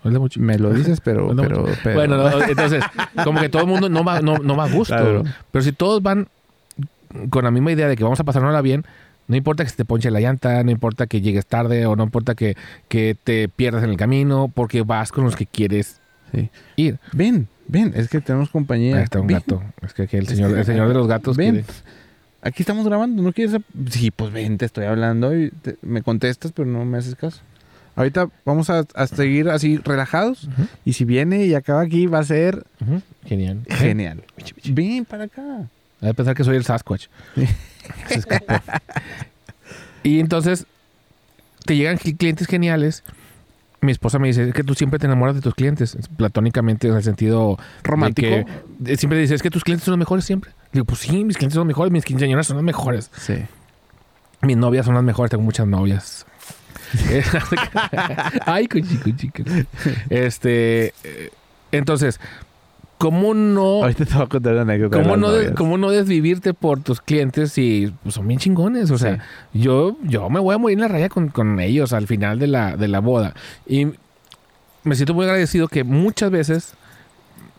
falta 0.04 0.20
mucho. 0.20 0.40
Me 0.40 0.58
lo 0.60 0.72
dices, 0.74 1.02
pero... 1.02 1.34
Pero, 1.36 1.66
pero- 1.84 1.96
Bueno, 1.96 2.18
no, 2.18 2.42
entonces, 2.48 2.84
como 3.24 3.40
que 3.42 3.50
todo 3.50 3.64
el 3.64 3.68
mundo 3.68 3.90
no 3.90 4.04
va, 4.04 4.22
no, 4.22 4.38
no 4.38 4.56
va 4.56 4.66
a 4.66 4.70
gusto. 4.70 4.94
Claro. 4.96 5.24
Pero 5.52 5.64
si 5.64 5.72
todos 5.72 6.04
van 6.04 6.28
con 7.32 7.44
la 7.44 7.52
misma 7.52 7.72
idea 7.72 7.88
de 7.88 7.96
que 7.96 8.04
vamos 8.04 8.20
a 8.20 8.24
pasárnosla 8.24 8.62
bien, 8.62 8.86
no 9.28 9.36
importa 9.36 9.64
que 9.64 9.70
se 9.70 9.76
te 9.78 9.86
ponche 9.86 10.10
la 10.12 10.20
llanta, 10.20 10.64
no 10.64 10.72
importa 10.72 11.06
que 11.08 11.22
llegues 11.22 11.46
tarde 11.46 11.86
o 11.86 11.96
no 11.96 12.04
importa 12.04 12.36
que, 12.36 12.56
que 12.88 13.16
te 13.24 13.48
pierdas 13.48 13.84
en 13.84 13.92
el 13.92 13.98
camino, 13.98 14.52
porque 14.54 14.82
vas 14.82 15.12
con 15.12 15.24
los 15.24 15.36
que 15.36 15.46
quieres 15.46 16.02
Sí. 16.32 16.50
ir. 16.76 17.00
Ven, 17.14 17.48
ven, 17.68 17.92
es 17.96 18.08
que 18.10 18.22
tenemos 18.22 18.50
compañía. 18.52 18.98
Ahí 18.98 19.04
está 19.04 19.20
un 19.20 19.26
Ven, 19.28 19.38
gato. 19.38 19.64
Es 19.82 19.94
que 19.96 20.04
aquí 20.04 20.18
el 20.18 20.28
señor, 20.28 20.56
el 20.56 20.64
señor 20.66 20.88
de 20.88 20.94
los 20.94 21.08
gatos 21.08 21.38
Ven. 21.38 21.64
quiere- 21.64 21.68
Aquí 22.42 22.64
estamos 22.64 22.86
grabando, 22.86 23.22
¿no 23.22 23.34
quieres? 23.34 23.60
Sí, 23.90 24.12
pues 24.12 24.32
ven, 24.32 24.58
te 24.58 24.66
estoy 24.66 24.86
hablando 24.86 25.38
y 25.38 25.52
te- 25.52 25.78
me 25.82 26.02
contestas, 26.02 26.52
pero 26.54 26.68
no 26.70 26.86
me 26.86 26.98
haces 26.98 27.16
caso. 27.16 27.42
Ahorita 27.96 28.30
vamos 28.46 28.70
a, 28.70 28.86
a 28.96 29.08
seguir 29.08 29.50
así 29.50 29.78
relajados 29.78 30.48
y 30.86 30.94
si 30.94 31.04
viene 31.04 31.46
y 31.46 31.54
acaba 31.54 31.82
aquí 31.82 32.06
va 32.08 32.20
a 32.20 32.24
ser. 32.24 32.66
Genial. 33.26 33.60
genial. 33.68 34.24
Ven 34.72 35.04
para 35.04 35.26
acá. 35.26 35.42
Hay 36.02 36.10
que 36.10 36.14
pensar 36.14 36.34
que 36.36 36.46
soy 36.46 36.56
el 36.56 36.64
Sasquatch. 36.64 37.08
Se 38.08 38.20
escapó. 38.20 38.54
y 40.04 40.20
entonces 40.20 40.66
te 41.66 41.76
llegan 41.76 41.98
cli- 41.98 42.16
clientes 42.18 42.48
geniales 42.48 43.04
mi 43.82 43.94
esposa 43.94 44.20
me 44.20 44.28
dice, 44.28 44.44
es 44.50 44.54
que 44.54 44.64
tú 44.66 44.76
siempre 44.76 45.00
te 45.00 45.06
enamoras 45.06 45.36
de 45.36 45.42
tus 45.42 45.56
clientes, 45.56 45.98
platónicamente 46.18 46.90
en 46.90 46.96
el 46.96 47.04
sentido 47.04 47.56
de 47.56 47.64
Romántico. 47.90 48.28
que- 48.84 48.98
siempre 48.98 49.20
dice, 49.20 49.36
es 49.36 49.42
que 49.42 49.50
tus 49.50 49.64
clientes 49.64 49.86
son 49.86 49.94
los 49.94 50.00
mejores 50.00 50.26
siempre. 50.26 50.52
Digo, 50.72 50.86
pues 50.86 51.00
sí, 51.00 51.24
mis 51.26 51.38
clientes 51.38 51.56
son 51.56 51.68
mejores, 51.68 51.92
mis 51.92 52.06
quinceañeras 52.06 52.48
son 52.48 52.58
las 52.58 52.64
mejores. 52.64 53.10
Sí. 53.18 53.36
Mis 54.42 54.56
novias 54.58 54.86
son 54.86 54.96
las 54.96 55.04
mejores, 55.04 55.32
tengo 55.32 55.44
muchas 55.44 55.68
novias. 55.68 56.26
Ay, 58.46 58.68
cuchi, 58.68 58.98
cuchi, 58.98 59.30
cuchi. 59.30 59.66
Este, 60.10 60.94
eh, 61.04 61.30
entonces, 61.72 62.20
¿cómo 62.98 63.34
no, 63.34 63.84
Ahorita 63.84 64.06
te 64.06 64.14
voy 64.14 64.24
a 64.24 64.28
contar 64.28 64.54
una 64.54 64.62
anécdota. 64.64 65.02
cómo 65.02 65.18
no, 65.18 65.32
de- 65.32 65.54
cómo 65.54 65.78
no 65.78 65.90
desvivirte 65.92 66.54
por 66.54 66.82
tus 66.82 67.02
clientes 67.02 67.52
si 67.54 67.94
pues, 68.04 68.16
son 68.16 68.28
bien 68.28 68.40
chingones? 68.40 68.92
O 68.92 68.98
sea, 68.98 69.16
Sí. 69.54 69.60
yo, 69.62 69.98
yo 70.04 70.30
me 70.30 70.40
voy 70.40 70.56
a 70.56 70.58
morir 70.58 70.78
en 70.78 70.82
la 70.82 70.88
raya 70.88 71.10
con, 71.10 71.30
con 71.30 71.60
ellos 71.60 71.94
al 71.94 72.08
final 72.08 72.40
de 72.40 72.48
la, 72.48 72.76
de 72.78 72.88
la 72.88 73.00
boda. 73.00 73.34
Y 73.68 73.88
me 74.84 74.96
siento 74.96 75.14
muy 75.14 75.26
agradecido 75.26 75.68
que 75.68 75.84
muchas 75.84 76.32
veces 76.32 76.74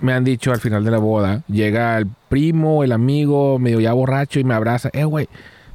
me 0.00 0.12
han 0.12 0.24
dicho 0.24 0.52
al 0.52 0.60
final 0.60 0.84
de 0.84 0.90
la 0.90 0.98
boda, 0.98 1.42
llega 1.48 1.96
el 1.98 2.06
primo, 2.28 2.84
el 2.84 2.92
amigo, 2.92 3.58
medio 3.58 3.80
ya 3.80 3.92
borracho 3.92 4.40
y 4.40 4.44
me 4.44 4.54
abraza. 4.54 4.90
Eh, 4.92 5.04
güey, 5.04 5.28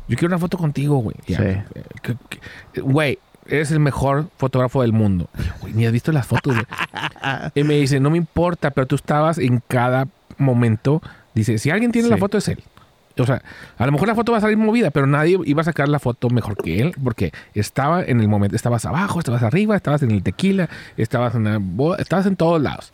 yo 0.07 0.17
quiero 0.17 0.27
una 0.27 0.39
foto 0.39 0.57
contigo, 0.57 0.97
güey. 0.97 1.15
Sí. 1.25 1.33
eh, 1.37 1.63
Güey, 2.81 3.19
eres 3.47 3.71
el 3.71 3.79
mejor 3.79 4.27
fotógrafo 4.37 4.81
del 4.81 4.93
mundo. 4.93 5.29
Güey, 5.61 5.73
ni 5.73 5.85
has 5.85 5.91
visto 5.93 6.11
las 6.11 6.25
fotos, 6.27 6.53
güey. 6.53 6.65
y 7.55 7.63
me 7.63 7.75
dice, 7.75 7.99
no 7.99 8.09
me 8.09 8.17
importa, 8.17 8.71
pero 8.71 8.87
tú 8.87 8.95
estabas 8.95 9.37
en 9.37 9.61
cada 9.67 10.07
momento. 10.37 11.01
Dice, 11.33 11.57
si 11.57 11.69
alguien 11.69 11.91
tiene 11.91 12.07
la 12.09 12.15
Sí. 12.15 12.19
foto 12.21 12.37
es 12.37 12.47
él. 12.47 12.63
O 13.17 13.25
sea, 13.25 13.41
a 13.77 13.85
lo 13.85 13.93
mejor 13.93 14.09
la 14.09 14.15
foto 14.15 14.33
va 14.33 14.39
a 14.39 14.41
salir 14.41 14.57
movida, 14.57 14.91
pero 14.91 15.07
nadie 15.07 15.39
iba 15.45 15.61
a 15.61 15.63
sacar 15.63 15.87
la 15.87 15.99
foto 15.99 16.29
mejor 16.29 16.57
que 16.57 16.81
él, 16.81 16.93
porque 17.01 17.31
estaba 17.53 18.03
en 18.03 18.19
el 18.19 18.27
momento, 18.27 18.57
estabas 18.57 18.83
abajo, 18.85 19.19
estabas 19.19 19.41
arriba, 19.41 19.73
estabas 19.77 20.03
en 20.03 20.11
el 20.11 20.21
tequila, 20.21 20.67
estabas 20.97 21.33
en 21.35 21.45
la 21.45 21.57
boda, 21.61 21.95
estabas 22.01 22.25
en 22.25 22.35
todos 22.35 22.61
lados. 22.61 22.91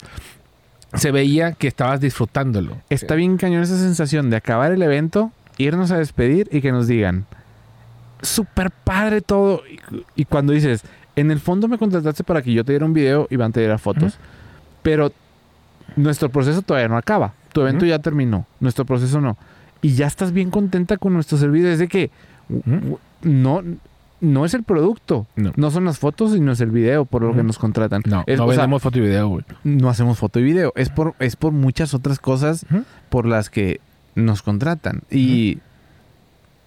Se 0.94 1.10
veía 1.10 1.52
que 1.52 1.68
estabas 1.68 2.00
disfrutándolo. 2.00 2.76
Está 2.90 3.14
bien 3.14 3.36
cañón 3.36 3.62
esa 3.62 3.78
sensación 3.78 4.30
de 4.30 4.36
acabar 4.36 4.72
el 4.72 4.82
evento, 4.82 5.32
irnos 5.58 5.90
a 5.90 5.98
despedir 5.98 6.48
y 6.52 6.60
que 6.60 6.72
nos 6.72 6.86
digan, 6.86 7.26
súper 8.20 8.70
padre 8.70 9.20
todo. 9.20 9.62
Y, 9.66 9.80
y 10.22 10.24
cuando 10.24 10.52
dices, 10.52 10.84
en 11.16 11.30
el 11.30 11.40
fondo 11.40 11.68
me 11.68 11.78
contrataste 11.78 12.24
para 12.24 12.42
que 12.42 12.52
yo 12.52 12.64
te 12.64 12.72
diera 12.72 12.84
un 12.84 12.94
video 12.94 13.26
y 13.30 13.36
van 13.36 13.50
a 13.50 13.54
te 13.54 13.60
diera 13.60 13.78
fotos, 13.78 14.18
pero 14.82 15.12
nuestro 15.96 16.30
proceso 16.30 16.62
todavía 16.62 16.88
no 16.88 16.96
acaba. 16.96 17.34
Tu 17.52 17.60
evento 17.60 17.84
ya 17.84 17.98
terminó, 17.98 18.46
nuestro 18.60 18.84
proceso 18.84 19.20
no. 19.20 19.36
Y 19.82 19.94
ya 19.94 20.06
estás 20.06 20.32
bien 20.32 20.50
contenta 20.50 20.96
con 20.96 21.12
nuestro 21.12 21.36
servicio. 21.36 21.68
Es 21.68 21.78
de 21.78 21.88
que 21.88 22.10
no, 23.22 23.62
no 24.22 24.44
es 24.46 24.54
el 24.54 24.62
producto, 24.62 25.26
No. 25.36 25.70
son 25.70 25.84
las 25.84 25.98
fotos 25.98 26.34
y 26.34 26.40
no 26.40 26.52
es 26.52 26.60
el 26.60 26.70
video 26.70 27.04
por 27.04 27.22
lo 27.22 27.34
que 27.34 27.42
nos 27.42 27.58
contratan. 27.58 28.02
No, 28.06 28.24
Es- 28.26 28.38
no 28.38 28.46
sea, 28.46 28.56
vendemos 28.56 28.80
foto 28.82 28.98
y 28.98 29.02
video, 29.02 29.28
güey. 29.28 29.44
no 29.64 29.90
hacemos 29.90 30.16
foto 30.18 30.40
y 30.40 30.44
video. 30.44 30.72
Es 30.76 30.88
por, 30.88 31.14
es 31.18 31.36
por 31.36 31.52
muchas 31.52 31.92
otras 31.92 32.18
cosas 32.20 32.64
por 33.10 33.26
las 33.26 33.50
que 33.50 33.80
nos 34.14 34.40
contratan. 34.42 35.02
Y 35.10 35.58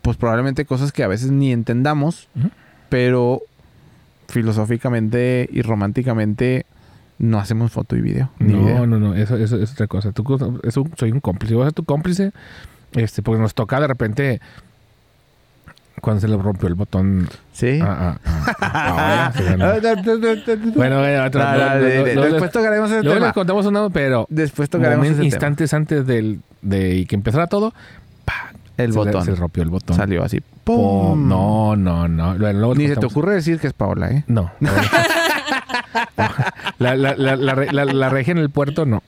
pues 0.04 0.18
probablemente 0.18 0.66
cosas 0.66 0.92
que 0.92 1.04
a 1.04 1.08
veces 1.08 1.32
ni 1.32 1.52
entendamos, 1.52 2.28
pero 2.90 3.42
filosóficamente 4.28 5.48
y 5.52 5.62
románticamente 5.62 6.66
no 7.18 7.40
hacemos 7.40 7.72
foto 7.72 7.96
y 7.96 8.02
video. 8.02 8.30
No, 8.40 8.60
video. 8.66 8.86
no, 8.86 9.00
no, 9.00 9.16
eso, 9.16 9.38
eso 9.38 9.58
es 9.58 9.72
otra 9.72 9.88
cosa. 9.88 10.12
Tú, 10.12 10.60
eso, 10.64 10.84
soy 10.98 11.12
un 11.12 11.22
cómplice. 11.22 11.56
Voy 11.56 11.64
a 11.64 11.68
ser 11.68 11.74
tu 11.74 11.86
cómplice, 11.86 12.32
este, 12.94 13.22
porque 13.22 13.42
nos 13.42 13.54
toca 13.54 13.80
de 13.80 13.88
repente 13.88 14.42
cuando 16.06 16.22
se 16.22 16.28
le 16.28 16.38
rompió 16.38 16.68
el 16.70 16.76
botón 16.76 17.28
Sí. 17.52 17.80
a, 17.82 17.86
a- 17.86 18.20
a- 18.24 18.54
a 18.62 19.32
Paola, 19.32 19.34
sí, 19.36 19.44
bueno. 19.44 19.66
bueno, 20.76 21.02
dale. 21.02 22.14
lo- 22.16 22.22
después 22.24 22.52
tocaremos 22.52 22.92
ese 22.92 23.02
luego 23.02 23.16
tema. 23.16 23.26
les 23.28 23.34
contamos 23.34 23.66
una, 23.66 23.90
pero 23.90 24.28
Después 24.30 24.70
tocaremos 24.70 25.08
tema. 25.08 25.24
instantes 25.24 25.74
antes 25.74 26.06
del, 26.06 26.42
de 26.62 27.06
que 27.10 27.16
empezara 27.16 27.48
todo. 27.48 27.74
El 28.78 28.92
se 28.92 29.00
le- 29.00 29.06
botón 29.06 29.26
se 29.26 29.36
rompió 29.36 29.64
el 29.64 29.70
botón. 29.70 29.96
salió 29.98 30.24
así. 30.24 30.42
Pum. 30.64 31.28
No, 31.28 31.76
no, 31.76 32.08
no. 32.08 32.36
Luego 32.38 32.76
Ni 32.76 32.88
se 32.88 32.96
te 32.98 33.06
ocurre 33.06 33.34
decir 33.34 33.60
que 33.60 33.68
es 33.68 33.74
Paola, 33.74 34.12
¿eh? 34.12 34.24
No. 34.28 34.52
la, 36.80 36.96
la, 36.96 37.16
la, 37.16 37.36
la, 37.36 37.56
la- 37.72 37.86
la 37.86 38.10
regia 38.10 38.32
en 38.32 38.38
el 38.38 38.50
puerto, 38.50 38.86
no. 38.86 39.02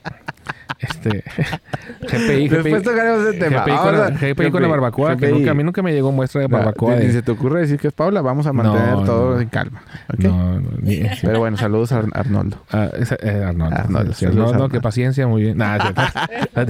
Este. 0.80 1.24
GPI, 2.02 2.48
Después 2.50 2.74
GPI. 2.76 2.84
tocaremos 2.84 3.28
ese 3.28 3.40
tema. 3.40 3.62
GPI 3.64 3.76
con, 3.78 3.98
la, 3.98 4.06
a- 4.06 4.10
GPI 4.12 4.52
con 4.52 4.62
la 4.62 4.68
barbacoa, 4.68 5.18
que 5.18 5.28
GPI. 5.28 5.34
nunca, 5.40 5.52
a 5.52 5.54
mí 5.54 5.64
nunca 5.64 5.82
me 5.82 5.94
llegó 5.94 6.12
muestra 6.12 6.42
de 6.42 6.48
No, 6.48 6.58
barbacoa. 6.58 6.96
Ni 6.98 7.12
se 7.12 7.22
te 7.22 7.32
ocurre 7.32 7.62
decir 7.62 7.80
que 7.80 7.88
es 7.88 7.94
Paula. 7.94 8.22
Vamos 8.22 8.46
a 8.48 8.54
mantener 8.54 8.90
No, 8.92 9.04
todo 9.04 9.36
no. 9.36 9.42
en 9.42 9.50
calma. 9.50 9.82
¿ok? 10.14 10.20
No, 10.20 10.60
no, 10.60 10.70
ni-. 10.82 11.04
Pero 11.22 11.40
bueno, 11.40 11.58
saludos 11.58 11.92
a 11.92 12.00
Ar- 12.00 12.06
Arnoldo. 12.14 12.58
Ah, 12.72 12.90
eh, 12.94 13.44
Arnoldo. 13.48 13.76
Arnoldo, 13.76 14.14
Sí, 14.14 14.26
Arnoldo, 14.26 14.50
Arnoldo. 14.54 14.70
que 14.70 14.82
paciencia, 14.82 15.28
muy 15.28 15.42
bien. 15.44 15.58
Nah. 15.58 15.78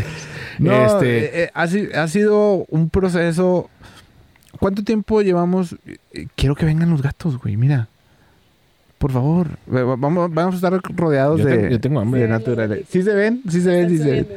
No, 0.60 0.72
este, 0.86 1.18
eh, 1.26 1.44
eh, 1.44 1.50
ha, 1.54 1.68
si- 1.68 1.90
ha 1.94 2.08
sido 2.08 2.66
un 2.70 2.90
proceso. 2.90 3.70
¿Cuánto 4.60 4.84
tiempo 4.84 5.22
llevamos? 5.22 5.76
Quiero 6.36 6.56
que 6.56 6.66
vengan 6.66 6.90
los 6.90 7.02
gatos, 7.04 7.38
güey. 7.38 7.58
Mira. 7.58 7.90
Por 8.98 9.12
favor. 9.12 9.48
Vamos, 9.68 10.34
vamos 10.34 10.54
a 10.54 10.56
estar 10.56 10.82
rodeados 10.96 11.40
yo, 11.40 11.46
de, 11.46 11.56
tengo, 11.58 11.70
yo 11.70 11.80
tengo 11.80 12.00
hambre. 12.00 12.22
de 12.22 12.28
naturaleza. 12.28 12.86
¿Sí 12.90 13.04
se 13.04 13.14
ven? 13.14 13.42
Sí 13.50 13.62
se 13.62 13.70
ven, 13.70 13.90
sí 13.90 13.98
se 14.00 14.12
ven. 14.12 14.28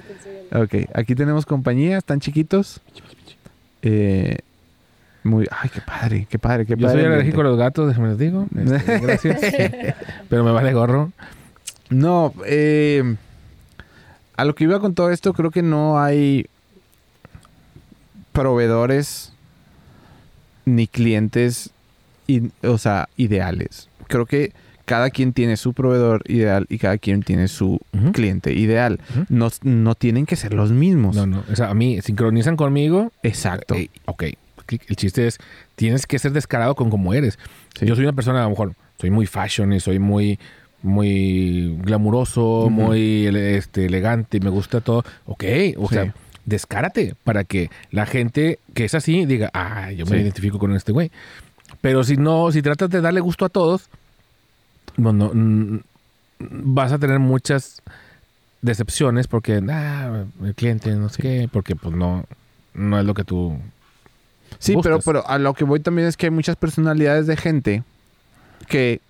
Ok, 0.53 0.75
aquí 0.95 1.15
tenemos 1.15 1.47
compañía. 1.47 1.97
Están 1.99 2.21
chiquitos. 2.21 2.81
Eh, 3.83 4.37
muy... 5.25 5.47
Ay, 5.51 5.71
qué 5.73 5.81
padre, 5.81 6.27
qué 6.29 6.39
padre, 6.39 6.67
qué 6.67 6.77
Yo 6.77 6.87
padre. 6.87 6.93
soy 6.93 7.01
ambiente. 7.07 7.15
alérgico 7.23 7.41
a 7.41 7.45
los 7.45 7.57
gatos, 7.59 7.89
déjenme 7.89 8.09
les 8.11 8.19
digo. 8.19 8.47
Este, 8.57 8.99
gracias. 8.99 9.41
Pero 10.29 10.45
me 10.45 10.51
vale 10.53 10.73
gorro. 10.75 11.13
No, 11.89 12.35
eh, 12.47 13.17
a 14.37 14.45
lo 14.45 14.55
que 14.55 14.65
iba 14.65 14.79
con 14.81 14.95
todo 14.95 15.11
esto, 15.11 15.33
creo 15.33 15.51
que 15.51 15.63
no 15.63 16.01
hay 16.01 16.47
proveedores 18.33 19.33
ni 20.65 20.87
clientes, 20.87 21.71
i- 22.27 22.51
o 22.63 22.79
sea, 22.79 23.09
ideales. 23.17 23.89
Creo 24.11 24.27
que 24.27 24.53
cada 24.85 25.11
quien 25.11 25.33
tiene 25.33 25.57
su 25.57 25.73
proveedor 25.73 26.23
ideal 26.27 26.67
y 26.69 26.79
cada 26.79 26.99
quien 26.99 27.23
tiene 27.23 27.47
su 27.49 27.79
cliente 28.13 28.53
ideal. 28.53 29.01
No, 29.29 29.49
no 29.63 29.95
tienen 29.95 30.27
que 30.27 30.35
ser 30.37 30.53
los 30.53 30.73
mismos. 30.73 31.15
No, 31.17 31.27
no. 31.27 31.45
O 31.51 31.55
sea, 31.57 31.71
a 31.71 31.75
mí 31.75 32.01
sincronizan 32.03 32.57
conmigo. 32.57 33.13
Exacto. 33.23 33.75
eh, 33.75 33.89
ok. 34.07 34.25
El 34.89 34.97
chiste 34.97 35.27
es, 35.27 35.39
tienes 35.77 36.07
que 36.07 36.19
ser 36.19 36.33
descarado 36.33 36.75
con 36.75 36.91
cómo 36.91 37.15
eres. 37.15 37.39
Sí. 37.79 37.87
Yo 37.87 37.95
soy 37.97 38.05
una 38.05 38.13
persona, 38.13 38.41
a 38.41 38.45
lo 38.45 38.51
mejor, 38.51 38.75
soy 39.01 39.11
muy 39.11 39.27
fashion 39.27 39.73
y 39.73 39.81
soy 39.81 39.99
muy, 39.99 40.39
muy 40.83 41.77
glamuroso, 41.83 42.69
muy 42.71 43.27
este, 43.27 43.87
elegante 43.87 44.37
y 44.39 44.41
me 44.41 44.51
gusta 44.51 44.81
todo. 44.81 45.05
Ok, 45.27 45.45
o 45.77 45.89
Sí. 45.89 45.95
sea, 45.95 46.15
descárate 46.47 47.15
para 47.25 47.45
que 47.45 47.71
la 47.91 48.07
gente 48.07 48.59
que 48.75 48.85
es 48.85 48.95
así 48.95 49.25
diga, 49.27 49.51
ah, 49.55 49.91
yo 49.93 50.05
me 50.07 50.17
Sí. 50.17 50.23
identifico 50.23 50.59
con 50.59 50.75
este 50.75 50.93
güey. 50.93 51.11
Pero 51.81 52.03
si 52.05 52.17
no, 52.17 52.51
si 52.53 52.63
tratas 52.63 52.91
de 52.91 53.01
darle 53.01 53.21
gusto 53.21 53.45
a 53.45 53.49
todos, 53.49 53.89
bueno, 54.97 55.31
vas 56.39 56.93
a 56.93 56.99
tener 56.99 57.19
muchas 57.19 57.83
decepciones 58.63 59.27
porque, 59.27 59.63
ah, 59.71 60.25
el 60.45 60.55
cliente, 60.55 60.95
no 60.95 61.09
sé 61.09 61.23
qué, 61.23 61.49
porque 61.51 61.77
pues 61.77 61.95
no, 61.97 62.25
no 62.75 62.99
es 62.99 63.05
lo 63.05 63.15
que 63.15 63.25
tú... 63.25 63.57
Sí, 64.59 64.73
pero, 64.83 64.97
buscas. 64.97 65.05
pero 65.05 65.29
a 65.29 65.39
lo 65.39 65.55
que 65.55 65.65
voy 65.65 65.81
también 65.81 66.09
es 66.09 66.17
que 66.17 66.27
hay 66.27 66.31
muchas 66.31 66.57
personalidades 66.57 67.27
de 67.27 67.37
gente 67.37 67.85
que, 68.69 69.01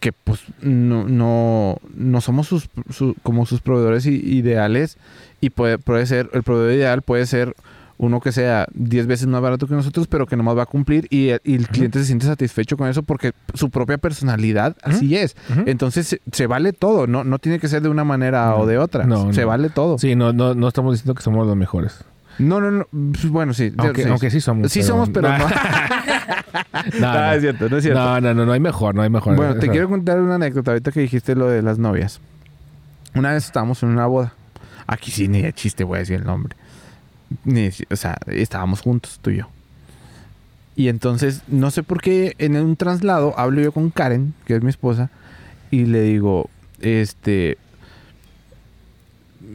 que 0.00 0.12
pues 0.12 0.40
no, 0.62 1.04
no, 1.08 1.78
no 1.94 2.20
somos 2.20 2.46
sus, 2.46 2.68
su- 2.90 3.16
como 3.24 3.46
sus 3.46 3.60
proveedores 3.60 4.06
ideales 4.06 4.96
y 5.40 5.50
puede, 5.50 5.78
puede 5.78 6.06
ser, 6.06 6.30
el 6.32 6.44
proveedor 6.44 6.72
ideal 6.72 7.02
puede 7.02 7.26
ser 7.26 7.54
uno 7.98 8.20
que 8.20 8.32
sea 8.32 8.66
10 8.74 9.06
veces 9.06 9.26
más 9.26 9.40
barato 9.40 9.66
que 9.66 9.74
nosotros, 9.74 10.06
pero 10.06 10.26
que 10.26 10.36
nomás 10.36 10.56
va 10.56 10.62
a 10.62 10.66
cumplir 10.66 11.06
y, 11.10 11.30
y 11.44 11.54
el 11.56 11.68
cliente 11.68 11.98
se 11.98 12.04
siente 12.06 12.26
satisfecho 12.26 12.76
con 12.76 12.88
eso 12.88 13.02
porque 13.02 13.32
su 13.54 13.70
propia 13.70 13.98
personalidad 13.98 14.76
así 14.82 15.16
es. 15.16 15.36
Entonces 15.66 16.06
se, 16.06 16.20
se 16.32 16.46
vale 16.46 16.72
todo, 16.72 17.06
no, 17.06 17.24
no 17.24 17.38
tiene 17.38 17.58
que 17.58 17.68
ser 17.68 17.82
de 17.82 17.88
una 17.88 18.04
manera 18.04 18.46
No. 18.50 18.58
o 18.58 18.66
de 18.66 18.78
otra. 18.78 19.04
No, 19.04 19.32
se 19.32 19.40
no. 19.42 19.46
vale 19.48 19.68
todo. 19.70 19.98
Sí, 19.98 20.14
no, 20.14 20.32
no, 20.32 20.54
no 20.54 20.68
estamos 20.68 20.94
diciendo 20.94 21.14
que 21.14 21.22
somos 21.22 21.46
los 21.46 21.56
mejores. 21.56 22.04
No, 22.38 22.60
no, 22.60 22.70
no. 22.70 22.86
pues, 22.92 23.28
Bueno, 23.28 23.52
sí. 23.52 23.72
Aunque 23.76 24.04
sí. 24.04 24.08
aunque 24.08 24.30
sí 24.30 24.40
somos. 24.40 24.70
Sí 24.70 24.84
somos, 24.84 25.10
pero 25.10 25.28
no. 25.28 25.38
no, 27.00 27.00
No, 27.00 27.12
no. 27.12 27.32
es 27.32 27.40
cierto, 27.40 27.68
no 27.68 27.76
es 27.78 27.82
cierto. 27.82 28.00
No, 28.00 28.20
no, 28.20 28.32
no, 28.34 28.46
no 28.46 28.52
hay 28.52 28.60
mejor, 28.60 28.94
no 28.94 29.02
hay 29.02 29.10
mejor. 29.10 29.34
Bueno, 29.34 29.56
te 29.56 29.68
quiero 29.68 29.88
contar 29.88 30.20
una 30.20 30.36
anécdota 30.36 30.70
ahorita 30.70 30.92
que 30.92 31.00
dijiste 31.00 31.34
lo 31.34 31.48
de 31.48 31.62
las 31.62 31.78
novias. 31.78 32.20
Una 33.14 33.32
vez 33.32 33.44
estábamos 33.46 33.82
en 33.82 33.88
una 33.88 34.06
boda. 34.06 34.34
Aquí 34.86 35.10
sí, 35.10 35.26
ni 35.28 35.42
de 35.42 35.52
chiste 35.52 35.82
voy 35.84 35.96
a 35.96 35.98
decir 36.00 36.16
el 36.20 36.24
nombre. 36.24 36.56
O 37.90 37.96
sea, 37.96 38.16
estábamos 38.26 38.80
juntos, 38.80 39.18
tú 39.22 39.30
y 39.30 39.38
yo. 39.38 39.48
Y 40.76 40.88
entonces, 40.88 41.42
no 41.48 41.70
sé 41.70 41.82
por 41.82 42.00
qué 42.00 42.34
en 42.38 42.56
un 42.56 42.76
traslado 42.76 43.34
hablo 43.38 43.60
yo 43.60 43.72
con 43.72 43.90
Karen, 43.90 44.34
que 44.46 44.54
es 44.54 44.62
mi 44.62 44.70
esposa, 44.70 45.10
y 45.70 45.86
le 45.86 46.02
digo, 46.02 46.48
este, 46.80 47.58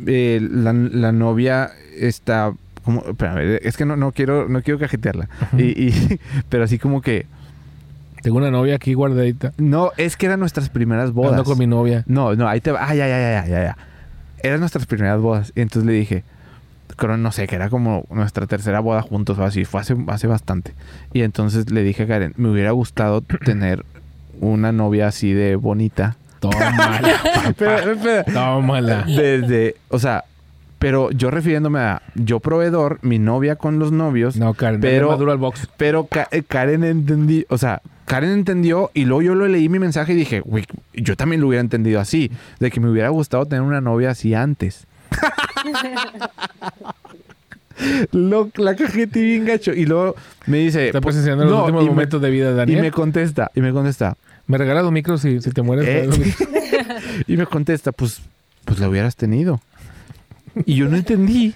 eh, 0.06 0.40
la, 0.52 0.74
la 0.74 1.12
novia 1.12 1.72
está 1.98 2.54
como, 2.84 3.02
espérame, 3.08 3.60
es 3.62 3.78
que 3.78 3.86
no, 3.86 3.96
no 3.96 4.12
quiero, 4.12 4.50
no 4.50 4.62
quiero 4.62 4.80
cajetearla. 4.80 5.30
y, 5.58 5.88
y- 5.88 6.20
pero 6.50 6.66
así 6.66 6.78
como 6.80 7.02
que 7.02 7.26
Tengo 8.22 8.38
una 8.38 8.52
novia 8.52 8.76
aquí 8.76 8.94
guardadita. 8.94 9.54
No, 9.58 9.92
es 9.98 10.18
que 10.18 10.26
eran 10.26 10.40
nuestras 10.42 10.70
primeras 10.70 11.12
bodas. 11.12 11.32
Ando 11.34 11.44
con 11.46 11.58
mi 11.58 11.68
novia. 11.68 12.04
No, 12.08 12.36
no, 12.36 12.48
ahí 12.48 12.60
te 12.62 12.72
va. 12.72 12.86
Ah, 12.88 12.96
ya, 12.96 13.08
ya, 13.08 13.18
ya, 13.20 13.46
ya, 13.48 13.64
ya. 13.64 13.78
Eran 14.42 14.60
nuestras 14.60 14.86
primeras 14.86 15.20
bodas. 15.22 15.52
Y 15.56 15.62
entonces 15.62 15.86
le 15.88 15.94
dije, 15.94 16.24
creo, 16.96 17.18
no 17.18 17.32
sé, 17.32 17.48
que 17.48 17.56
era 17.56 17.70
como 17.70 18.06
nuestra 18.10 18.48
tercera 18.48 18.80
boda 18.80 19.02
juntos 19.02 19.38
o 19.40 19.44
así. 19.44 19.66
Fue 19.66 19.82
hace, 19.82 19.96
hace 20.08 20.28
bastante. 20.28 20.74
Y 21.14 21.22
entonces 21.22 21.70
le 21.72 21.84
dije 21.84 22.04
a 22.04 22.08
Karen, 22.08 22.34
me 22.38 22.50
hubiera 22.50 22.72
gustado 22.72 23.22
tener 23.46 23.84
una 24.40 24.72
novia 24.72 25.08
así 25.08 25.34
de 25.34 25.56
bonita. 25.56 26.16
Tómala. 26.40 27.02
Pero, 27.58 27.92
espera, 27.94 28.24
Tómala. 28.26 29.04
desde, 29.08 29.76
o 29.90 29.98
sea, 30.00 30.26
pero 30.80 31.10
yo 31.12 31.32
refiriéndome 31.32 31.80
a 31.80 32.02
yo 32.16 32.42
proveedor, 32.42 33.00
mi 33.04 33.18
novia 33.18 33.56
con 33.56 33.80
los 33.80 33.94
novios, 33.94 34.36
No, 34.36 34.54
Karen, 34.54 34.82
Pero- 34.82 35.08
pero 35.08 35.12
maduro 35.12 35.32
al 35.32 35.38
box. 35.38 35.70
pero 35.78 36.08
Ka- 36.08 36.28
eh, 36.32 36.44
Karen 36.46 36.84
entendí, 36.84 37.46
o 37.48 37.58
sea, 37.58 37.82
Karen 38.04 38.32
entendió 38.32 38.92
y 38.94 39.06
luego 39.06 39.22
yo 39.22 39.36
lo 39.36 39.48
leí 39.48 39.70
mi 39.70 39.80
mensaje 39.80 40.12
y 40.12 40.18
dije, 40.18 40.42
güey, 40.42 40.66
yo 40.94 41.16
también 41.16 41.40
lo 41.40 41.48
hubiera 41.48 41.62
entendido 41.62 42.02
así, 42.02 42.30
de 42.60 42.70
que 42.70 42.82
me 42.82 42.90
hubiera 42.90 43.08
gustado 43.08 43.46
tener 43.46 43.62
una 43.62 43.80
novia 43.80 44.10
así 44.10 44.34
antes. 44.34 44.86
Lo, 48.12 48.50
la 48.56 48.76
cajete 48.76 49.22
bien 49.22 49.46
gacho. 49.46 49.74
Y 49.74 49.86
luego 49.86 50.16
me 50.46 50.58
dice. 50.60 50.88
Está 50.88 51.02
pues, 51.02 51.16
presenciando 51.16 51.44
los 51.46 51.54
no, 51.54 51.60
últimos 51.62 51.82
y 51.82 51.86
me- 51.86 51.92
momentos 51.92 52.22
de 52.22 52.30
vida 52.30 52.48
de 52.50 52.54
Y 52.54 52.58
Daniel. 52.58 52.82
me 52.82 52.92
contesta, 52.92 53.52
y 53.56 53.62
me 53.62 53.72
contesta, 53.72 54.16
¿Me 54.46 54.58
regalas 54.58 54.84
un 54.84 54.94
micro 54.94 55.18
si, 55.18 55.40
si 55.42 55.52
te 55.52 55.62
mueres? 55.62 55.86
Eh, 55.88 56.36
y 57.28 57.38
me 57.38 57.46
contesta, 57.46 57.94
pues, 57.94 58.20
pues 58.66 58.78
la 58.80 58.90
hubieras 58.90 59.16
tenido. 59.16 59.62
Y 60.66 60.76
yo 60.76 60.90
no 60.90 60.98
entendí. 60.98 61.56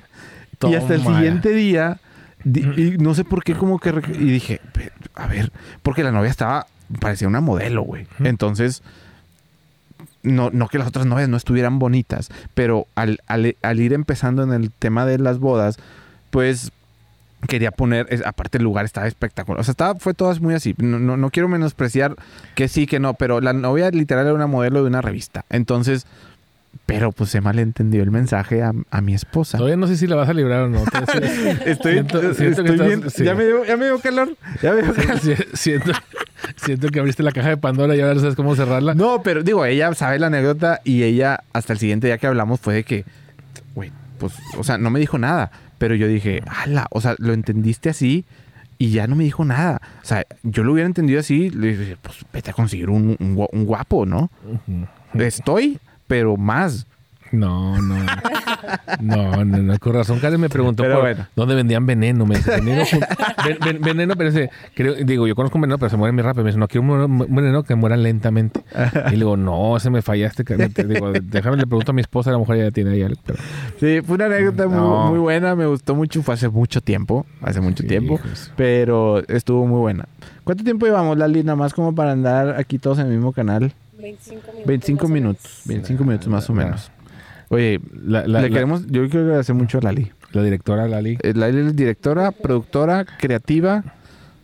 Y 0.62 0.74
hasta 0.74 0.96
el 0.96 1.02
siguiente 1.04 1.50
día, 1.54 2.00
di- 2.46 2.62
y 2.96 2.98
no 2.98 3.14
sé 3.14 3.26
por 3.26 3.44
qué, 3.44 3.54
como 3.56 3.78
que. 3.80 3.90
Y 3.90 4.26
dije, 4.32 4.62
"Pe- 4.74 4.92
a 5.16 5.28
ver, 5.28 5.52
porque 5.84 6.02
la 6.04 6.12
novia 6.12 6.32
estaba, 6.32 6.66
parecía 7.02 7.28
una 7.28 7.42
modelo, 7.42 7.82
güey. 7.84 8.08
Entonces, 8.24 8.82
no, 10.28 10.50
no 10.52 10.68
que 10.68 10.78
las 10.78 10.88
otras 10.88 11.06
novias 11.06 11.30
no 11.30 11.38
estuvieran 11.38 11.80
bonitas, 11.80 12.30
pero 12.54 12.88
al, 12.96 13.20
al- 13.28 13.56
al 13.62 13.80
ir 13.80 13.94
empezando 13.94 14.44
en 14.44 14.52
el 14.54 14.72
tema 14.72 15.06
de 15.06 15.18
las 15.20 15.40
bodas, 15.40 15.78
pues 16.30 16.72
quería 17.48 17.72
poner, 17.72 18.08
aparte 18.26 18.58
el 18.58 18.64
lugar 18.64 18.86
estaba 18.86 19.08
espectacular. 19.08 19.60
O 19.60 19.64
sea, 19.64 19.72
estaba, 19.72 20.00
fue 20.00 20.14
todas 20.14 20.42
muy 20.42 20.56
así. 20.56 20.74
No, 20.78 20.98
no, 21.00 21.18
no 21.18 21.30
quiero 21.30 21.48
menospreciar 21.48 22.16
que 22.56 22.68
sí, 22.68 22.88
que 22.88 23.00
no, 23.00 23.14
pero 23.14 23.42
la 23.42 23.54
novia 23.54 23.90
literal 23.92 24.26
era 24.26 24.34
una 24.34 24.48
modelo 24.48 24.82
de 24.82 24.88
una 24.88 25.02
revista. 25.02 25.46
Entonces, 25.50 26.08
pero 26.86 27.12
pues 27.12 27.30
se 27.30 27.42
malentendió 27.42 28.04
el 28.04 28.12
mensaje 28.12 28.62
a, 28.64 28.72
a 28.92 29.02
mi 29.02 29.14
esposa. 29.14 29.58
Todavía 29.58 29.78
no 29.78 29.88
sé 29.88 29.98
si 29.98 30.08
la 30.08 30.16
vas 30.16 30.30
a 30.30 30.34
librar 30.34 30.62
o 30.64 30.70
no. 30.70 30.84
Estoy, 31.66 31.94
Siento- 31.94 32.34
siento 32.34 32.64
que 32.64 32.70
estoy 32.72 32.88
estás- 32.88 32.88
bien- 32.88 33.10
sí. 33.10 33.24
ya, 33.24 33.36
me 33.36 33.46
dio, 33.46 33.66
ya 33.66 33.78
me 33.78 33.86
dio 33.86 34.00
calor. 34.00 34.36
Ya 34.62 34.74
me 34.74 34.82
dio 34.84 34.94
calor. 34.94 35.20
si- 35.20 35.36
siento, 35.54 35.92
siento 36.56 36.88
que 36.90 37.00
abriste 37.00 37.24
la 37.24 37.32
caja 37.32 37.50
de 37.50 37.58
Pandora 37.58 37.96
y 37.96 38.02
ahora 38.02 38.14
no 38.16 38.20
sabes 38.22 38.36
cómo 38.36 38.56
cerrarla. 38.56 38.94
No, 38.96 39.22
pero 39.24 39.44
digo, 39.44 39.66
ella 39.66 39.94
sabe 39.94 40.20
la 40.20 40.28
anécdota 40.28 40.82
y 40.84 41.04
ella, 41.04 41.42
hasta 41.54 41.74
el 41.74 41.80
siguiente 41.80 42.08
día 42.08 42.18
que 42.18 42.28
hablamos, 42.28 42.60
fue 42.60 42.76
de 42.76 42.84
que, 42.84 43.06
güey, 43.76 43.92
pues, 44.20 44.34
o 44.58 44.64
sea, 44.64 44.78
no 44.78 44.90
me 44.90 45.00
dijo 45.00 45.18
nada. 45.18 45.52
Pero 45.78 45.94
yo 45.96 46.08
dije, 46.08 46.42
ala, 46.48 46.88
o 46.92 47.02
sea, 47.02 47.16
lo 47.20 47.34
entendiste 47.34 47.90
así 47.90 48.26
y 48.80 48.90
ya 48.92 49.06
no 49.08 49.16
me 49.16 49.24
dijo 49.24 49.46
nada. 49.46 49.80
O 50.02 50.06
sea, 50.06 50.26
yo 50.44 50.64
lo 50.64 50.74
hubiera 50.74 50.88
entendido 50.88 51.20
así, 51.20 51.50
le 51.52 51.76
dije, 51.78 51.98
pues 52.02 52.18
vete 52.34 52.50
a 52.52 52.54
conseguir 52.54 52.90
un, 52.90 53.16
un 53.20 53.36
gua- 53.36 53.50
un 53.52 53.66
guapo, 53.66 54.06
¿no? 54.06 54.30
Estoy, 55.14 55.80
pero 56.08 56.38
más. 56.38 56.86
No, 57.34 57.82
no. 57.82 57.98
No, 59.02 59.44
no, 59.44 59.58
no. 59.58 59.80
Con 59.80 59.94
razón, 59.94 60.20
Karen 60.20 60.40
me 60.40 60.48
preguntó 60.50 60.84
Pero 60.84 60.96
por 60.96 61.04
bueno. 61.04 61.28
dónde 61.36 61.56
vendían 61.56 61.86
veneno. 61.86 62.26
Me 62.26 62.38
dice, 62.38 62.52
veneno, 62.52 62.84
jun- 62.86 63.06
ven- 63.46 63.58
ven- 63.64 63.82
veneno, 63.82 64.16
pero 64.16 64.30
ese, 64.30 64.50
creo, 64.74 64.94
digo, 64.96 65.28
yo 65.28 65.36
conozco 65.36 65.58
un 65.58 65.64
veneno, 65.64 65.78
pero 65.78 65.90
se 65.90 65.98
muere 65.98 66.14
muy 66.14 66.22
rápido. 66.24 66.44
Me 66.46 66.52
dice, 66.52 66.60
no, 66.60 66.70
quiero 66.70 67.06
un 67.06 67.20
veneno 67.36 67.64
que 67.64 67.76
muera 67.76 67.98
lentamente. 67.98 68.62
Y 69.08 69.12
le 69.12 69.18
digo, 69.18 69.36
no, 69.36 69.78
se 69.80 69.90
me 69.90 70.02
fallaste. 70.02 70.44
Digo, 70.86 71.12
déjame, 71.22 71.58
le 71.58 71.68
pregunto 71.68 71.92
a 71.92 71.96
mi 71.96 72.00
esposa, 72.02 72.30
a 72.30 72.34
lo 72.34 72.40
mejor 72.40 72.56
ella 72.56 72.72
tiene 72.72 72.92
ahí 72.92 73.04
algo. 73.04 73.20
Pero, 73.26 73.40
Sí, 73.78 74.02
fue 74.06 74.16
una 74.16 74.26
anécdota 74.28 74.68
muy- 74.70 75.20
buena, 75.20 75.54
me 75.56 75.66
gustó 75.66 75.96
mucho, 75.96 76.24
fue 76.24 76.34
hace 76.36 76.48
mucho 76.48 76.80
tiempo, 76.80 77.26
hace 77.42 77.60
mucho 77.60 77.84
Sí, 77.84 77.90
tiempo, 77.90 78.14
hijos. 78.16 78.54
pero 78.56 79.22
estuvo 79.28 79.68
muy 79.68 79.80
buena. 79.80 80.06
¿Cuánto 80.46 80.64
tiempo 80.64 80.86
llevamos, 80.86 81.18
Lali? 81.18 81.44
Nada 81.44 81.58
más 81.58 81.74
como 81.74 81.94
para 81.94 82.14
andar 82.14 82.56
aquí 82.58 82.80
todos 82.80 83.00
en 83.00 83.08
el 83.08 83.14
mismo 83.14 83.34
canal. 83.34 83.74
25 83.98 84.52
minutos. 84.54 84.64
25 84.68 85.04
más 85.04 85.10
o 85.10 85.14
minutos, 85.14 85.44
menos. 85.44 85.68
25 85.68 86.04
minutos 86.04 86.28
más 86.28 86.50
o 86.50 86.54
menos. 86.54 86.92
Oye, 87.50 87.80
la, 87.94 88.28
la, 88.28 88.42
le 88.42 88.50
la- 88.50 88.54
queremos, 88.54 88.86
yo 88.88 89.08
quiero 89.10 89.26
agradecer 89.26 89.56
mucho 89.56 89.78
a 89.78 89.82
Lali. 89.82 90.12
la 90.34 90.44
directora 90.44 90.88
Lali 90.88 91.18
Eh, 91.24 91.34
Lali 91.34 91.60
es 91.60 91.76
directora, 91.76 92.32
productora, 92.32 93.06
creativa, 93.06 93.84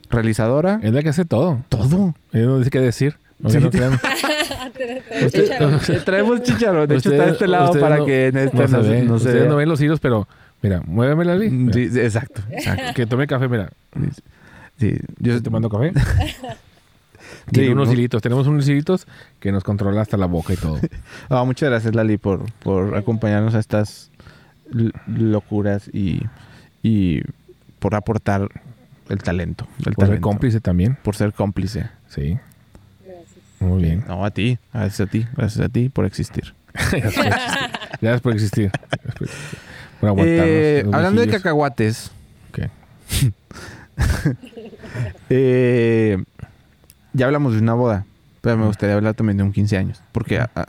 realizadora, 0.10 0.80
es 0.82 0.94
la 0.94 1.02
que 1.04 1.10
hace 1.10 1.26
todo. 1.26 1.62
todo. 1.70 2.16
Ella 2.32 2.46
no 2.46 2.58
dice 2.60 2.70
qué 2.70 2.80
decir. 2.80 3.18
No, 3.40 3.50
Sí. 3.50 3.58
no 3.60 3.70
crean. 3.72 4.00
Tenés 4.78 5.26
Usted- 5.26 5.44
chicharrón. 5.44 5.80
Traemos 6.06 6.44
chicharrón, 6.44 6.88
de 6.88 6.96
hecho 6.96 7.12
está 7.12 7.26
de 7.26 7.32
este 7.32 7.48
lado 7.48 7.66
ustedes 7.66 7.84
para 7.84 7.98
no- 7.98 8.06
que 8.06 8.28
en 8.28 8.38
este 8.38 8.58
No 8.58 8.68
se 8.68 8.78
ve. 8.78 9.02
no 9.04 9.08
se 9.08 9.14
Ustedes 9.28 9.42
vea. 9.42 9.50
no 9.50 9.56
ven 9.58 9.70
los 9.70 9.82
hilos, 9.82 10.00
pero 10.00 10.28
mira, 10.62 10.82
muéveme 10.86 11.26
Lali. 11.26 11.50
Mm, 11.50 11.66
Mira, 11.66 11.74
sí, 11.74 11.90
sí, 11.90 12.00
exacto, 12.00 12.42
exacto. 12.52 12.84
Que 12.96 13.06
tome 13.06 13.28
café, 13.28 13.50
mira. 13.50 13.70
Sí, 14.80 14.96
yo 15.20 15.32
Estoy 15.34 15.44
tomando 15.44 15.68
café. 15.70 15.92
Tiene 17.52 17.68
Sí, 17.70 17.74
unos 17.74 17.88
¿no? 17.88 17.94
hilitos. 17.94 18.22
Tenemos 18.22 18.48
unos 18.48 18.68
hilitos 18.68 19.08
que 19.40 19.52
nos 19.52 19.64
controla 19.64 20.02
hasta 20.02 20.18
la 20.18 20.26
boca 20.26 20.54
y 20.54 20.58
todo. 20.58 20.80
Ah, 21.30 21.44
muchas 21.44 21.70
gracias, 21.70 21.96
Lali, 21.96 22.18
por, 22.18 22.52
por 22.60 22.96
acompañarnos 22.96 23.56
a 23.56 23.60
estas 23.60 24.12
locuras 25.08 25.90
y, 25.94 26.22
y 26.82 27.22
por 27.80 27.96
aportar 27.96 28.48
el 29.10 29.20
talento. 29.22 29.68
El 29.80 29.84
Por 29.84 29.94
ser 29.94 30.06
talento. 30.08 30.22
cómplice 30.28 30.62
también. 30.62 30.98
Por 31.04 31.16
ser 31.16 31.34
cómplice. 31.34 31.90
Sí, 32.08 32.38
Gracias. 33.06 33.28
muy 33.60 33.82
bien. 33.84 34.04
No, 34.08 34.24
a 34.26 34.32
ti. 34.32 34.58
Gracias 34.74 35.08
a 35.08 35.12
ti. 35.12 35.26
Gracias 35.36 35.66
a 35.66 35.70
ti 35.70 35.90
por 35.90 36.06
existir. 36.06 36.54
Gracias 36.92 37.02
por 37.14 37.24
existir. 37.26 37.72
Gracias 38.02 38.22
por 38.22 38.34
existir. 38.34 38.72
Aguantarnos. 40.02 40.46
Eh, 40.48 40.86
hablando 40.92 41.22
de 41.22 41.28
cacahuates. 41.28 42.12
¿Qué? 42.52 42.70
eh, 45.30 46.24
ya 47.14 47.26
hablamos 47.28 47.54
de 47.54 47.60
una 47.60 47.74
boda. 47.74 48.06
Pero 48.42 48.58
me 48.58 48.66
gustaría 48.66 48.96
hablar 48.96 49.14
también 49.14 49.38
de 49.38 49.44
un 49.44 49.54
15 49.54 49.78
años. 49.78 50.02
Porque 50.12 50.38
a- 50.40 50.50
a- 50.56 50.68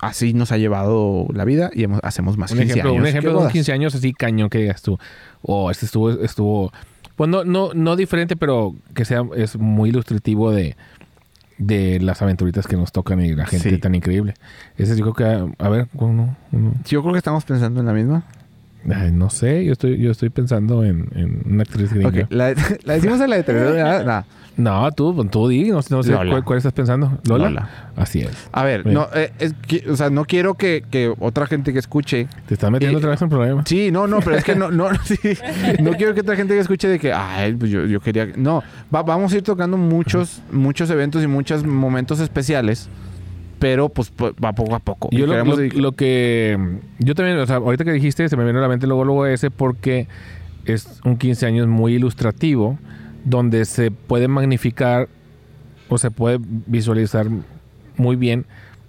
así 0.00 0.32
nos 0.32 0.52
ha 0.52 0.56
llevado 0.58 1.26
la 1.34 1.44
vida 1.44 1.70
y 1.74 1.84
hemos- 1.84 2.00
hacemos 2.02 2.36
más 2.38 2.50
Un 2.52 2.58
15 2.58 2.72
ejemplo, 2.72 2.90
años. 2.92 3.02
un 3.02 3.06
ejemplo 3.08 3.30
de 3.30 3.36
un 3.36 3.40
bodas. 3.42 3.52
15 3.52 3.72
años 3.72 3.94
así 3.94 4.12
cañón 4.14 4.48
que 4.48 4.58
digas 4.58 4.82
tú. 4.82 4.98
Oh, 5.42 5.70
este 5.70 5.86
estuvo, 5.86 6.10
estuvo. 6.10 6.72
Pues 7.16 7.28
no, 7.28 7.44
no, 7.44 7.70
no 7.74 7.96
diferente, 7.96 8.36
pero 8.36 8.74
que 8.94 9.04
sea, 9.04 9.22
es 9.36 9.58
muy 9.58 9.90
ilustrativo 9.90 10.50
de, 10.52 10.76
de 11.58 12.00
las 12.00 12.22
aventuritas 12.22 12.66
que 12.66 12.76
nos 12.76 12.92
tocan 12.92 13.20
y 13.20 13.34
la 13.34 13.44
gente 13.44 13.68
Sí. 13.68 13.76
tan 13.78 13.94
increíble. 13.94 14.32
Ese 14.78 14.96
yo 14.96 15.12
creo 15.12 15.46
que, 15.48 15.54
a 15.62 15.68
ver, 15.68 15.88
uno, 15.92 16.34
Yo 16.88 17.02
creo 17.02 17.12
que 17.12 17.18
estamos 17.18 17.44
pensando 17.44 17.80
en 17.80 17.86
la 17.86 17.92
misma. 17.92 18.24
Ay, 18.90 19.10
no 19.12 19.28
sé, 19.28 19.62
yo 19.66 19.72
estoy, 19.72 19.98
yo 19.98 20.10
estoy 20.10 20.30
pensando 20.30 20.82
en, 20.84 21.10
en 21.14 21.42
una 21.52 21.64
actriz 21.64 21.92
gringa. 21.92 22.08
Ok, 22.22 22.30
la, 22.30 22.54
la 22.84 22.94
decimos 22.94 23.20
a 23.20 23.26
la 23.26 23.42
de. 23.42 24.24
No, 24.60 24.90
tú, 24.92 25.24
tú 25.26 25.48
di, 25.48 25.70
no, 25.70 25.80
no 25.90 26.02
sé. 26.02 26.12
¿cuál, 26.12 26.44
cuál 26.44 26.56
estás 26.58 26.72
pensando. 26.72 27.18
¿Lola? 27.26 27.44
Lola. 27.50 27.68
Así 27.96 28.20
es. 28.20 28.48
A 28.52 28.64
ver, 28.64 28.82
Bien. 28.82 28.94
no, 28.94 29.06
eh, 29.14 29.32
es 29.38 29.54
que, 29.66 29.84
o 29.90 29.96
sea, 29.96 30.10
no 30.10 30.24
quiero 30.24 30.54
que, 30.54 30.84
que 30.90 31.12
otra 31.18 31.46
gente 31.46 31.72
que 31.72 31.78
escuche. 31.78 32.28
Te 32.46 32.54
estás 32.54 32.70
metiendo 32.70 32.96
Y- 32.96 32.98
otra 32.98 33.10
vez 33.10 33.22
en 33.22 33.28
problema. 33.28 33.62
Sí, 33.66 33.90
no, 33.90 34.06
no, 34.06 34.20
pero 34.20 34.36
es 34.36 34.44
que 34.44 34.54
no, 34.54 34.70
no, 34.70 34.88
sí, 35.04 35.16
no 35.82 35.92
quiero 35.92 36.14
que 36.14 36.20
otra 36.20 36.36
gente 36.36 36.54
que 36.54 36.60
escuche 36.60 36.88
de 36.88 36.98
que, 36.98 37.12
ay, 37.12 37.54
pues 37.54 37.70
yo, 37.70 37.86
yo 37.86 38.00
quería. 38.00 38.26
No, 38.36 38.62
va- 38.94 39.02
vamos 39.02 39.32
a 39.32 39.36
ir 39.36 39.42
tocando 39.42 39.76
muchos, 39.76 40.42
muchos 40.52 40.90
eventos 40.90 41.22
y 41.22 41.26
muchos 41.26 41.64
momentos 41.64 42.20
especiales, 42.20 42.88
pero 43.58 43.88
pues 43.88 44.12
va 44.12 44.52
poco 44.52 44.74
a 44.74 44.78
poco. 44.80 45.08
Yo 45.12 45.26
lo, 45.26 45.42
lo- 45.44 45.56
dedicar- 45.56 45.80
lo 45.80 45.92
que... 45.92 46.58
Yo 46.98 47.14
también, 47.14 47.38
o 47.38 47.46
sea, 47.46 47.56
ahorita 47.56 47.84
que 47.84 47.92
dijiste, 47.92 48.28
se 48.28 48.36
me 48.36 48.44
vino 48.44 48.58
a 48.58 48.62
la 48.62 48.68
mente 48.68 48.86
luego, 48.86 49.04
luego 49.04 49.26
ese 49.26 49.50
porque 49.50 50.06
es 50.64 51.00
un 51.04 51.16
15 51.16 51.46
años 51.46 51.66
muy 51.66 51.94
ilustrativo, 51.94 52.78
donde 53.24 53.64
se 53.64 53.90
puede 53.90 54.28
magnificar 54.28 55.08
o 55.88 55.98
se 55.98 56.10
puede 56.10 56.38
visualizar 56.40 57.26
muy 57.96 58.16
bien 58.16 58.46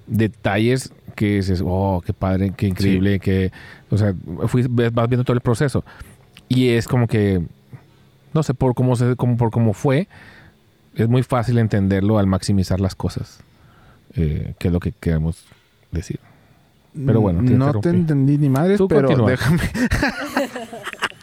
detalles 0.08 0.94
que 1.15 1.36
dices, 1.36 1.62
oh, 1.65 2.02
qué 2.06 2.13
padre, 2.13 2.54
qué 2.56 2.67
increíble, 2.67 3.20
que... 3.20 3.52
O 3.89 3.98
sea, 3.98 4.13
fui- 4.48 4.65
vas 4.67 5.10
viendo 5.10 5.24
todo 5.24 5.34
el 5.34 5.41
proceso. 5.41 5.84
Y 6.48 6.70
es 6.70 6.88
como 6.88 7.08
que, 7.08 7.41
no 8.34 8.44
sé, 8.44 8.54
por 8.54 8.74
cómo, 8.74 8.96
se, 8.96 9.15
como, 9.15 9.36
por 9.38 9.52
cómo 9.52 9.74
fue, 9.74 10.08
es 10.96 11.08
muy 11.10 11.24
fácil 11.24 11.58
entenderlo 11.58 12.17
al 12.20 12.28
maximizar 12.28 12.80
las 12.80 12.96
cosas, 12.96 13.39
eh, 14.15 14.54
que 14.60 14.67
es 14.70 14.74
lo 14.74 14.80
que 14.80 14.94
queremos 14.94 15.44
decir. 15.91 16.20
pero 17.06 17.20
bueno, 17.22 17.44
te 17.44 17.52
no 17.54 17.72
te 17.80 17.89
entendí 17.89 18.38
ni 18.38 18.50
madres, 18.50 18.78
Tú 18.78 18.88
pero 18.88 19.08
continúa. 19.08 19.32
déjame. 19.32 19.62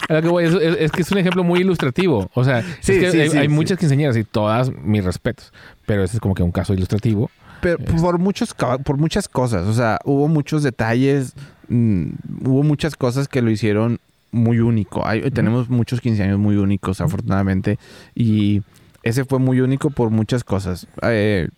A 0.09 0.15
lo 0.15 0.23
que 0.23 0.29
voy, 0.29 0.45
es, 0.45 0.55
es- 0.55 0.77
es 0.81 0.91
que 0.93 1.03
es 1.03 1.11
un 1.13 1.19
ejemplo 1.19 1.45
muy 1.45 1.61
ilustrativo. 1.61 2.31
O 2.35 2.45
sea, 2.45 2.63
Sí, 2.81 2.93
es 2.93 2.99
que 3.01 3.11
sí, 3.13 3.21
hay, 3.21 3.31
sí, 3.31 3.37
hay 3.39 3.49
sí. 3.49 3.53
muchas 3.55 3.79
quinceañeras 3.79 4.17
y 4.17 4.25
todas 4.25 4.71
mis 4.73 5.05
respetos. 5.05 5.53
Pero 5.87 6.03
ese 6.05 6.17
es 6.17 6.21
como 6.21 6.35
que 6.35 6.43
un 6.43 6.53
caso 6.53 6.73
ilustrativo. 6.75 7.31
Pero 7.61 7.79
por 7.79 8.19
muchos 8.19 8.55
por 8.85 8.97
muchas 8.99 9.29
cosas, 9.29 9.67
o 9.67 9.73
sea, 9.75 9.99
hubo 10.05 10.29
muchos 10.29 10.63
detalles, 10.63 11.35
mm, 11.69 12.07
hubo 12.45 12.63
muchas 12.63 12.95
cosas 12.97 13.27
que 13.29 13.43
lo 13.43 13.51
hicieron 13.51 13.99
muy 14.31 14.61
único. 14.61 15.07
Hay- 15.07 15.31
tenemos 15.31 15.69
muchos 15.69 16.01
15 16.01 16.23
años 16.23 16.39
muy 16.39 16.57
únicos, 16.57 17.01
afortunadamente, 17.01 17.79
y 18.15 18.63
ese 19.03 19.25
fue 19.25 19.39
muy 19.41 19.61
único 19.61 19.91
por 19.91 20.11
muchas 20.11 20.45
cosas. 20.45 20.87
Eh, 21.03 21.49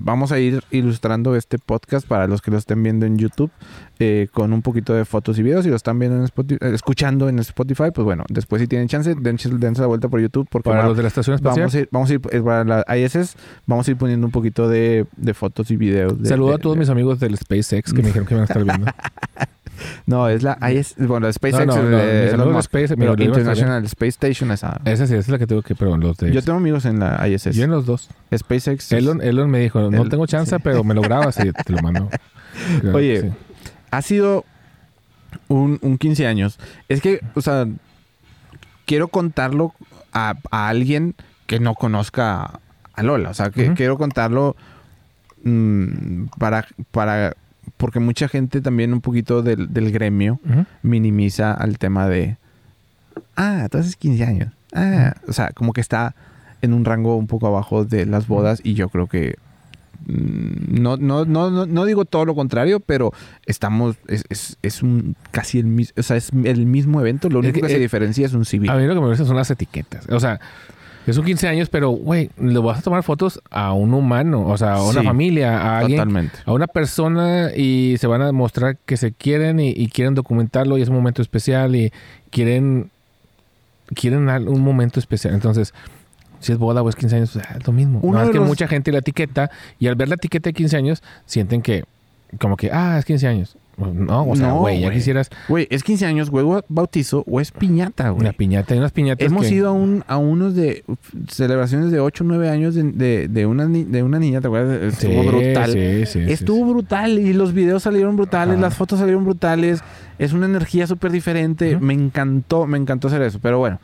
vamos 0.00 0.32
a 0.32 0.38
ir 0.38 0.62
ilustrando 0.70 1.36
este 1.36 1.58
podcast 1.58 2.06
para 2.06 2.26
los 2.26 2.42
que 2.42 2.50
lo 2.50 2.56
estén 2.58 2.82
viendo 2.82 3.06
en 3.06 3.16
YouTube 3.18 3.50
eh, 3.98 4.28
con 4.32 4.52
un 4.52 4.62
poquito 4.62 4.94
de 4.94 5.04
fotos 5.04 5.38
y 5.38 5.42
videos. 5.42 5.64
Si 5.64 5.70
lo 5.70 5.76
están 5.76 5.98
viendo 5.98 6.16
en 6.18 6.24
Spotify, 6.24 6.58
eh, 6.64 6.72
escuchando 6.74 7.28
en 7.28 7.38
Spotify, 7.38 7.90
pues 7.94 8.04
bueno, 8.04 8.24
después 8.28 8.60
si 8.62 8.66
tienen 8.66 8.88
chance, 8.88 9.14
dense, 9.14 9.48
dense 9.50 9.80
la 9.82 9.86
vuelta 9.86 10.08
por 10.08 10.20
YouTube 10.20 10.48
porque 10.50 10.70
Para 10.70 10.82
va- 10.82 10.88
los 10.88 10.96
de 10.96 11.02
la 11.02 11.08
estación 11.08 11.34
espacial. 11.34 11.60
vamos 11.66 11.74
a 11.74 11.78
ir, 11.78 11.88
vamos 11.92 12.10
a 12.10 12.14
ir 12.14 12.20
eh, 12.32 12.40
para 12.40 12.64
la 12.64 12.96
ISS, 12.98 13.36
vamos 13.66 13.86
a 13.86 13.90
ir 13.90 13.96
poniendo 13.96 14.26
un 14.26 14.32
poquito 14.32 14.68
de, 14.68 15.06
de 15.16 15.34
fotos 15.34 15.70
y 15.70 15.76
videos. 15.76 16.20
de- 16.20 16.28
Saludo 16.28 16.48
de- 16.50 16.54
a 16.56 16.58
todos 16.58 16.76
mis 16.76 16.88
amigos 16.88 17.20
del 17.20 17.36
SpaceX 17.36 17.92
que 17.92 18.00
me 18.02 18.08
dijeron 18.08 18.26
que 18.26 18.34
iban 18.34 18.42
a 18.42 18.46
estar 18.46 18.64
viendo. 18.64 18.86
No, 20.06 20.28
es 20.28 20.42
la 20.42 20.58
bueno, 20.98 21.32
SpaceX, 21.32 21.66
No, 21.66 21.76
no, 21.82 21.90
no, 21.90 21.98
Elon 21.98 22.52
Musk, 22.52 22.74
Space, 22.74 22.96
pero 22.96 23.12
estar 23.12 23.26
International 23.26 23.84
Space 23.84 24.08
Station 24.10 24.50
esa. 24.50 24.80
Esa 24.84 25.06
sí, 25.06 25.14
esa 25.14 25.20
es 25.20 25.28
la 25.28 25.38
que 25.38 25.46
tengo 25.46 25.62
que, 25.62 25.74
pero 25.74 25.96
los 25.96 26.16
de... 26.18 26.32
Yo 26.32 26.42
tengo 26.42 26.58
amigos 26.58 26.84
en 26.84 26.98
la 27.00 27.26
ISS. 27.28 27.54
Yo 27.54 27.64
en 27.64 27.70
los 27.70 27.86
dos. 27.86 28.08
SpaceX. 28.34 28.84
es- 28.84 28.92
Elon, 28.92 29.20
Elon 29.22 29.50
me 29.50 29.58
dijo, 29.60 29.90
no 29.90 30.02
El- 30.02 30.08
tengo 30.08 30.26
chance, 30.26 30.54
sí. 30.56 30.60
pero 30.62 30.84
me 30.84 30.94
lo 30.94 31.02
grabas 31.02 31.38
y 31.40 31.52
te 31.52 31.72
lo 31.72 31.78
mando. 31.82 32.08
Oye, 32.92 33.22
Sí. 33.22 33.28
ha 33.90 34.02
sido 34.02 34.44
un, 35.48 35.78
un 35.82 35.98
15 35.98 36.26
años. 36.26 36.58
Es 36.88 37.00
que, 37.00 37.20
o 37.34 37.40
sea, 37.40 37.66
quiero 38.86 39.08
contarlo 39.08 39.74
a, 40.12 40.34
a 40.50 40.68
alguien 40.68 41.14
que 41.46 41.60
no 41.60 41.74
conozca 41.74 42.60
a 42.94 43.02
Lola. 43.02 43.30
O 43.30 43.34
sea, 43.34 43.50
que 43.50 43.72
quiero 43.74 43.96
contarlo 43.98 44.56
mm, 45.44 46.24
para, 46.38 46.66
para... 46.90 47.34
Porque 47.76 48.00
mucha 48.00 48.28
gente 48.28 48.60
también 48.60 48.92
un 48.92 49.00
poquito 49.00 49.42
del, 49.42 49.72
del 49.72 49.92
gremio 49.92 50.40
minimiza 50.82 51.52
al 51.52 51.78
tema 51.78 52.08
de... 52.08 52.36
Ah, 53.36 53.60
entonces 53.62 53.96
15 53.96 54.24
años. 54.24 54.52
Ah, 54.72 55.14
o 55.26 55.32
sea, 55.32 55.50
como 55.50 55.72
que 55.72 55.80
está 55.80 56.14
en 56.62 56.72
un 56.72 56.84
rango 56.84 57.16
un 57.16 57.26
poco 57.26 57.46
abajo 57.46 57.84
de 57.84 58.06
las 58.06 58.28
bodas 58.28 58.60
y 58.62 58.74
yo 58.74 58.88
creo 58.88 59.06
que 59.06 59.36
mm, 60.06 60.80
no, 60.80 60.96
no, 60.96 61.24
no, 61.24 61.50
no, 61.50 61.66
no 61.66 61.84
digo 61.84 62.04
todo 62.04 62.24
lo 62.24 62.34
contrario, 62.34 62.80
pero 62.80 63.12
estamos, 63.46 63.96
es, 64.08 64.24
es, 64.28 64.58
es 64.62 64.82
un 64.82 65.16
casi 65.30 65.58
el 65.58 65.66
mismo, 65.66 65.94
o 65.98 66.02
sea, 66.02 66.16
es 66.16 66.30
el 66.44 66.66
mismo 66.66 67.00
evento, 67.00 67.28
lo 67.28 67.40
Es 67.40 67.44
único 67.44 67.54
que, 67.54 67.62
que, 67.62 67.68
se 67.68 67.76
eh, 67.76 67.80
diferencia 67.80 68.26
es 68.26 68.34
un 68.34 68.44
civil. 68.44 68.70
A 68.70 68.76
mí 68.76 68.86
lo 68.86 68.94
que 68.94 69.00
me 69.00 69.08
gusta 69.08 69.24
son 69.24 69.36
las 69.36 69.50
etiquetas. 69.50 70.08
O 70.10 70.20
sea, 70.20 70.40
es 71.06 71.16
un 71.16 71.24
15 71.24 71.48
años, 71.48 71.68
pero, 71.70 71.90
güey, 71.90 72.30
le 72.38 72.58
vas 72.58 72.78
a 72.78 72.82
tomar 72.82 73.02
fotos 73.02 73.40
a 73.50 73.72
un 73.72 73.94
humano, 73.94 74.46
o 74.46 74.56
sea, 74.58 74.74
a 74.74 74.82
una 74.82 75.00
Sí, 75.00 75.06
familia, 75.06 75.58
a 75.60 75.78
alguien, 75.78 75.98
Totalmente. 75.98 76.38
a 76.44 76.52
una 76.52 76.66
persona 76.66 77.50
y 77.56 77.96
se 77.98 78.06
van 78.06 78.22
a 78.22 78.26
demostrar 78.26 78.76
que 78.86 78.96
se 78.96 79.12
quieren 79.12 79.60
y, 79.60 79.70
y 79.70 79.88
quieren 79.88 80.14
documentarlo 80.14 80.78
y 80.78 80.82
es 80.82 80.88
un 80.88 80.94
momento 80.96 81.22
especial 81.22 81.74
y 81.74 81.92
quieren 82.30 82.90
quieren 83.94 84.28
un 84.48 84.60
momento 84.60 85.00
especial. 85.00 85.34
Entonces, 85.34 85.74
si 86.38 86.52
es 86.52 86.58
boda 86.58 86.80
o 86.82 86.88
es 86.88 86.94
15 86.96 87.16
años, 87.16 87.30
pues, 87.32 87.44
ah, 87.48 87.56
es 87.58 87.66
lo 87.66 87.72
mismo. 87.72 87.98
Uno 88.02 88.24
de 88.24 88.30
que 88.30 88.38
los- 88.38 88.46
mucha 88.46 88.68
gente 88.68 88.92
la 88.92 88.98
etiqueta 88.98 89.50
y 89.78 89.88
al 89.88 89.96
ver 89.96 90.08
la 90.08 90.14
etiqueta 90.14 90.48
de 90.50 90.54
15 90.54 90.76
años 90.76 91.02
sienten 91.26 91.60
que 91.60 91.84
como 92.40 92.56
que, 92.56 92.70
ah, 92.72 92.96
es 92.98 93.04
15 93.04 93.26
años. 93.26 93.56
No, 93.88 94.24
o 94.28 94.36
sea, 94.36 94.48
No, 94.48 94.58
güey, 94.58 94.80
ya 94.80 94.86
güey. 94.88 94.98
quisieras 94.98 95.30
Güey, 95.48 95.66
es 95.70 95.82
15 95.82 96.06
años, 96.06 96.30
güey, 96.30 96.44
bautizo 96.68 97.24
o 97.26 97.40
es 97.40 97.50
piñata, 97.52 98.10
güey. 98.10 98.20
una 98.20 98.32
piñata. 98.32 98.74
Hay 98.74 98.78
unas 98.80 98.92
piñatas 98.92 99.26
Hemos 99.26 99.46
que- 99.46 99.54
ido 99.54 99.68
a, 99.68 99.72
un, 99.72 100.04
a 100.06 100.16
unos 100.16 100.54
de 100.54 100.84
celebraciones 101.28 101.90
de 101.90 102.00
8 102.00 102.24
o 102.24 102.26
9 102.26 102.48
años 102.48 102.74
de, 102.74 102.82
de, 102.84 103.28
de 103.28 103.46
una, 103.46 103.66
ni- 103.66 103.84
de 103.84 104.02
una 104.02 104.18
niña, 104.18 104.40
¿te 104.40 104.46
acuerdas? 104.48 104.94
Sí, 104.96 105.06
Estuvo 105.08 105.24
brutal. 105.32 105.72
sí, 105.72 106.06
sí, 106.06 106.24
sí, 106.26 106.32
Estuvo 106.32 106.66
brutal 106.72 107.18
y 107.18 107.32
los 107.32 107.52
videos 107.52 107.82
salieron 107.82 108.16
brutales, 108.16 108.54
Ajá. 108.54 108.62
las 108.62 108.74
fotos 108.74 108.98
salieron 108.98 109.24
brutales. 109.24 109.82
Es 110.18 110.32
una 110.32 110.46
energía 110.46 110.86
súper 110.86 111.10
diferente. 111.12 111.78
Me 111.80 111.94
encantó, 111.94 112.66
me 112.66 112.76
encantó 112.76 113.08
hacer 113.08 113.22
eso. 113.22 113.38
Pero 113.40 113.58
bueno, 113.58 113.80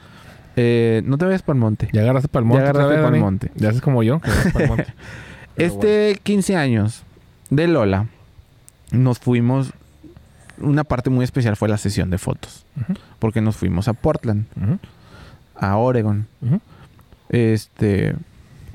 eh, 0.57 1.03
no 1.07 1.17
te 1.19 1.25
vayas 1.25 1.43
para 1.43 1.57
el 1.57 1.61
monte. 1.61 1.89
Ya 1.93 2.03
agarraste 2.03 2.29
para 2.29 2.41
el 2.43 2.47
monte. 2.47 2.63
Ya 2.65 2.71
agarraste 2.71 2.95
pa'l 2.95 3.05
Dani. 3.13 3.19
monte. 3.19 3.51
Ya 3.57 3.69
haces 3.71 3.81
como 3.81 4.03
yo. 4.03 4.21
monte. 4.69 4.87
Este 5.57 6.19
15 6.23 6.57
años 6.57 7.03
de 7.49 7.67
Lola, 7.67 8.09
nos 8.93 9.19
fuimos. 9.19 9.73
Una 10.59 10.85
parte 10.85 11.11
muy 11.11 11.25
especial 11.25 11.57
fue 11.57 11.69
la 11.69 11.77
sesión 11.79 12.11
de 12.11 12.19
fotos. 12.19 12.65
Porque 13.19 13.41
nos 13.41 13.57
fuimos 13.57 13.89
a 13.89 13.93
Portland, 13.93 14.45
a 15.55 15.77
Oregon. 15.77 16.27
Este. 17.29 18.15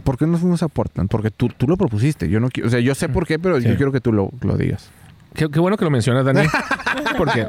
¿Por 0.03 0.17
qué 0.17 0.25
nos 0.25 0.39
fuimos 0.41 0.63
a 0.63 0.67
Portland? 0.67 1.09
Porque 1.09 1.29
tú, 1.29 1.47
tú 1.49 1.67
lo 1.67 1.77
propusiste. 1.77 2.27
Yo 2.29 2.39
no 2.39 2.49
quiero. 2.49 2.67
O 2.67 2.71
sea, 2.71 2.79
yo 2.79 2.95
sé 2.95 3.07
por 3.07 3.27
qué, 3.27 3.37
pero 3.37 3.59
Sí. 3.61 3.67
yo 3.67 3.75
quiero 3.77 3.91
que 3.91 4.01
tú 4.01 4.11
lo, 4.11 4.31
lo 4.41 4.57
digas. 4.57 4.89
Qué, 5.33 5.49
qué 5.49 5.59
bueno 5.59 5.77
que 5.77 5.85
lo 5.85 5.91
mencionas, 5.91 6.25
Dani. 6.25 6.41
Porque, 7.17 7.47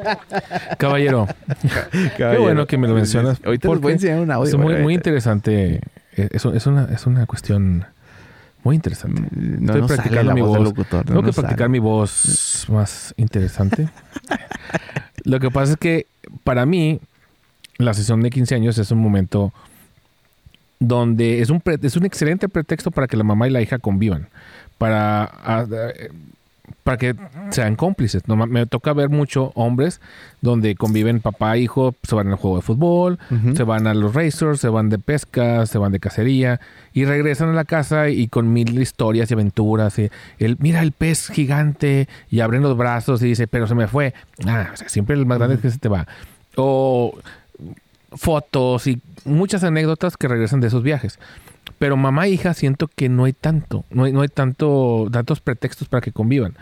caballero, 0.77 1.27
qué 2.17 2.37
bueno 2.39 2.65
que 2.67 2.77
me 2.77 2.87
lo 2.87 2.93
mencionas. 2.93 3.41
Ahorita 3.43 3.67
les 3.69 3.81
voy 3.81 3.91
a 3.91 3.95
enseñar 3.95 4.19
un 4.19 4.31
audio. 4.31 4.49
es 4.49 4.55
muy, 4.55 4.73
güey. 4.73 4.83
muy 4.83 4.93
interesante. 4.93 5.81
Eh, 6.15 6.29
Es, 6.31 6.45
es, 6.45 6.67
una, 6.67 6.85
es 6.85 7.05
una 7.07 7.25
cuestión 7.25 7.85
muy 8.63 8.75
interesante. 8.75 9.21
No 9.31 9.73
Estoy 9.73 9.87
practicando 9.95 10.33
mi 10.33 10.41
voz 10.41 10.53
del 10.53 10.59
voz. 10.63 10.69
locutor. 10.69 10.99
no 11.05 11.11
Tengo 11.11 11.23
que 11.23 11.33
practicar 11.33 11.57
sale. 11.59 11.69
mi 11.69 11.79
voz 11.79 12.65
más 12.69 13.13
interesante. 13.17 13.89
Lo 15.23 15.39
que 15.39 15.51
pasa 15.51 15.73
es 15.73 15.77
que 15.77 16.07
para 16.43 16.65
mí, 16.65 16.99
la 17.77 17.93
sesión 17.93 18.21
de 18.21 18.29
15 18.29 18.55
años 18.55 18.77
es 18.77 18.91
un 18.91 18.99
momento 18.99 19.53
donde 20.79 21.41
es 21.41 21.49
un, 21.49 21.61
pre- 21.61 21.79
es 21.81 21.95
un 21.95 22.05
excelente 22.05 22.49
pretexto 22.49 22.91
para 22.91 23.07
que 23.07 23.15
la 23.17 23.23
mamá 23.23 23.47
y 23.47 23.51
la 23.51 23.61
hija 23.61 23.79
convivan. 23.79 24.27
Para, 24.77 25.23
a- 25.23 25.65
eh, 25.71 26.09
para 26.83 26.97
que 26.97 27.15
sean 27.49 27.75
cómplices. 27.75 28.27
No, 28.27 28.35
me 28.35 28.65
toca 28.65 28.93
ver 28.93 29.09
mucho 29.09 29.51
hombres 29.55 30.01
donde 30.41 30.75
conviven 30.75 31.21
papá 31.21 31.55
e 31.55 31.61
hijo, 31.61 31.95
se 32.03 32.15
van 32.15 32.27
al 32.27 32.35
juego 32.35 32.57
de 32.57 32.61
fútbol, 32.61 33.19
se 33.55 33.63
van 33.63 33.87
a 33.87 33.93
los 33.93 34.13
racers, 34.13 34.59
se 34.59 34.67
van 34.67 34.89
de 34.89 34.99
pesca, 34.99 35.65
se 35.65 35.77
van 35.77 35.91
de 35.91 35.99
cacería 35.99 36.59
y 36.93 37.05
regresan 37.05 37.49
a 37.49 37.53
la 37.53 37.63
casa 37.63 38.09
y 38.09 38.27
con 38.27 38.51
mil 38.51 38.81
historias 38.81 39.31
y 39.31 39.33
aventuras. 39.33 39.97
Y 39.97 40.09
el, 40.39 40.57
mira 40.59 40.81
el 40.81 40.91
pez 40.91 41.29
gigante 41.29 42.07
y 42.29 42.41
abren 42.41 42.61
los 42.61 42.77
brazos 42.77 43.21
y 43.23 43.27
dice, 43.27 43.47
pero 43.47 43.67
se 43.67 43.75
me 43.75 43.87
fue. 43.87 44.13
Ah, 44.45 44.71
o 44.73 44.77
sea, 44.77 44.89
siempre 44.89 45.15
el 45.15 45.25
más 45.25 45.37
grande 45.37 45.55
es 45.55 45.61
que 45.61 45.71
se 45.71 45.79
te 45.79 45.89
va. 45.89 46.07
O 46.55 47.17
fotos 48.11 48.85
y 48.87 49.01
muchas 49.25 49.63
anécdotas 49.63 50.17
que 50.17 50.27
regresan 50.27 50.59
de 50.59 50.67
esos 50.67 50.83
viajes. 50.83 51.17
Pero 51.79 51.97
mamá 51.97 52.27
e 52.27 52.31
hija 52.31 52.53
siento 52.53 52.87
que 52.87 53.09
no 53.09 53.25
hay 53.25 53.33
tanto, 53.33 53.83
no 53.89 54.05
hay, 54.05 54.11
no 54.13 54.21
hay 54.21 54.29
tanto, 54.29 55.07
tantos 55.11 55.39
pretextos 55.41 55.87
para 55.89 56.01
que 56.01 56.11
convivan. 56.11 56.55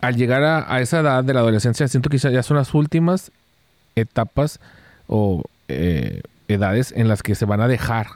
Al 0.00 0.16
llegar 0.16 0.42
a, 0.42 0.72
a 0.72 0.80
esa 0.80 1.00
edad 1.00 1.24
de 1.24 1.32
la 1.34 1.40
adolescencia, 1.40 1.88
siento 1.88 2.10
que 2.10 2.18
ya 2.18 2.42
son 2.42 2.56
las 2.56 2.74
últimas 2.74 3.32
etapas 3.94 4.60
o 5.08 5.42
eh, 5.68 6.20
edades 6.48 6.92
en 6.94 7.08
las 7.08 7.22
que 7.22 7.34
se 7.34 7.46
van 7.46 7.60
a 7.60 7.68
dejar 7.68 8.06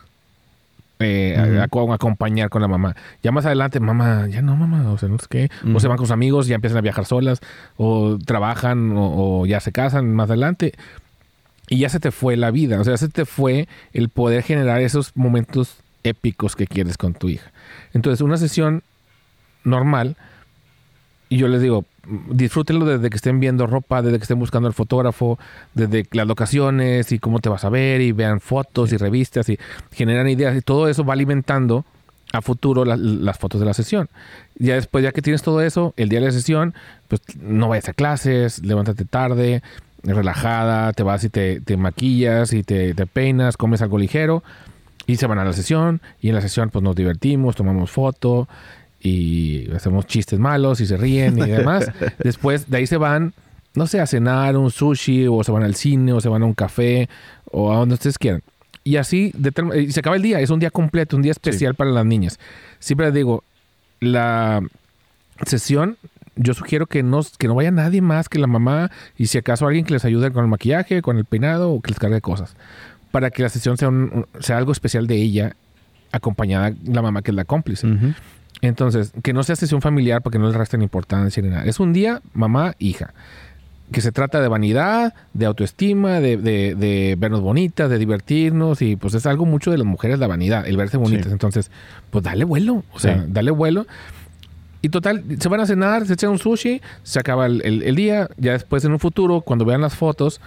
eh, 0.98 1.59
a 1.59 1.64
acompañar 1.94 2.50
con 2.50 2.61
la 2.61 2.68
mamá. 2.68 2.94
Ya 3.22 3.33
más 3.33 3.46
adelante, 3.46 3.80
mamá, 3.80 4.26
ya 4.28 4.42
no, 4.42 4.54
mamá, 4.56 4.90
o 4.92 4.98
sea, 4.98 5.09
no 5.09 5.18
sé 5.18 5.26
qué. 5.30 5.48
O 5.64 5.70
Ujú. 5.70 5.80
se 5.80 5.88
van 5.88 5.96
con 5.96 6.06
sus 6.06 6.12
amigos, 6.12 6.46
ya 6.46 6.56
empiezan 6.56 6.76
a 6.78 6.83
viajar 6.83 7.06
solas, 7.06 7.40
o 7.78 8.18
trabajan, 8.24 8.92
o, 8.96 9.40
o 9.40 9.46
ya 9.46 9.61
se 9.61 9.72
casan 9.72 10.14
más 10.14 10.28
adelante. 10.28 10.74
Y 11.70 11.78
ya 11.78 11.88
se 11.88 12.00
te 12.00 12.11
fue 12.11 12.37
la 12.37 12.50
vida, 12.50 12.78
o 12.80 12.85
sea, 12.85 12.96
se 12.98 13.09
te 13.09 13.24
fue 13.24 13.68
el 13.92 14.11
poder 14.11 14.42
generar 14.42 14.83
esos 14.83 15.12
momentos 15.16 15.76
épicos 16.02 16.56
que 16.56 16.66
quieres 16.66 16.98
con 16.98 17.14
tu 17.14 17.28
hija. 17.28 17.52
Entonces, 17.94 18.20
una 18.20 18.37
sesión 18.37 18.83
normal, 19.64 20.16
y 21.28 21.37
yo 21.38 21.46
les 21.46 21.62
digo, 21.62 21.85
disfrútenlo 22.30 22.87
desde 22.87 23.09
que 23.09 23.16
estén 23.16 23.38
viendo 23.38 23.68
ropa, 23.68 24.02
desde 24.02 24.18
que 24.18 24.22
estén 24.24 24.40
buscando 24.40 24.66
el 24.66 24.74
fotógrafo, 24.74 25.38
desde 25.74 26.04
las 26.11 26.26
locaciones 26.26 27.12
y 27.12 27.20
cómo 27.20 27.38
te 27.38 27.48
vas 27.48 27.64
a 27.64 27.68
ver, 27.68 28.00
y 28.00 28.11
vean 28.11 28.40
fotos 28.40 28.92
y 28.92 28.96
revistas 28.96 29.48
y 29.48 29.56
generan 29.92 30.28
ideas, 30.28 30.56
y 30.56 30.62
todo 30.62 30.88
eso 30.88 31.04
va 31.04 31.12
alimentando 31.12 31.85
a 32.33 32.42
futuro 32.42 32.85
la- 32.85 32.96
las 32.96 33.38
fotos 33.38 33.61
de 33.61 33.66
la 33.66 33.74
sesión. 33.74 34.09
Ya 34.56 34.74
después, 34.74 35.04
ya 35.04 35.12
que 35.12 35.22
tienes 35.22 35.42
todo 35.42 35.62
eso, 35.62 35.94
el 35.96 36.09
día 36.09 36.20
de 36.20 36.26
la 36.26 36.33
sesión, 36.33 36.74
pues 37.09 37.20
no 37.40 37.68
vayas 37.68 37.88
a 37.88 37.92
clases, 37.92 38.64
levántate 38.64 39.04
tarde, 39.04 39.62
relajada, 40.02 40.92
te 40.92 41.02
vas 41.02 41.24
y 41.24 41.28
te, 41.28 41.60
te 41.60 41.76
maquillas 41.76 42.52
y 42.52 42.62
te, 42.62 42.94
te 42.94 43.06
peinas, 43.06 43.56
comes 43.56 43.82
algo 43.82 43.98
ligero 43.98 44.42
y 45.06 45.16
se 45.16 45.26
van 45.26 45.38
a 45.38 45.44
la 45.44 45.52
sesión 45.52 46.00
y 46.20 46.28
en 46.28 46.34
la 46.34 46.40
sesión 46.40 46.70
pues 46.70 46.82
nos 46.82 46.94
divertimos, 46.94 47.56
tomamos 47.56 47.90
foto 47.90 48.48
y 49.00 49.70
hacemos 49.72 50.06
chistes 50.06 50.38
malos 50.38 50.80
y 50.80 50.86
se 50.86 50.96
ríen 50.96 51.38
y 51.38 51.42
demás. 51.42 51.90
Después 52.18 52.70
de 52.70 52.79
ahí 52.79 52.87
se 52.87 52.96
van, 52.96 53.33
no 53.75 53.87
sé, 53.87 54.00
a 54.00 54.06
cenar 54.06 54.56
un 54.56 54.70
sushi 54.70 55.27
o 55.27 55.42
se 55.42 55.52
van 55.52 55.62
al 55.62 55.75
cine 55.75 56.12
o 56.12 56.20
se 56.20 56.29
van 56.29 56.42
a 56.42 56.46
un 56.46 56.54
café 56.54 57.08
o 57.50 57.72
a 57.72 57.77
donde 57.77 57.94
ustedes 57.94 58.18
quieran. 58.18 58.42
Y 58.85 58.96
así 58.96 59.33
y 59.77 59.92
se 59.92 60.00
acaba 60.00 60.16
el 60.16 60.22
día, 60.22 60.40
es 60.40 60.50
un 60.50 60.60
día 60.60 60.70
completo, 60.70 61.16
un 61.16 61.22
día 61.22 61.33
especial 61.33 61.75
para 61.75 61.90
las 61.90 62.06
niñas. 62.06 62.38
Siempre 62.79 63.06
les 63.06 63.14
digo, 63.14 63.44
la 64.00 64.62
sesión 65.44 65.96
yo 66.42 66.54
sugiero 66.54 66.86
que 66.86 67.02
no, 67.02 67.20
que 67.38 67.46
no 67.48 67.54
vaya 67.54 67.70
nadie 67.70 68.00
más 68.00 68.28
que 68.28 68.38
la 68.38 68.46
mamá 68.46 68.90
y 69.16 69.26
si 69.26 69.38
acaso 69.38 69.66
alguien 69.66 69.84
que 69.84 69.92
les 69.92 70.04
ayude 70.04 70.30
con 70.32 70.42
el 70.44 70.50
maquillaje, 70.50 71.02
con 71.02 71.18
el 71.18 71.24
peinado 71.26 71.70
o 71.70 71.80
que 71.80 71.90
les 71.90 71.98
cargue 71.98 72.20
cosas. 72.20 72.56
Para 73.10 73.30
que 73.30 73.42
la 73.42 73.48
sesión 73.48 73.76
sea, 73.76 73.88
un- 73.88 74.26
sea 74.40 74.56
algo 74.56 74.72
especial 74.72 75.06
de 75.06 75.16
ella, 75.16 75.56
acompañada 76.12 76.72
la 76.84 77.02
mamá 77.02 77.22
que 77.22 77.30
es 77.30 77.34
la 77.36 77.44
cómplice. 77.44 77.86
Entonces, 78.62 79.12
que 79.22 79.32
no 79.32 79.42
sea 79.42 79.56
sesión 79.56 79.80
familiar 79.80 80.22
porque 80.22 80.38
no 80.38 80.50
le 80.50 80.56
resten 80.56 80.82
importancia 80.82 81.42
ni 81.42 81.48
nada. 81.48 81.64
Es 81.64 81.80
un 81.80 81.92
día 81.92 82.20
mamá, 82.34 82.74
hija. 82.78 83.12
que 83.92 84.00
se 84.00 84.12
trata 84.12 84.40
de 84.40 84.46
vanidad, 84.46 85.14
de 85.34 85.46
autoestima, 85.46 86.20
de, 86.20 86.36
de- 86.36 86.76
de 86.76 87.16
vernos 87.18 87.40
bonitas, 87.40 87.90
de 87.90 87.98
divertirnos 87.98 88.82
y 88.82 88.94
pues 88.94 89.14
es 89.14 89.26
algo 89.26 89.46
mucho 89.46 89.72
de 89.72 89.78
las 89.78 89.86
mujeres 89.86 90.20
la 90.20 90.28
vanidad, 90.28 90.64
el 90.68 90.76
verse 90.76 90.96
bonitas. 90.96 91.26
Sí. 91.26 91.32
Entonces, 91.32 91.72
pues 92.10 92.22
dale 92.22 92.44
vuelo, 92.44 92.84
o 92.92 93.00
sea, 93.00 93.16
Sí. 93.16 93.24
dale 93.26 93.50
vuelo. 93.50 93.88
Y 94.83 94.88
total, 94.88 95.22
se 95.38 95.48
van 95.48 95.60
a 95.60 95.66
cenar, 95.66 96.06
se 96.06 96.14
echan 96.14 96.31
un 96.31 96.38
sushi, 96.38 96.81
se 97.02 97.18
acaba 97.18 97.46
el, 97.46 97.60
el- 97.64 97.83
el 97.83 97.94
día, 97.96 98.28
ya 98.38 98.52
después 98.52 98.85
en 98.85 98.92
un 98.92 98.98
futuro, 98.98 99.40
cuando 99.42 99.64
vean 99.64 99.81
las 99.83 99.94
fotos, 99.94 100.40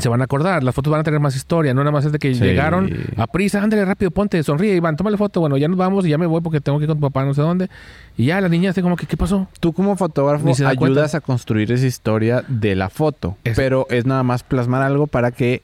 se 0.00 0.08
van 0.08 0.20
a 0.22 0.24
acordar, 0.24 0.64
las 0.64 0.74
fotos 0.74 0.90
van 0.90 1.02
a 1.02 1.04
tener 1.04 1.20
más 1.20 1.36
historia, 1.36 1.72
no 1.72 1.82
nada 1.82 1.92
más 1.92 2.04
es 2.04 2.10
de 2.10 2.18
que 2.18 2.34
Sí. 2.34 2.40
llegaron 2.42 2.90
a 3.16 3.28
prisa, 3.28 3.62
ándale 3.62 3.84
rápido, 3.84 4.10
ponte, 4.10 4.42
sonríe, 4.42 4.74
Iván, 4.74 4.96
toma 4.96 5.10
la 5.10 5.16
foto, 5.16 5.38
bueno, 5.40 5.56
ya 5.56 5.68
nos 5.68 5.76
vamos 5.76 6.04
y 6.04 6.08
ya 6.08 6.18
me 6.18 6.26
voy 6.26 6.40
porque 6.40 6.60
tengo 6.60 6.78
que 6.78 6.84
ir 6.84 6.88
con 6.88 6.96
tu 6.98 7.02
papá 7.02 7.24
no 7.24 7.32
sé 7.32 7.42
dónde. 7.42 7.68
Y 8.16 8.24
ya 8.26 8.40
la 8.40 8.48
niña 8.48 8.70
hace 8.70 8.82
como 8.82 8.96
que, 8.96 9.06
¿qué 9.06 9.16
pasó? 9.16 9.46
Tú 9.60 9.72
como 9.72 9.94
fotógrafo 9.96 10.48
ayudas 10.48 10.76
cuenta. 10.76 11.16
a 11.16 11.20
construir 11.20 11.70
esa 11.70 11.86
historia 11.86 12.42
de 12.48 12.74
la 12.74 12.88
foto, 12.90 13.36
pero 13.54 13.86
es 13.88 14.04
nada 14.04 14.24
más 14.24 14.42
plasmar 14.42 14.82
algo 14.82 15.06
para 15.06 15.30
que 15.30 15.62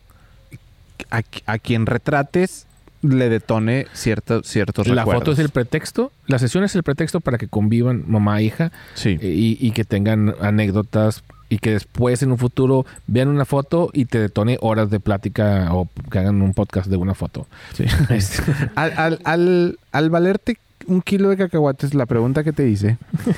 a, 1.11 1.23
a 1.47 1.59
quien 1.59 1.87
retrates 1.87 2.67
le 3.03 3.29
detone 3.29 3.87
ciertos 3.93 4.47
ciertos 4.47 4.87
La 4.89 5.03
recuerdos. 5.03 5.23
foto 5.23 5.33
es 5.33 5.39
el 5.39 5.49
pretexto, 5.49 6.13
la 6.27 6.39
sesión 6.39 6.65
es 6.65 6.75
el 6.75 6.83
pretexto 6.83 7.21
para 7.21 7.39
que 7.39 7.49
convivan 7.49 8.05
mamá 8.07 8.41
e 8.41 8.45
hija 8.45 8.73
Sí. 8.95 9.19
eh, 9.21 9.29
y, 9.29 9.57
y 9.61 9.71
que 9.73 9.85
tengan 9.85 10.35
anécdotas 10.41 11.23
y 11.49 11.59
que 11.59 11.71
después 11.73 12.23
en 12.23 12.31
un 12.31 12.39
futuro 12.39 12.87
vean 13.07 13.29
una 13.29 13.45
foto 13.45 13.91
y 13.93 14.05
te 14.05 14.19
detone 14.21 14.57
horas 14.61 14.91
de 14.91 15.01
plática 15.01 15.69
o 15.73 15.89
que 16.11 16.19
hagan 16.19 16.43
un 16.43 16.53
podcast 16.55 16.89
de 16.89 16.97
una 16.97 17.15
foto. 17.15 17.47
sí. 17.75 17.85
Este, 18.11 18.43
al, 18.77 18.93
al, 18.97 19.21
al, 19.25 19.79
al 19.93 20.11
valerte 20.11 20.59
un 20.87 21.03
kilo 21.03 21.29
de 21.29 21.37
cacahuates, 21.37 21.93
la 21.95 22.07
pregunta 22.07 22.43
que 22.43 22.53
te 22.53 22.67
hice. 22.69 22.97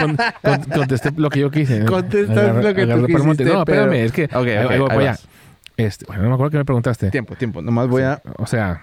con- 0.00 0.16
con- 0.16 0.16
con- 0.42 0.62
contesté 0.72 1.10
lo 1.16 1.28
que 1.30 1.40
yo 1.40 1.50
quise. 1.50 1.84
Contestas 1.84 2.62
lo 2.64 2.74
que 2.74 2.86
tú 2.86 3.06
quisiste, 3.06 3.44
No, 3.44 3.58
espérame, 3.60 3.64
pero- 3.64 3.92
es 3.92 4.12
que 4.12 4.24
Ok, 4.24 4.34
ahí- 4.46 4.64
ok, 4.64 4.70
ahí 4.90 4.98
voy 4.98 5.06
Este, 5.76 6.06
bueno, 6.06 6.22
no 6.22 6.28
me 6.28 6.34
acuerdo 6.34 6.50
que 6.52 6.58
me 6.58 6.64
preguntaste. 6.64 7.10
Tiempo, 7.10 7.34
tiempo. 7.34 7.60
Nomás 7.60 7.88
voy 7.88 8.02
a... 8.02 8.22
O 8.38 8.46
sea, 8.46 8.82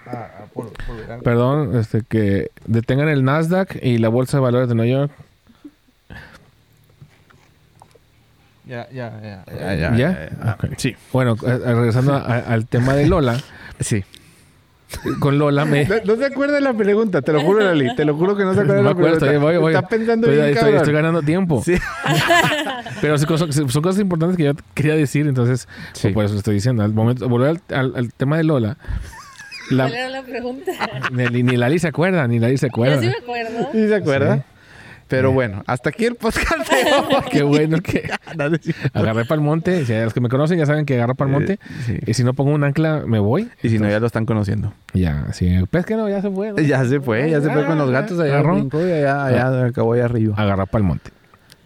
perdón, 1.24 1.76
este, 1.78 2.02
que 2.02 2.50
detengan 2.66 3.08
el 3.08 3.24
Nasdaq 3.24 3.76
y 3.82 3.96
la 3.98 4.08
Bolsa 4.10 4.36
de 4.36 4.42
Valores 4.42 4.68
de 4.68 4.74
Nueva 4.74 4.90
York. 4.90 5.12
Ya, 8.64 8.88
ya, 8.90 9.44
ya, 9.46 9.96
¿Ya? 9.96 10.56
Sí. 10.76 10.94
Bueno, 11.12 11.36
eh, 11.44 11.58
regresando 11.64 12.14
a- 12.16 12.38
al 12.38 12.66
tema 12.66 12.94
de 12.94 13.06
Lola, 13.06 13.40
Sí. 13.80 14.04
Con 15.20 15.38
Lola 15.38 15.64
me... 15.64 15.84
No, 15.84 15.94
no 16.04 16.16
se 16.16 16.24
acuerda 16.26 16.54
de 16.56 16.60
la 16.60 16.72
pregunta, 16.74 17.22
te 17.22 17.32
lo 17.32 17.40
juro, 17.42 17.60
Lali. 17.60 17.94
Te 17.94 18.04
lo 18.04 18.14
juro 18.16 18.36
que 18.36 18.44
no 18.44 18.54
se 18.54 18.64
No 18.64 18.72
acuerda 18.72 18.74
me 18.74 18.78
de 18.78 18.84
la 18.84 18.90
acuerdo, 18.90 19.18
pregunta. 19.18 19.26
estoy, 19.26 19.42
voy, 19.42 19.56
voy. 19.58 19.74
Está 19.74 19.88
pensando 19.88 20.26
Estoy- 20.26 20.34
bien, 20.36 20.46
estoy, 20.48 20.60
cabrón. 20.62 20.76
estoy 20.78 20.94
ganando 20.94 21.22
tiempo. 21.22 21.62
Sí. 21.64 21.74
Pero 23.00 23.18
son 23.18 23.26
cosas, 23.26 23.54
son 23.54 23.82
cosas 23.82 24.00
importantes 24.00 24.36
que 24.36 24.44
yo 24.44 24.52
quería 24.74 24.94
decir, 24.94 25.26
entonces 25.26 25.68
Sí. 25.92 26.08
por 26.10 26.24
eso 26.24 26.36
estoy 26.36 26.54
diciendo. 26.54 26.82
Al 26.82 26.92
momento, 26.92 27.28
volver 27.28 27.48
al, 27.50 27.60
al- 27.78 27.92
al 27.96 28.12
tema 28.14 28.36
de 28.36 28.44
Lola. 28.44 28.76
La, 29.70 29.84
¿Cuál 29.84 29.94
era 29.94 30.08
la 30.08 30.22
pregunta? 30.22 30.72
ni, 31.12 31.42
ni 31.42 31.56
Lali 31.56 31.78
se 31.78 31.88
acuerda, 31.88 32.26
ni 32.28 32.38
Lali 32.38 32.58
se 32.58 32.66
Yo 32.66 32.70
acuerda. 32.70 33.00
sí 33.00 33.06
me 33.06 33.12
acuerdo. 33.12 33.68
¿Sí 33.72 33.88
se 33.88 33.94
acuerda? 33.94 34.36
Sí. 34.36 34.42
Pero 35.16 35.30
bueno, 35.32 35.62
hasta 35.66 35.90
aquí 35.90 36.06
el 36.06 36.14
podcast 36.14 36.50
de 36.70 36.90
hoy. 36.92 37.22
Qué 37.30 37.42
bueno 37.42 37.80
que 37.82 37.98
es 38.08 38.74
agarré 38.94 39.24
para 39.26 39.34
el 39.38 39.40
monte. 39.44 39.84
Si 39.84 39.92
los 39.92 40.14
que 40.14 40.20
me 40.20 40.28
conocen 40.28 40.58
ya 40.58 40.66
saben 40.66 40.86
que 40.86 40.94
agarro 40.94 41.14
para 41.14 41.28
el 41.30 41.32
monte. 41.36 41.58
Sí. 41.86 41.98
Y 42.06 42.14
si 42.14 42.24
no 42.24 42.32
pongo 42.34 42.52
un 42.52 42.64
ancla, 42.64 43.02
me 43.06 43.18
voy. 43.18 43.48
Y 43.62 43.68
si 43.68 43.78
no, 43.78 43.88
ya 43.88 44.00
lo 44.00 44.06
están 44.06 44.24
conociendo. 44.26 44.72
Ya, 44.94 45.26
sí. 45.32 45.50
Pues 45.70 45.84
que 45.84 45.96
no, 45.96 46.08
ya 46.08 46.22
se 46.22 46.30
fue. 46.30 46.52
¿no? 46.52 46.58
Ya 46.60 46.84
se 46.86 46.98
fue, 47.00 47.30
ya 47.30 47.40
se 47.42 47.50
fue 47.50 47.66
con 47.66 47.76
los 47.78 47.90
gatos 47.90 48.18
allá. 48.18 48.34
Agarró. 48.38 48.54
brincó 48.54 48.80
y 48.86 48.90
allá, 48.90 49.24
allá 49.26 49.66
acabó 49.66 49.92
allá 49.92 50.06
arriba. 50.06 50.34
Agarrar 50.38 50.66
para 50.68 50.80
el 50.82 50.88
monte. 50.88 51.10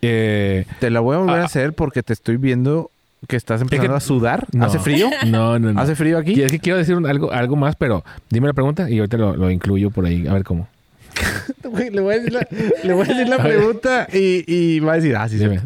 Eh, 0.03 0.67
Te 0.81 0.91
la 0.91 1.01
voy 1.01 1.15
a 1.15 1.19
volver 1.19 1.39
Ah. 1.39 1.43
a 1.43 1.47
hacer 1.47 1.73
porque 1.73 2.03
te 2.03 2.13
estoy 2.13 2.37
viendo 2.37 2.91
que 3.29 3.37
estás 3.37 3.61
empezando 3.63 3.93
que- 3.93 3.97
a 3.97 4.01
sudar. 4.01 4.47
no. 4.53 4.65
¿Hace 4.65 4.79
frío? 4.79 5.09
No, 5.27 5.59
no, 5.59 5.73
no. 5.73 5.81
¿Hace 5.81 5.95
frío 5.97 6.19
aquí? 6.19 6.33
Y 6.35 6.43
es 6.43 6.53
que 6.53 6.59
quiero 6.59 6.79
decir 6.79 6.97
un- 6.97 7.07
algo, 7.07 7.33
algo 7.33 7.57
más, 7.57 7.77
pero 7.77 8.05
dime 8.31 8.47
la 8.49 8.53
pregunta 8.53 8.91
y 8.91 8.99
ahorita 8.99 9.17
lo, 9.17 9.37
lo 9.37 9.51
incluyo 9.51 9.91
por 9.91 10.05
ahí. 10.05 10.27
A 10.27 10.33
ver 10.33 10.45
cómo. 10.45 10.69
Le 11.93 12.01
voy 12.01 12.15
a 12.15 12.19
decir 12.19 12.33
la, 12.33 12.47
le 12.85 12.93
voy 12.93 13.05
a 13.05 13.09
decir 13.09 13.29
la 13.29 13.39
pregunta 13.39 14.07
y, 14.13 14.45
y 14.47 14.81
va 14.81 14.93
a 14.93 14.97
decir, 14.97 15.17
ah, 15.17 15.29
sí, 15.29 15.39
sí. 15.39 15.45
Dime. 15.45 15.61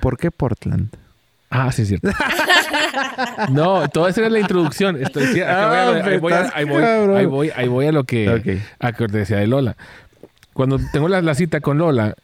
¿Por 0.00 0.16
qué 0.16 0.30
Portland? 0.30 0.88
Ah, 1.50 1.72
sí, 1.72 1.82
es 1.82 1.88
cierto. 1.88 2.08
no, 3.50 3.88
todo 3.88 4.08
eso 4.08 4.20
era 4.20 4.30
la 4.30 4.38
introducción. 4.40 5.02
Estoy, 5.02 5.40
Ah, 5.40 6.02
ahí, 6.54 6.64
voy, 7.68 7.86
a- 7.86 7.92
lo 7.92 8.04
que, 8.04 8.28
Ok. 8.30 8.62
a 8.78 8.92
que 8.92 9.06
te 9.08 9.18
decía 9.18 9.38
de 9.38 9.46
Lola. 9.46 9.76
Cuando 10.52 10.78
tengo 10.92 11.08
la, 11.08 11.20
la 11.22 11.34
cita 11.34 11.60
con 11.60 11.78
Lola 11.78 12.14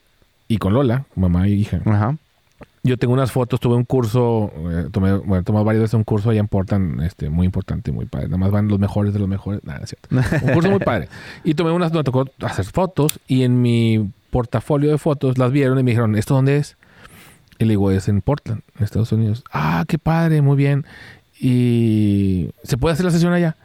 y 0.49 0.59
con 0.59 0.73
Lola, 0.75 1.05
mamá 1.15 1.49
y 1.49 1.55
hija, 1.55 1.81
Ajá. 1.85 2.17
Yo 2.87 2.97
tengo 2.97 3.13
unas 3.15 3.33
fotos, 3.33 3.59
tuve 3.61 3.75
un 3.75 3.85
curso, 3.85 4.53
eh, 4.71 4.89
tomé, 4.93 5.13
bueno, 5.15 5.43
tomé 5.45 5.63
varias 5.65 5.83
veces 5.83 5.95
un 5.95 6.05
curso 6.05 6.31
allá 6.31 6.41
en 6.41 6.49
Portland, 6.49 7.03
este, 7.03 7.29
muy 7.31 7.45
importante, 7.47 7.91
muy 7.93 8.07
padre. 8.07 8.27
Nada 8.27 8.39
más 8.39 8.51
van 8.51 8.69
los 8.69 8.79
mejores 8.79 9.13
de 9.13 9.19
los 9.19 9.29
mejores. 9.29 9.63
Nada, 9.65 9.81
es 9.83 9.91
cierto. 9.91 10.09
Un 10.47 10.53
curso 10.55 10.71
muy 10.71 10.79
padre. 10.81 11.09
Y 11.45 11.55
tomé 11.55 11.71
unas, 11.73 11.93
me 11.93 12.05
tocó 12.05 12.27
hacer 12.43 12.65
fotos 12.65 13.19
y 13.27 13.43
en 13.43 13.61
mi 13.61 14.09
portafolio 14.31 14.91
de 14.91 14.99
fotos 14.99 15.39
las 15.39 15.51
vieron 15.53 15.79
y 15.79 15.83
me 15.83 15.91
dijeron, 15.91 16.17
¿esto 16.17 16.35
dónde 16.35 16.57
es? 16.59 16.77
Y 17.59 17.65
le 17.65 17.71
digo, 17.71 17.91
es 17.91 18.09
en 18.09 18.21
Portland, 18.21 18.63
en 18.79 18.85
Estados 18.85 19.11
Unidos. 19.13 19.43
Ah, 19.53 19.85
qué 19.89 19.99
padre, 19.99 20.43
muy 20.43 20.57
bien. 20.57 20.85
Y 21.41 22.51
¿se 22.63 22.77
puede 22.77 22.93
hacer 22.95 23.05
la 23.07 23.13
sesión 23.13 23.33
allá? 23.33 23.57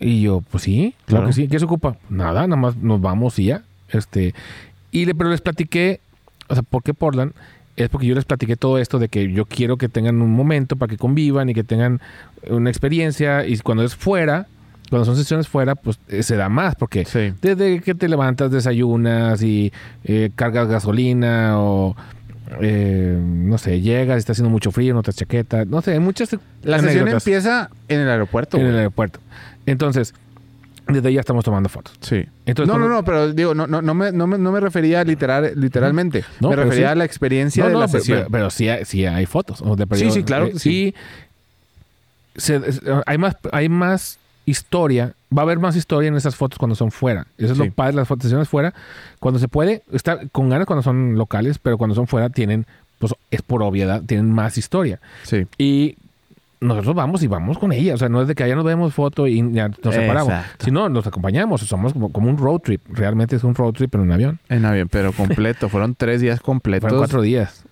Y 0.00 0.22
yo, 0.22 0.40
pues 0.50 0.64
sí, 0.64 0.94
claro, 1.06 1.22
Claro. 1.22 1.26
que 1.28 1.32
sí. 1.32 1.48
¿Qué 1.48 1.58
se 1.58 1.64
ocupa? 1.64 1.96
Nada, 2.08 2.46
nada 2.46 2.60
más 2.60 2.76
nos 2.76 3.00
vamos 3.00 3.38
y 3.38 3.44
ya. 3.46 3.62
Este, 3.90 4.34
y 4.90 5.04
le, 5.04 5.14
pero 5.14 5.30
les 5.30 5.40
platiqué, 5.40 6.00
o 6.48 6.54
sea, 6.54 6.62
¿por 6.62 6.82
qué 6.82 6.92
Portland? 6.94 7.32
Es 7.76 7.88
porque 7.88 8.06
yo 8.06 8.14
les 8.14 8.24
platiqué 8.24 8.56
todo 8.56 8.78
esto 8.78 8.98
de 8.98 9.08
que 9.08 9.32
yo 9.32 9.46
quiero 9.46 9.76
que 9.78 9.88
tengan 9.88 10.20
un 10.20 10.30
momento 10.32 10.76
para 10.76 10.90
que 10.90 10.98
convivan 10.98 11.48
y 11.48 11.54
que 11.54 11.64
tengan 11.64 12.00
una 12.48 12.68
experiencia. 12.70 13.46
Y 13.46 13.56
cuando 13.58 13.82
es 13.82 13.96
fuera, 13.96 14.46
cuando 14.90 15.06
son 15.06 15.16
sesiones 15.16 15.48
fuera, 15.48 15.74
pues 15.74 15.98
eh, 16.08 16.22
se 16.22 16.36
da 16.36 16.50
más, 16.50 16.74
porque 16.74 17.06
Sí. 17.06 17.32
desde 17.40 17.80
que 17.80 17.94
te 17.94 18.08
levantas, 18.08 18.50
desayunas 18.50 19.42
y 19.42 19.72
eh, 20.04 20.30
cargas 20.34 20.68
gasolina 20.68 21.58
o 21.58 21.96
eh, 22.60 23.18
no 23.18 23.56
sé, 23.56 23.80
llegas 23.80 24.16
y 24.16 24.18
está 24.18 24.32
haciendo 24.32 24.50
mucho 24.50 24.70
frío, 24.70 24.92
no 24.92 25.02
te 25.02 25.12
chaqueta, 25.14 25.64
no 25.64 25.80
sé, 25.80 25.92
hay 25.92 26.00
muchas 26.00 26.36
La 26.62 26.78
sesión 26.80 27.08
empieza 27.08 27.70
en 27.88 28.00
el 28.00 28.08
aeropuerto. 28.10 28.58
en 28.58 28.66
el 28.66 28.76
aeropuerto. 28.76 29.20
Entonces, 29.64 30.12
desde 30.88 31.12
ya 31.12 31.20
estamos 31.20 31.44
tomando 31.44 31.68
fotos. 31.68 31.94
Sí. 32.00 32.24
Entonces, 32.46 32.72
no, 32.74 32.78
no, 32.78 32.88
no, 32.88 33.04
pero 33.04 33.32
digo, 33.32 33.54
no, 33.54 33.66
no, 33.66 33.80
no, 33.82 33.94
me, 33.94 34.12
no, 34.12 34.26
me, 34.26 34.38
no 34.38 34.52
me 34.52 34.60
refería 34.60 35.04
literal, 35.04 35.52
literalmente. 35.56 36.24
No, 36.40 36.50
me 36.50 36.56
refería 36.56 36.88
sí. 36.88 36.92
a 36.92 36.94
la 36.94 37.04
experiencia 37.04 37.62
No, 37.64 37.68
de 37.70 37.74
la 37.76 37.86
pero, 37.86 37.98
sesión. 38.00 38.18
pero- 38.18 38.30
pero 38.30 38.50
sí, 38.50 38.68
hay, 38.68 38.84
sí 38.84 39.06
hay 39.06 39.26
fotos. 39.26 39.62
o 39.62 39.76
de 39.76 39.86
Sí, 39.96 40.10
sí, 40.10 40.22
claro 40.24 40.50
que 40.50 40.58
sí. 40.58 40.94
Y 42.34 42.40
se- 42.40 42.60
hay, 43.06 43.18
más, 43.18 43.36
hay 43.52 43.68
más 43.68 44.18
historia. 44.46 45.14
Va 45.36 45.42
a 45.42 45.44
haber 45.44 45.58
más 45.58 45.76
historia 45.76 46.08
en 46.08 46.16
esas 46.16 46.34
fotos 46.36 46.58
cuando 46.58 46.74
son 46.74 46.90
fuera. 46.90 47.26
Eso 47.38 47.52
es 47.52 47.58
Sí. 47.58 47.64
lo 47.66 47.72
padre 47.72 47.92
de 47.92 47.96
las 47.98 48.08
fotos 48.08 48.24
sesiones 48.24 48.48
fuera. 48.48 48.74
Cuando 49.20 49.38
se 49.38 49.48
puede, 49.48 49.82
está 49.92 50.20
con 50.32 50.48
ganas 50.48 50.66
cuando 50.66 50.82
son 50.82 51.14
locales, 51.16 51.58
pero 51.58 51.78
cuando 51.78 51.94
son 51.94 52.06
fuera 52.06 52.28
tienen, 52.30 52.66
pues 52.98 53.14
es 53.30 53.42
por 53.42 53.62
obviedad, 53.62 54.02
tienen 54.04 54.30
más 54.32 54.58
historia. 54.58 55.00
Sí. 55.22 55.46
Y 55.58 55.96
nosotros 56.62 56.94
vamos 56.94 57.22
y 57.22 57.26
vamos 57.26 57.58
con 57.58 57.72
ella. 57.72 57.94
O 57.94 57.96
sea, 57.96 58.08
no 58.08 58.22
es 58.22 58.28
de 58.28 58.34
que 58.34 58.44
allá 58.44 58.54
nos 58.54 58.64
vemos 58.64 58.94
foto 58.94 59.26
y 59.26 59.52
ya 59.52 59.68
nos 59.68 59.94
separamos. 59.94 60.32
Exacto. 60.32 60.64
Sino 60.64 60.88
nos 60.88 61.06
acompañamos. 61.06 61.60
Somos 61.62 61.92
como, 61.92 62.10
como 62.10 62.30
un 62.30 62.38
road 62.38 62.60
trip. 62.60 62.80
Realmente 62.88 63.36
es 63.36 63.44
un 63.44 63.54
road 63.54 63.72
trip 63.72 63.94
en 63.94 64.02
un 64.02 64.12
avión. 64.12 64.38
En 64.48 64.64
avión, 64.64 64.88
pero 64.90 65.12
completo. 65.16 65.68
Fueron 65.68 65.94
tres 65.94 66.20
días 66.20 66.40
completos. 66.40 66.88
Fueron 66.88 67.00
cuatro 67.00 67.20
días. 67.20 67.64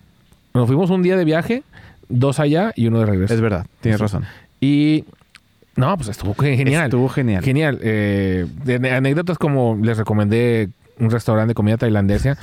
Nos 0.52 0.66
fuimos 0.66 0.90
un 0.90 1.02
día 1.02 1.16
de 1.16 1.24
viaje, 1.24 1.62
dos 2.08 2.40
allá 2.40 2.72
y 2.74 2.88
uno 2.88 3.00
de 3.00 3.06
regreso. 3.06 3.32
Es 3.32 3.40
verdad, 3.40 3.66
tienes 3.80 4.00
razón. 4.00 4.24
Y 4.60 5.04
no, 5.76 5.96
pues 5.96 6.08
estuvo 6.08 6.34
genial. 6.34 6.86
Estuvo 6.86 7.08
genial. 7.08 7.42
Genial. 7.44 7.78
Eh, 7.82 8.46
de 8.64 8.90
anécdotas 8.90 9.38
como 9.38 9.78
les 9.80 9.96
recomendé 9.96 10.70
un 11.00 11.10
restaurante 11.10 11.48
de 11.50 11.54
comida 11.54 11.76
tailandesa. 11.76 12.36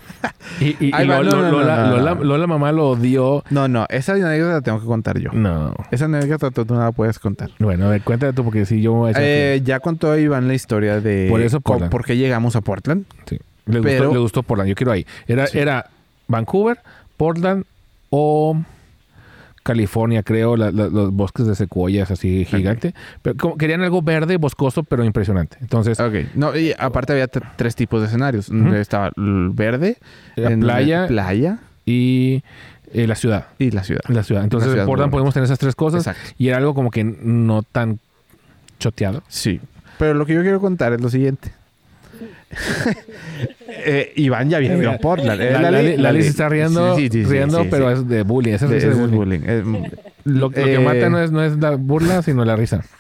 Y, 0.60 0.66
y- 0.80 0.90
y 0.90 0.92
Ahí 0.94 1.08
va, 1.08 1.18
Lola, 1.22 1.32
no, 1.32 1.38
no, 1.38 1.44
no, 1.44 1.52
Lola- 1.60 1.88
no. 1.88 1.98
Lola- 1.98 2.14
Lola 2.16 2.48
mamá 2.48 2.72
lo 2.72 2.90
odió. 2.90 3.44
No, 3.50 3.68
no, 3.68 3.86
esa 3.90 4.14
anécdota 4.14 4.54
la 4.54 4.62
tengo 4.62 4.80
que 4.80 4.86
contar 4.86 5.20
yo. 5.20 5.32
No. 5.34 5.74
Esa 5.92 6.06
anécdota 6.06 6.52
tú 6.52 6.66
no 6.74 6.80
la 6.80 6.92
puedes 6.92 7.20
contar. 7.20 7.50
Bueno, 7.60 7.86
a 7.86 7.90
ver, 7.90 8.02
tú, 8.34 8.44
porque 8.44 8.66
si 8.66 8.82
yo... 8.82 9.08
esa- 9.08 9.20
Eh, 9.22 9.62
ya 9.64 9.80
contó 9.80 10.18
Iván 10.18 10.48
la 10.48 10.54
historia 10.54 11.00
de 11.00 11.28
Por 11.30 11.42
eso 11.42 11.62
Portland. 11.62 11.92
por 11.92 12.04
qué 12.06 12.18
llegamos 12.18 12.56
a 12.56 12.62
Portland. 12.62 13.06
sí. 13.26 13.40
le, 13.66 13.82
pero- 13.82 14.06
gustó, 14.06 14.14
le 14.14 14.20
gustó 14.20 14.44
Portland. 14.44 14.70
Yo 14.70 14.76
quiero 14.76 14.92
ahí. 14.92 15.06
Era, 15.28 15.48
Sí. 15.48 15.60
era 15.60 15.88
Vancouver, 16.28 16.80
Portland 17.18 17.64
o 18.10 18.58
California, 19.68 20.24
creo, 20.24 20.56
la- 20.58 20.72
la- 20.72 20.88
los 20.88 21.12
bosques 21.12 21.46
de 21.46 21.54
secuoyas 21.56 22.10
así 22.10 22.46
gigante. 22.46 22.94
Pero 23.22 23.36
como- 23.38 23.58
querían 23.58 23.82
algo 23.82 24.02
verde, 24.02 24.38
boscoso, 24.38 24.84
pero 24.84 25.04
impresionante. 25.04 25.58
Entonces, 25.62 26.00
Ok. 26.00 26.14
No, 26.36 26.56
y 26.58 26.74
aparte 26.80 27.12
había 27.14 27.28
tres 27.28 27.76
tipos 27.76 28.00
de 28.02 28.08
escenarios. 28.08 28.50
Ujú. 28.50 28.74
Estaba 28.74 29.12
el 29.18 29.50
verde, 29.54 29.98
la 30.36 30.52
en 30.52 30.60
playa 30.62 31.08
playa 31.08 31.60
y 31.86 32.44
eh, 32.94 33.06
la 33.08 33.16
ciudad. 33.16 33.48
y 33.60 33.72
la 33.72 33.84
ciudad. 33.84 34.02
La 34.08 34.24
ciudad. 34.24 34.44
Entonces, 34.44 34.74
La 34.74 34.82
en 34.82 34.86
Portland 34.88 35.12
podemos 35.12 35.34
tener 35.34 35.46
esas 35.46 35.60
tres 35.60 35.76
cosas. 35.76 36.08
Exacto. 36.08 36.34
Y 36.38 36.48
era 36.48 36.58
algo 36.58 36.74
como 36.74 36.90
que 36.90 37.04
no 37.04 37.62
tan 37.64 38.00
choteado. 38.80 39.24
Sí. 39.28 39.60
Pero 40.00 40.14
lo 40.14 40.26
que 40.26 40.34
yo 40.34 40.42
quiero 40.42 40.62
contar 40.62 40.94
es 40.94 41.02
lo 41.02 41.10
siguiente. 41.10 41.52
Eh, 43.70 44.14
Iván 44.16 44.50
ya 44.50 44.58
ido 44.80 44.92
a 44.92 44.98
Portland. 44.98 45.40
Eh, 45.42 45.52
La- 45.52 45.62
Lali- 45.70 45.90
Lali, 45.92 45.98
Lali 45.98 46.22
se 46.24 46.30
está 46.30 46.50
riendo, 46.50 46.96
Sí, 46.96 47.10
sí, 47.12 47.24
sí, 47.24 47.30
riendo 47.30 47.62
sí, 47.64 47.68
pero 47.70 47.88
sí. 47.94 48.02
es 48.02 48.08
de 48.08 48.24
bullying. 48.24 48.54
Esa 48.54 48.66
es 48.66 48.72
De- 48.72 48.76
risa 48.78 48.88
de 48.88 48.94
eso 48.94 49.06
es 49.06 49.12
bullying. 49.12 49.42
bullying. 49.42 49.84
Lo, 50.26 50.40
lo 50.40 50.50
que 50.50 50.74
eh, 50.76 50.80
mata 50.80 51.10
no 51.10 51.20
es, 51.22 51.32
no 51.32 51.44
es 51.44 51.58
la 51.58 51.72
burla, 51.72 52.22
sino 52.22 52.44
la 52.46 52.56
risa. 52.56 52.84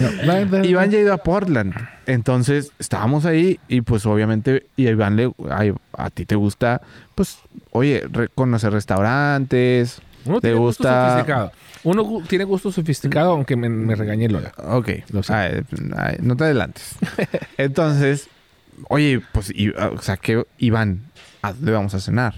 No, 0.00 0.64
Iván 0.64 0.90
ya 0.90 0.98
ha 0.98 1.00
ido 1.02 1.12
a 1.12 1.18
Portland. 1.18 1.72
Entonces 2.06 2.72
estábamos 2.80 3.26
ahí 3.26 3.60
y 3.68 3.82
pues 3.82 4.04
obviamente 4.06 4.66
y 4.74 4.88
a 4.88 4.90
Iván 4.90 5.14
le 5.14 5.30
a, 5.48 5.62
a 5.96 6.10
ti 6.10 6.24
te 6.26 6.34
gusta 6.34 6.80
pues 7.14 7.38
oye 7.70 8.02
re- 8.10 8.28
conocer 8.34 8.72
restaurantes. 8.72 10.00
Uno 10.26 10.40
te 10.40 10.48
tiene 10.48 10.58
gusto 10.58 10.84
gusta- 10.84 11.10
sofisticado. 11.10 11.52
Uno 11.84 12.22
tiene 12.26 12.44
gusto 12.44 12.72
sofisticado, 12.72 13.32
aunque 13.32 13.56
me, 13.56 13.68
me 13.68 13.94
regañe 13.94 14.28
Lola. 14.28 14.52
Ok, 14.56 14.88
Lo 15.10 15.22
sé. 15.22 15.34
Ay, 15.34 15.60
ay, 15.96 16.16
no 16.20 16.34
te 16.36 16.44
adelantes. 16.44 16.96
Entonces, 17.58 18.28
oye, 18.88 19.20
pues 19.32 19.50
y- 19.54 19.68
o 19.70 20.00
sea 20.00 20.16
que 20.16 20.44
Iván, 20.58 21.02
¿a 21.42 21.52
dónde 21.52 21.72
vamos 21.72 21.94
a 21.94 22.00
cenar? 22.00 22.34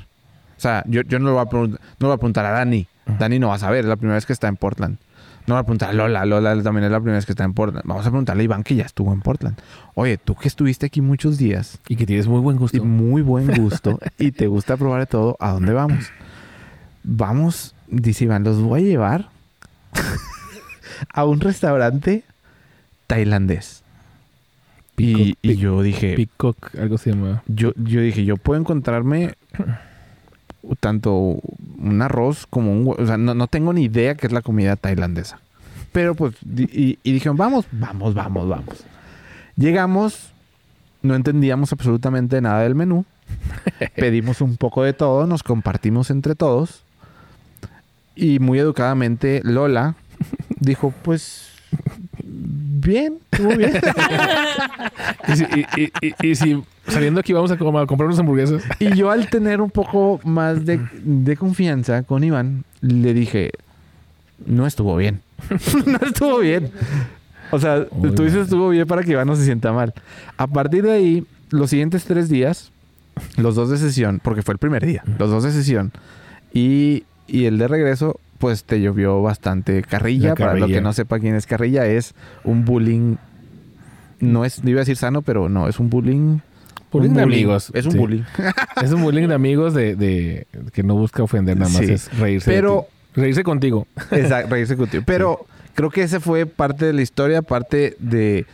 O 0.56 0.60
sea, 0.60 0.82
yo, 0.86 1.02
yo 1.02 1.18
no, 1.18 1.26
lo 1.26 1.34
voy 1.34 1.42
a 1.42 1.48
pregun- 1.48 1.70
no 1.70 1.78
le 2.00 2.06
voy 2.06 2.14
a 2.14 2.16
preguntar 2.16 2.44
a 2.46 2.50
Dani. 2.50 2.86
Dani 3.18 3.38
no 3.38 3.48
va 3.48 3.54
a 3.54 3.58
saber, 3.58 3.80
es 3.80 3.86
la 3.86 3.96
primera 3.96 4.16
vez 4.16 4.26
que 4.26 4.32
está 4.32 4.48
en 4.48 4.56
Portland. 4.56 4.98
No 5.46 5.54
voy 5.54 5.60
a 5.60 5.62
preguntar 5.62 5.90
a 5.90 5.92
Lola, 5.92 6.24
Lola 6.26 6.60
también 6.64 6.86
es 6.86 6.90
la 6.90 6.98
primera 6.98 7.18
vez 7.18 7.24
que 7.24 7.30
está 7.30 7.44
en 7.44 7.54
Portland. 7.54 7.84
Vamos 7.86 8.04
a 8.04 8.10
preguntarle 8.10 8.40
a 8.42 8.44
Iván 8.46 8.64
que 8.64 8.74
ya 8.74 8.82
estuvo 8.84 9.12
en 9.12 9.20
Portland. 9.20 9.56
Oye, 9.94 10.18
tú 10.18 10.34
que 10.34 10.48
estuviste 10.48 10.86
aquí 10.86 11.00
muchos 11.02 11.38
días, 11.38 11.78
Y 11.86 11.94
que 11.94 12.04
tienes 12.04 12.26
muy 12.26 12.40
buen 12.40 12.56
gusto. 12.56 12.76
y 12.76 12.80
muy 12.80 13.22
buen 13.22 13.46
gusto 13.54 14.00
y 14.18 14.32
te 14.32 14.48
gusta 14.48 14.76
probar 14.76 14.98
de 14.98 15.06
todo, 15.06 15.36
¿a 15.38 15.52
dónde 15.52 15.72
vamos? 15.72 16.10
Vamos, 17.04 17.75
dice 17.88 18.24
Iván, 18.24 18.44
los 18.44 18.60
voy 18.60 18.82
a 18.82 18.84
llevar 18.84 19.28
a 21.12 21.24
un 21.24 21.40
restaurante 21.40 22.24
tailandés. 23.06 23.82
Y, 24.98 25.34
Peacock, 25.34 25.38
y 25.42 25.56
yo 25.56 25.82
dije, 25.82 26.14
Peacock, 26.16 26.74
algo 26.76 26.96
se 26.96 27.10
llama. 27.10 27.42
yo, 27.46 27.72
yo 27.76 28.00
dije, 28.00 28.24
yo 28.24 28.36
puedo 28.36 28.58
encontrarme 28.58 29.34
tanto 30.80 31.12
un 31.78 32.02
arroz 32.02 32.46
como 32.48 32.72
un... 32.72 32.94
O 32.98 33.06
sea, 33.06 33.18
no, 33.18 33.34
no 33.34 33.46
tengo 33.46 33.72
ni 33.72 33.84
idea 33.84 34.14
qué 34.14 34.26
es 34.26 34.32
la 34.32 34.40
comida 34.40 34.76
tailandesa. 34.76 35.38
Pero 35.92 36.14
pues, 36.14 36.34
y 36.42 36.98
dijeron, 37.04 37.36
vamos, 37.36 37.66
vamos, 37.72 38.14
vamos, 38.14 38.48
vamos. 38.48 38.84
Llegamos, 39.56 40.30
no 41.02 41.14
entendíamos 41.14 41.72
absolutamente 41.72 42.40
nada 42.40 42.60
del 42.62 42.74
menú. 42.74 43.04
Pedimos 43.96 44.40
un 44.40 44.56
poco 44.56 44.82
de 44.82 44.92
todo, 44.92 45.26
nos 45.26 45.42
compartimos 45.42 46.10
entre 46.10 46.34
todos. 46.34 46.82
Y 48.16 48.38
muy 48.40 48.58
educadamente 48.58 49.40
Lola 49.44 49.94
dijo, 50.58 50.92
pues, 51.02 51.50
bien, 52.24 53.18
estuvo 53.30 53.56
bien. 53.56 53.72
Y 55.28 55.36
si, 55.36 55.44
y- 55.44 55.92
y- 56.06 56.14
y- 56.30 56.34
si 56.34 56.62
saliendo 56.88 57.20
aquí 57.20 57.32
vamos 57.32 57.50
a, 57.50 57.56
com- 57.58 57.76
a 57.76 57.86
comprar 57.86 58.06
unas 58.06 58.18
hamburguesas. 58.18 58.62
Y 58.78 58.94
yo 58.94 59.10
al 59.10 59.28
tener 59.28 59.60
un 59.60 59.70
poco 59.70 60.20
más 60.24 60.64
de, 60.64 60.80
de 61.02 61.36
confianza 61.36 62.02
con 62.04 62.22
Iván, 62.24 62.64
le 62.80 63.12
dije, 63.12 63.50
no 64.46 64.66
estuvo 64.66 64.96
bien. 64.96 65.20
no 65.86 65.98
estuvo 66.06 66.38
bien. 66.38 66.70
O 67.50 67.58
sea, 67.58 67.86
tú 67.86 68.22
dices 68.24 68.44
estuvo 68.44 68.68
bien 68.70 68.86
para 68.86 69.02
que 69.02 69.12
Iván 69.12 69.26
no 69.26 69.36
se 69.36 69.44
sienta 69.44 69.72
mal. 69.72 69.92
A 70.36 70.46
partir 70.46 70.82
de 70.84 70.92
ahí, 70.92 71.26
los 71.50 71.70
siguientes 71.70 72.04
tres 72.04 72.28
días, 72.28 72.70
los 73.36 73.54
dos 73.56 73.68
de 73.70 73.78
sesión, 73.78 74.20
porque 74.22 74.42
fue 74.42 74.52
el 74.54 74.58
primer 74.58 74.84
día, 74.86 75.02
los 75.18 75.30
dos 75.30 75.42
de 75.44 75.52
sesión, 75.52 75.92
y, 76.52 77.04
y 77.26 77.44
el 77.46 77.58
de 77.58 77.68
regreso, 77.68 78.18
pues 78.38 78.64
te 78.64 78.80
llovió 78.80 79.22
bastante 79.22 79.82
carrilla. 79.82 80.30
La 80.30 80.34
Para 80.34 80.54
lo 80.56 80.66
que 80.66 80.80
no 80.80 80.92
sepa 80.92 81.18
quién 81.18 81.34
es 81.34 81.46
carrilla, 81.46 81.86
es 81.86 82.14
un 82.44 82.64
bullying. 82.64 83.16
No 84.20 84.44
es, 84.44 84.64
no 84.64 84.70
iba 84.70 84.78
a 84.80 84.82
decir 84.82 84.96
sano, 84.96 85.22
pero 85.22 85.48
no, 85.48 85.68
es 85.68 85.78
un 85.78 85.90
bullying. 85.90 86.38
Bullying 86.92 87.12
de 87.14 87.22
amigos. 87.22 87.70
Es 87.74 87.84
un 87.86 87.92
sí. 87.92 87.98
bullying. 87.98 88.22
Es 88.82 88.92
un 88.92 89.02
bullying 89.02 89.28
de 89.28 89.34
amigos 89.34 89.74
de, 89.74 89.96
de- 89.96 90.46
que 90.72 90.82
no 90.82 90.94
busca 90.94 91.22
ofender, 91.22 91.56
nada 91.58 91.70
más 91.70 91.84
Sí. 91.84 91.92
es 91.92 92.18
reírse. 92.18 92.50
de 92.50 92.56
Pero- 92.56 92.86
ti. 93.14 93.20
reírse 93.20 93.42
contigo. 93.42 93.86
Exacto, 94.10 94.50
reírse 94.54 94.76
contigo. 94.76 95.02
Pero 95.06 95.46
creo 95.74 95.90
que 95.90 96.02
ese 96.02 96.20
fue 96.20 96.46
parte 96.46 96.86
de 96.86 96.92
la 96.92 97.02
historia, 97.02 97.42
parte 97.42 97.96
de 97.98 98.46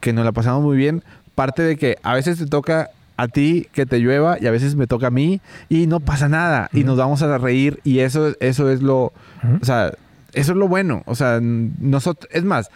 que 0.00 0.12
nos 0.12 0.24
la 0.24 0.32
pasamos 0.32 0.62
muy 0.62 0.76
bien, 0.76 1.02
parte 1.34 1.62
de 1.62 1.76
que 1.76 1.96
a 2.02 2.14
veces 2.14 2.38
te 2.38 2.46
toca 2.46 2.90
a 3.18 3.28
ti 3.28 3.68
que 3.72 3.84
te 3.84 3.98
llueva 3.98 4.38
y 4.40 4.46
a 4.46 4.50
veces 4.50 4.76
me 4.76 4.86
toca 4.86 5.08
a 5.08 5.10
mí 5.10 5.42
y 5.68 5.86
no 5.86 6.00
pasa 6.00 6.30
nada 6.30 6.70
y 6.72 6.84
nos 6.84 6.96
vamos 6.96 7.20
a 7.20 7.36
reír 7.36 7.80
y 7.84 7.98
eso, 7.98 8.32
eso 8.40 8.70
es 8.70 8.80
lo, 8.80 9.12
o 9.60 9.64
sea, 9.64 9.92
eso 10.32 10.52
es 10.52 10.56
lo 10.58 10.68
bueno. 10.68 11.02
O 11.04 11.14
sea, 11.14 11.38
nosotros, 11.42 12.30
es 12.32 12.44
más, 12.44 12.70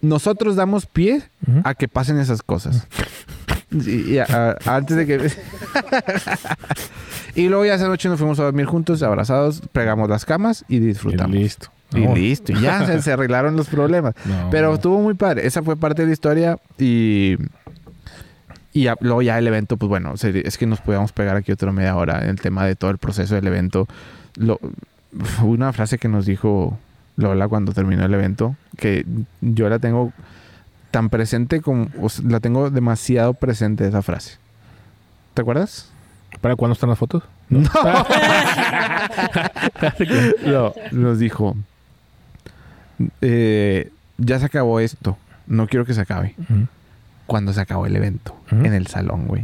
nosotros 0.00 0.56
damos 0.56 0.86
pie 0.86 1.22
a 1.64 1.74
que 1.74 1.88
pasen 1.88 2.18
esas 2.18 2.42
cosas. 2.42 2.86
Y, 3.72 4.12
y 4.12 4.18
a- 4.18 4.56
a- 4.64 4.76
antes 4.76 4.96
de 4.96 5.04
que... 5.04 5.18
y 7.34 7.48
luego 7.48 7.64
ya 7.64 7.74
esa 7.74 7.88
noche 7.88 8.08
nos 8.08 8.18
fuimos 8.18 8.38
a 8.38 8.44
dormir 8.44 8.66
juntos, 8.66 9.02
abrazados, 9.02 9.62
pegamos 9.72 10.08
las 10.08 10.24
camas 10.24 10.64
y 10.68 10.76
Y 10.76 10.80
disfrutamos. 10.80 11.34
listo. 11.34 11.68
Y 11.92 12.00
No, 12.06 12.14
listo, 12.14 12.52
y 12.52 12.60
ya 12.60 12.84
se, 12.86 13.00
se 13.02 13.12
arreglaron 13.12 13.56
los 13.56 13.68
problemas. 13.68 14.14
no, 14.24 14.48
Pero 14.50 14.74
estuvo 14.74 15.00
muy 15.00 15.14
padre. 15.14 15.46
Esa 15.46 15.62
fue 15.62 15.76
parte 15.76 16.02
de 16.02 16.06
la 16.08 16.12
historia 16.12 16.58
y... 16.78 17.36
Y 18.74 18.82
ya- 18.82 18.96
luego 19.00 19.22
ya 19.22 19.38
el 19.38 19.46
evento, 19.46 19.76
pues 19.78 19.88
bueno, 19.88 20.12
es 20.22 20.58
que 20.58 20.66
nos 20.66 20.80
podíamos 20.80 21.12
pegar 21.12 21.36
aquí 21.36 21.50
otra 21.52 21.72
media 21.72 21.96
hora 21.96 22.22
en 22.22 22.28
el 22.28 22.40
tema 22.40 22.66
de 22.66 22.74
todo 22.76 22.90
el 22.90 22.98
proceso 22.98 23.34
del 23.36 23.46
evento. 23.46 23.88
Lo, 24.36 24.60
una 25.42 25.72
frase 25.72 25.96
que 25.96 26.08
nos 26.08 26.26
dijo 26.26 26.76
Lola 27.16 27.48
cuando 27.48 27.72
terminó 27.72 28.04
el 28.04 28.12
evento, 28.12 28.56
que 28.76 29.06
yo 29.40 29.68
la 29.68 29.78
tengo 29.78 30.12
tan 30.90 31.08
presente 31.08 31.60
como... 31.60 31.88
o 32.02 32.08
sea, 32.08 32.24
la 32.28 32.40
tengo 32.40 32.68
demasiado 32.70 33.32
presente 33.34 33.86
esa 33.86 34.02
frase. 34.02 34.38
¿Te 35.34 35.42
acuerdas? 35.42 35.90
¿Para 36.40 36.56
cuándo 36.56 36.72
están 36.74 36.90
las 36.90 36.98
fotos? 36.98 37.22
No. 37.48 37.62
No, 40.46 40.72
nos 40.92 41.18
dijo, 41.18 41.56
eh, 43.20 43.90
ya 44.18 44.38
se 44.38 44.46
acabó 44.46 44.80
esto, 44.80 45.16
no 45.46 45.66
quiero 45.66 45.84
que 45.84 45.94
se 45.94 46.00
acabe. 46.00 46.34
Cuando 47.26 47.52
se 47.52 47.60
acabó 47.60 47.86
el 47.86 47.96
evento, 47.96 48.36
en 48.50 48.72
el 48.74 48.86
salón, 48.86 49.26
güey. 49.26 49.42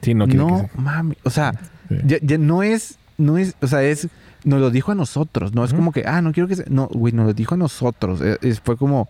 Sí, 0.00 0.14
no 0.14 0.26
No, 0.26 0.68
que 0.72 0.80
mami, 0.80 1.16
o 1.22 1.30
sea, 1.30 1.52
se- 1.88 1.96
sí. 2.00 2.02
ya, 2.06 2.16
ya 2.22 2.38
no 2.38 2.62
es, 2.62 2.98
no 3.18 3.38
es, 3.38 3.54
o 3.62 3.66
sea, 3.68 3.82
es, 3.84 4.08
nos 4.44 4.60
lo 4.60 4.70
dijo 4.70 4.90
a 4.90 4.94
nosotros, 4.96 5.54
no 5.54 5.64
es 5.64 5.72
como 5.74 5.92
que, 5.92 6.02
ah, 6.06 6.20
no 6.22 6.32
quiero 6.32 6.48
que 6.48 6.56
se, 6.56 6.68
no, 6.68 6.88
güey, 6.88 7.12
nos 7.12 7.26
lo 7.26 7.34
dijo 7.34 7.54
a 7.54 7.58
nosotros, 7.58 8.20
es- 8.20 8.60
fue 8.60 8.76
como, 8.76 9.08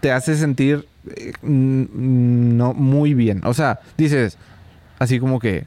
te 0.00 0.12
hace 0.12 0.34
sentir, 0.36 0.86
eh, 1.14 1.32
no, 1.42 2.72
muy 2.72 3.12
bien, 3.12 3.42
o 3.44 3.52
sea, 3.52 3.80
dices, 3.98 4.38
así 4.98 5.20
como 5.20 5.38
que, 5.40 5.66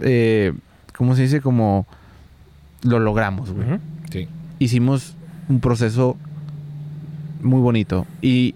eh, 0.00 0.52
¿cómo 0.96 1.16
se 1.16 1.22
dice? 1.22 1.40
Como, 1.40 1.86
lo 2.82 3.00
logramos, 3.00 3.50
güey. 3.50 3.66
Sí. 4.12 4.28
hicimos 4.60 5.16
un 5.48 5.58
proceso 5.58 6.16
muy 7.42 7.60
bonito 7.60 8.06
y 8.22 8.54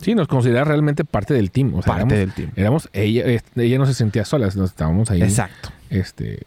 Sí, 0.00 0.14
nos 0.14 0.28
considera 0.28 0.64
realmente 0.64 1.04
parte 1.04 1.34
del 1.34 1.50
team. 1.50 1.74
O 1.74 1.82
sea, 1.82 1.94
parte 1.94 2.14
éramos, 2.14 2.18
del 2.18 2.32
team. 2.32 2.50
éramos- 2.56 2.88
ella, 2.92 3.24
ella 3.56 3.78
no 3.78 3.86
se 3.86 3.94
sentía 3.94 4.24
sola, 4.24 4.46
nos 4.46 4.70
estábamos 4.70 5.10
ahí. 5.10 5.22
Exacto. 5.22 5.70
Este, 5.90 6.42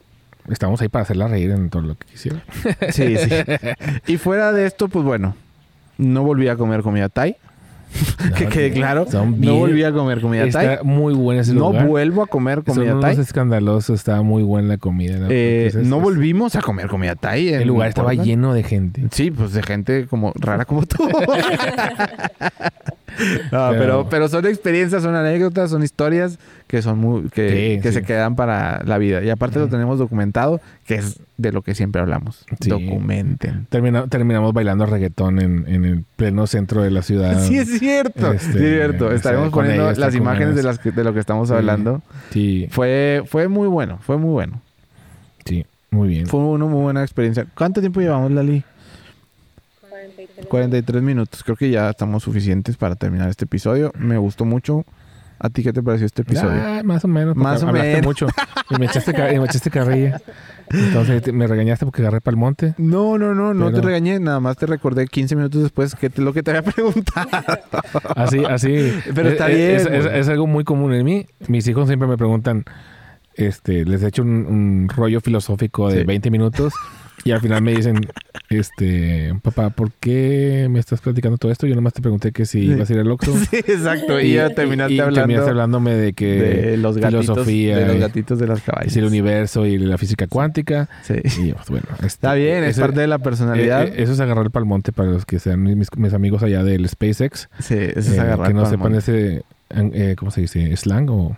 estábamos 0.48 0.80
ahí 0.82 0.88
para 0.88 1.02
hacerla 1.04 1.28
reír 1.28 1.50
en 1.50 1.68
todo 1.70 1.82
lo 1.82 1.94
que 1.96 2.06
quisiera. 2.06 2.42
Sí, 2.90 3.16
sí. 3.16 3.28
y 4.06 4.16
fuera 4.16 4.52
de 4.52 4.66
esto, 4.66 4.88
pues 4.88 5.04
bueno, 5.04 5.36
no 5.98 6.22
volví 6.24 6.48
a 6.48 6.56
comer 6.56 6.82
comida 6.82 7.08
Thai. 7.08 7.36
que 8.38 8.44
No, 8.44 8.50
quede 8.50 8.72
claro. 8.72 9.06
Son 9.10 9.38
No 9.38 9.56
volví 9.56 9.84
a 9.84 9.92
comer 9.92 10.22
comida 10.22 10.48
Thai. 10.48 10.66
Está 10.66 10.82
muy 10.82 11.12
buena 11.12 11.42
ese 11.42 11.52
No 11.52 11.68
lugar. 11.68 11.86
vuelvo 11.86 12.22
a 12.22 12.26
comer 12.26 12.62
Son 12.64 12.74
comida 12.76 12.92
unos 12.92 13.04
Thai. 13.04 13.20
escandalosos, 13.20 14.00
estaba 14.00 14.22
muy 14.22 14.42
buena 14.42 14.68
la 14.68 14.78
comida. 14.78 15.18
¿no? 15.18 15.26
Eh, 15.28 15.70
no 15.84 15.96
es- 15.98 16.02
volvimos 16.02 16.56
a 16.56 16.62
comer 16.62 16.86
comida 16.86 17.14
Thai. 17.16 17.48
El 17.50 17.68
lugar 17.68 17.90
estaba 17.90 18.14
lleno 18.14 18.54
de 18.54 18.62
gente. 18.62 19.06
Sí, 19.10 19.30
pues 19.30 19.52
de 19.52 19.62
gente 19.62 20.06
como 20.06 20.32
rara 20.36 20.64
como 20.64 20.86
tú. 20.86 21.06
No, 23.52 23.68
pero, 23.70 23.78
Pero- 23.78 24.06
pero 24.08 24.28
son 24.28 24.46
experiencias, 24.46 25.02
son 25.02 25.14
anécdotas, 25.14 25.70
son 25.70 25.82
historias 25.82 26.38
que 26.66 26.80
son 26.80 26.98
muy, 26.98 27.28
que, 27.28 27.76
Sí, 27.76 27.82
que 27.82 27.88
sí. 27.88 27.94
se 27.96 28.02
quedan 28.02 28.34
para 28.36 28.82
la 28.84 28.96
vida. 28.98 29.22
Y 29.22 29.28
aparte 29.30 29.58
lo 29.58 29.68
tenemos 29.68 29.98
documentado, 29.98 30.60
que 30.86 30.94
es 30.94 31.18
de 31.36 31.52
lo 31.52 31.60
que 31.62 31.74
siempre 31.74 32.00
hablamos. 32.00 32.44
Sí. 32.60 32.70
Documenten. 32.70 33.66
Termina- 33.68 34.06
terminamos 34.08 34.52
bailando 34.54 34.86
reggaetón 34.86 35.40
en, 35.40 35.64
en 35.68 35.84
el 35.84 36.04
pleno 36.16 36.46
centro 36.46 36.82
de 36.82 36.90
la 36.90 37.02
ciudad. 37.02 37.42
Sí, 37.46 37.58
es 37.58 37.78
cierto. 37.78 38.32
Este, 38.32 38.50
es 38.50 38.56
cierto. 38.58 39.06
o 39.08 39.10
Estaremos 39.12 39.50
poniendo 39.50 39.84
ellos, 39.86 39.98
las 39.98 40.14
imágenes 40.14 40.54
de, 40.56 40.62
las 40.62 40.78
que- 40.78 40.92
de 40.92 41.04
lo 41.04 41.12
que 41.12 41.20
estamos 41.20 41.50
hablando. 41.50 42.00
Sí, 42.30 42.68
Fue, 42.70 43.22
fue 43.26 43.48
muy 43.48 43.68
bueno, 43.68 43.98
fue 44.00 44.16
muy 44.16 44.30
bueno. 44.30 44.60
sí, 45.44 45.66
muy 45.90 46.08
bien. 46.08 46.26
Fue 46.26 46.40
una 46.40 46.64
muy 46.64 46.80
buena 46.82 47.02
experiencia. 47.02 47.46
¿Cuánto 47.54 47.80
tiempo 47.80 48.00
llevamos, 48.00 48.30
Lali? 48.30 48.64
43. 50.48 50.48
43 50.48 51.02
minutos. 51.02 51.42
Creo 51.44 51.56
que 51.56 51.70
ya 51.70 51.90
estamos 51.90 52.22
suficientes 52.22 52.76
para 52.76 52.96
terminar 52.96 53.28
este 53.28 53.44
episodio. 53.44 53.92
Me 53.98 54.16
gustó 54.18 54.44
mucho 54.44 54.84
¿A 55.44 55.50
ti 55.50 55.64
qué 55.64 55.72
te 55.72 55.82
pareció 55.82 56.06
este 56.06 56.22
episodio? 56.22 56.52
Ah, 56.64 56.82
más 56.84 57.04
o 57.04 57.08
menos. 57.08 57.34
Más 57.34 57.64
o 57.64 57.68
hablaste 57.68 57.88
menos. 57.94 58.06
mucho. 58.06 58.28
Y 58.70 58.76
me 58.78 58.86
echaste, 58.86 59.10
y 59.10 59.38
me 59.40 59.44
echaste 59.46 59.70
carrilla. 59.72 60.20
Entonces 60.70 61.32
me 61.32 61.48
regañaste 61.48 61.84
porque 61.84 62.00
agarré 62.02 62.20
para 62.20 62.34
el 62.34 62.38
monte. 62.38 62.74
No, 62.78 63.18
no, 63.18 63.34
no, 63.34 63.52
no 63.52 63.72
te 63.72 63.80
regañé, 63.80 64.20
nada 64.20 64.38
más 64.38 64.56
te 64.56 64.66
recordé 64.66 65.04
15 65.08 65.34
minutos 65.34 65.60
después 65.60 65.96
que 65.96 66.10
te- 66.10 66.22
lo 66.22 66.32
que 66.32 66.44
te 66.44 66.52
había 66.52 66.62
preguntado. 66.72 67.28
Así, 68.14 68.44
así. 68.44 68.92
Pero 69.16 69.30
está 69.30 69.50
Es- 69.50 69.56
bien, 69.56 69.70
Es, 69.74 69.86
es- 69.86 70.04
güey. 70.06 70.20
es 70.20 70.28
algo 70.28 70.46
muy 70.46 70.62
común 70.62 70.94
en 70.94 71.04
mí. 71.04 71.26
Mis 71.48 71.66
hijos 71.66 71.88
siempre 71.88 72.06
me 72.06 72.16
preguntan, 72.16 72.64
este, 73.36 73.84
les 73.84 74.02
echo 74.02 74.22
un, 74.22 74.28
un 74.46 74.88
rollo 74.88 75.20
filosófico 75.20 75.88
de 75.90 76.00
Sí. 76.00 76.04
20 76.04 76.30
minutos 76.30 76.72
y 77.24 77.30
al 77.30 77.40
final 77.40 77.62
me 77.62 77.72
dicen, 77.74 78.00
este, 78.50 79.32
papá, 79.42 79.70
¿por 79.70 79.92
qué 79.92 80.66
me 80.70 80.78
estás 80.80 81.00
platicando 81.00 81.38
todo 81.38 81.52
esto? 81.52 81.66
Yo 81.66 81.74
nomás 81.74 81.92
te 81.92 82.02
pregunté 82.02 82.32
que 82.32 82.46
si 82.46 82.62
Sí. 82.62 82.72
ibas 82.72 82.90
a 82.90 82.92
ir 82.92 82.98
al 82.98 83.10
Oxxo. 83.10 83.32
sí, 83.50 83.56
exacto. 83.58 84.20
Y, 84.20 84.34
ya 84.34 84.50
terminaste 84.50 84.94
y 84.94 84.98
hablando 85.00 85.20
terminaste 85.20 85.50
hablándome 85.50 85.94
de 85.94 86.12
que 86.14 86.26
de 86.26 86.76
los 86.76 86.98
gatitos, 86.98 87.24
filosofía, 87.26 87.78
de 87.78 87.86
los 87.86 87.96
y- 87.96 88.00
gatitos 88.00 88.38
de 88.38 88.46
las 88.48 88.60
caballas. 88.62 88.96
el 88.96 89.04
universo 89.04 89.66
y 89.66 89.78
la 89.78 89.98
física 89.98 90.26
cuántica. 90.26 90.88
Sí. 91.02 91.14
Y 91.40 91.52
pues, 91.52 91.68
bueno, 91.70 91.86
este, 91.94 92.06
Está 92.06 92.34
bien, 92.34 92.64
es 92.64 92.78
parte 92.78 93.00
de 93.00 93.06
la 93.06 93.18
personalidad. 93.18 93.84
eh, 93.86 93.92
eh, 93.96 94.02
eso 94.02 94.12
es 94.12 94.20
agarrar 94.20 94.44
el 94.46 94.50
palmonte 94.50 94.92
para 94.92 95.10
los 95.10 95.24
que 95.24 95.38
sean 95.38 95.62
mis, 95.62 95.88
mis 95.96 96.12
amigos 96.12 96.42
allá 96.42 96.64
del 96.64 96.88
SpaceX. 96.88 97.48
sí, 97.60 97.74
eso 97.78 97.98
es 98.00 98.12
eh, 98.12 98.20
agarrar 98.20 98.48
que 98.48 98.54
no 98.54 98.66
sepan 98.66 98.94
ese, 98.96 99.42
eh, 99.70 100.14
¿cómo 100.18 100.30
se 100.32 100.40
dice? 100.42 100.76
Slang 100.76 101.08
o 101.10 101.36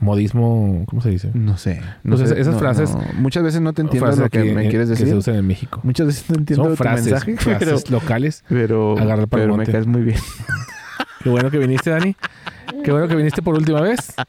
modismo, 0.00 0.84
¿cómo 0.86 1.02
se 1.02 1.10
dice? 1.10 1.30
No 1.34 1.56
sé. 1.56 1.80
No 2.04 2.16
Pues 2.16 2.28
sé, 2.30 2.40
esas 2.40 2.54
no, 2.54 2.60
frases- 2.60 2.94
no. 2.94 3.20
Muchas 3.20 3.42
veces 3.42 3.60
no 3.60 3.72
te 3.72 3.82
entiendo 3.82 4.10
lo 4.14 4.28
que 4.30 4.44
me 4.54 4.68
quieres 4.68 4.88
Que 4.88 4.94
decir. 4.94 5.08
se 5.08 5.14
usan 5.14 5.34
en 5.36 5.46
México. 5.46 5.80
Muchas 5.82 6.06
veces 6.06 6.30
no 6.30 6.36
entiendo 6.36 6.64
Son 6.64 6.72
tu 6.72 6.76
frases, 6.82 7.06
mensaje, 7.26 7.36
pero, 7.58 7.76
locales. 7.90 8.44
pero, 8.48 8.98
Agarrar 8.98 9.28
pero 9.28 9.44
me 9.48 9.56
monte. 9.56 9.72
caes 9.72 9.86
muy 9.86 10.02
bien. 10.02 10.18
Qué 11.22 11.30
bueno 11.30 11.50
que 11.50 11.58
viniste, 11.58 11.90
Dani. 11.90 12.14
Qué 12.84 12.92
bueno 12.92 13.08
que 13.08 13.16
viniste 13.16 13.42
por 13.42 13.54
última 13.54 13.80
vez. 13.80 14.14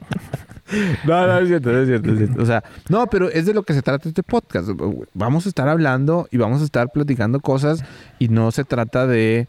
No, 1.04 1.26
no, 1.26 1.38
es 1.40 1.48
cierto, 1.48 1.76
es 1.80 1.88
cierto, 1.88 2.12
es 2.12 2.18
cierto. 2.18 2.40
O 2.42 2.46
sea, 2.46 2.62
no, 2.88 3.08
pero 3.08 3.28
es 3.28 3.44
de 3.44 3.52
lo 3.54 3.64
que 3.64 3.74
se 3.74 3.82
trata 3.82 4.08
este 4.08 4.22
podcast. 4.22 4.68
Vamos 5.14 5.44
a 5.46 5.48
estar 5.48 5.68
hablando 5.68 6.28
y 6.30 6.36
vamos 6.36 6.60
a 6.62 6.64
estar 6.64 6.92
platicando 6.92 7.40
cosas 7.40 7.82
y 8.20 8.28
no 8.28 8.52
se 8.52 8.62
trata 8.62 9.04
de... 9.08 9.48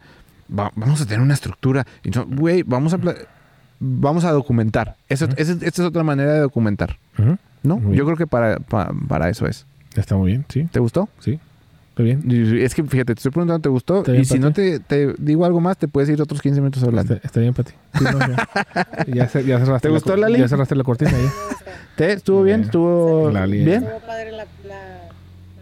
va- 0.49 0.71
vamos 0.75 0.99
a 0.99 1.05
tener 1.05 1.21
una 1.21 1.35
estructura. 1.35 1.85
Y 2.03 2.09
no, 2.09 2.25
Güey, 2.25 2.63
vamos 2.63 2.95
a... 2.95 2.99
Vamos 3.83 4.23
a 4.25 4.31
documentar. 4.31 4.95
Eso, 5.09 5.25
Ujú. 5.25 5.33
esa 5.37 5.51
es- 5.53 5.63
esta 5.63 5.81
es 5.81 5.87
otra 5.87 6.03
manera 6.03 6.33
de 6.33 6.39
documentar. 6.39 6.97
¿no? 7.63 7.77
Muy 7.77 7.87
bien. 7.87 7.95
Yo 7.97 8.05
creo 8.05 8.15
que 8.17 8.27
para, 8.27 8.59
pa- 8.59 8.91
para 9.07 9.29
eso 9.29 9.47
es. 9.47 9.65
Está 9.95 10.15
muy 10.15 10.27
bien, 10.31 10.45
sí. 10.49 10.67
¿Te 10.71 10.79
gustó? 10.79 11.09
Sí. 11.19 11.39
Está 11.89 12.03
bien. 12.03 12.23
Es 12.61 12.73
que 12.75 12.83
fíjate, 12.83 13.13
te 13.15 13.19
estoy 13.19 13.31
preguntando, 13.31 13.59
¿te 13.59 13.69
gustó? 13.69 13.99
Está 13.99 14.11
bien, 14.13 14.21
Y 14.21 14.25
si 14.25 14.39
no 14.39 14.49
Pati. 14.49 14.79
te, 14.79 14.79
te 14.79 15.13
digo 15.17 15.45
algo 15.45 15.59
más, 15.59 15.77
te 15.77 15.87
puedes 15.87 16.09
ir 16.09 16.21
otros 16.21 16.41
15 16.41 16.61
minutos 16.61 16.81
hablando. 16.83 17.15
Está, 17.15 17.27
está 17.27 17.39
bien 17.41 17.53
para 17.53 17.69
ti. 17.69 17.75
Sí, 17.97 18.03
no, 18.05 18.19
ya. 18.19 18.47
Ya 19.07 19.25
ya 19.27 19.59
cerraste 19.59 19.79
¿Te 19.81 19.87
la 19.89 19.93
gustó, 19.95 20.15
Lali? 20.15 20.39
Ya 20.39 20.47
cerraste 20.47 20.75
la 20.75 20.83
cortina. 20.83 21.11
Ya. 21.11 21.17
¿Te, 21.97 22.13
¿Estuvo 22.13 22.43
bien? 22.43 22.57
Bien. 22.61 22.65
¿Estuvo 22.65 23.29
Lali. 23.31 23.65
bien? 23.65 23.83
Estuvo 23.83 23.99
padre 24.07 24.31
la, 24.31 24.45
la, 24.67 24.79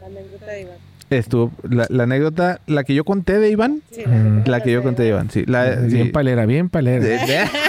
la 0.01 0.05
anécdota 0.07 0.45
de 0.51 0.61
Iván. 0.61 0.76
Estuvo 1.09 1.51
la, 1.67 1.88
la 1.89 2.03
anécdota, 2.03 2.61
la 2.67 2.84
que 2.84 2.93
yo 2.93 3.03
conté 3.03 3.39
de 3.39 3.49
Iván. 3.49 3.82
Sí, 3.91 4.03
Mm. 4.05 4.43
La 4.45 4.61
que 4.61 4.72
yo 4.72 4.84
conté 4.84 5.01
de 5.03 5.09
Iván, 5.09 5.32
sí. 5.32 5.43
La, 5.47 5.72
bien 5.78 6.05
sí. 6.07 6.11
palera, 6.11 6.45
bien 6.45 6.70
palera. 6.70 7.03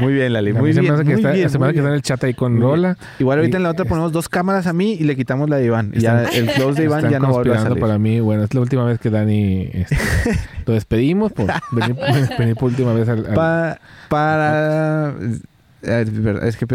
Muy 0.00 0.12
bien, 0.12 0.32
Lali. 0.32 0.52
Muy 0.52 0.72
se 0.72 0.80
me 0.80 0.82
bien. 0.82 0.94
hace 0.94 1.02
que 1.04 1.10
muy 1.10 1.20
está, 1.20 1.30
bien, 1.32 1.50
se 1.50 1.58
me 1.58 1.60
muy 1.60 1.66
hace 1.68 1.72
que 1.74 1.78
está 1.80 1.88
en 1.88 1.92
bien. 1.92 1.96
el 1.96 2.02
chat 2.02 2.24
ahí 2.24 2.34
con 2.34 2.52
bien. 2.52 2.62
Rola. 2.62 2.96
Igual 3.18 3.38
ahorita 3.38 3.56
Y- 3.56 3.58
en 3.58 3.62
la 3.62 3.70
otra 3.70 3.84
ponemos 3.84 4.12
dos 4.12 4.28
cámaras 4.28 4.66
a 4.66 4.72
mí 4.72 4.92
y 4.94 5.04
le 5.04 5.16
quitamos 5.16 5.48
la 5.50 5.56
de 5.56 5.66
Iván. 5.66 5.92
Y 5.94 6.00
ya 6.00 6.24
el 6.24 6.46
close 6.50 6.80
de 6.80 6.84
Iván 6.86 7.08
ya 7.10 7.18
no 7.18 7.28
vuelve 7.32 7.54
a 7.54 7.60
salir. 7.60 7.80
para 7.80 7.98
mí. 7.98 8.20
Bueno, 8.20 8.44
es 8.44 8.54
la 8.54 8.60
última 8.60 8.84
vez 8.84 8.98
que 8.98 9.10
Dani 9.10 9.68
este, 9.72 9.96
lo 10.66 10.74
despedimos 10.74 11.32
por 11.32 11.46
venir, 11.72 11.96
venir 12.38 12.54
por 12.56 12.70
última 12.70 12.92
vez 12.92 13.08
al. 13.08 13.26
al- 13.26 13.34
Pa- 13.34 13.78
para... 14.08 15.14
eh, 15.20 15.38
Es 15.82 16.22
verdad, 16.22 16.46
es 16.46 16.56
que 16.56 16.66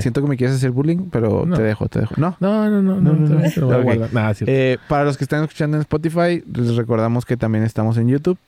siento 0.00 0.22
que 0.22 0.28
me 0.28 0.36
quieres 0.36 0.56
hacer 0.56 0.72
bullying, 0.72 1.08
pero 1.12 1.44
No. 1.46 1.54
te 1.56 1.62
dejo, 1.62 1.88
te 1.88 2.00
dejo. 2.00 2.14
¿No? 2.16 2.36
No, 2.40 2.68
no, 2.68 2.82
no, 2.82 3.00
No. 3.00 4.08
Nada. 4.12 4.34
Eh, 4.40 4.78
para 4.88 5.04
los 5.04 5.16
que 5.16 5.22
están 5.24 5.42
escuchando 5.44 5.76
en 5.76 5.82
Spotify, 5.82 6.42
les 6.52 6.74
recordamos 6.74 7.24
que 7.24 7.36
también 7.36 7.62
estamos 7.64 7.96
en 7.96 8.08
YouTube. 8.08 8.38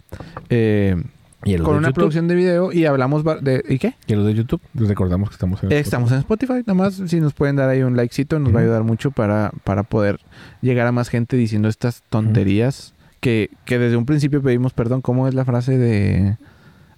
eh, 0.50 0.96
y 1.44 1.56
con 1.58 1.76
una 1.76 1.88
YouTube, 1.88 1.94
producción 1.94 2.28
de 2.28 2.34
video 2.34 2.72
y 2.72 2.84
hablamos 2.84 3.22
de... 3.42 3.64
¿Y 3.68 3.78
qué? 3.78 3.94
Y 4.06 4.14
los 4.14 4.26
de 4.26 4.34
YouTube, 4.34 4.60
les 4.74 4.88
recordamos 4.88 5.28
que 5.28 5.34
estamos 5.34 5.62
en. 5.62 5.70
Estamos 5.72 6.10
en 6.12 6.18
Spotify, 6.18 6.54
nada 6.66 6.74
más 6.74 6.94
si 7.06 7.20
nos 7.20 7.32
pueden 7.32 7.56
dar 7.56 7.68
ahí 7.68 7.82
un 7.82 7.96
likecito 7.96 8.38
nos 8.38 8.54
va 8.54 8.60
a 8.60 8.62
ayudar 8.62 8.82
mucho 8.82 9.10
para, 9.12 9.52
para 9.64 9.82
poder 9.84 10.18
llegar 10.62 10.86
a 10.86 10.92
más 10.92 11.08
gente 11.08 11.36
diciendo 11.36 11.68
estas 11.68 12.02
tonterías 12.10 12.92
que, 13.20 13.50
que 13.64 13.78
desde 13.78 13.96
un 13.96 14.04
principio 14.06 14.42
pedimos 14.42 14.72
perdón. 14.72 15.00
¿Cómo 15.00 15.28
es 15.28 15.34
la 15.34 15.44
frase 15.44 15.78
de 15.78 16.36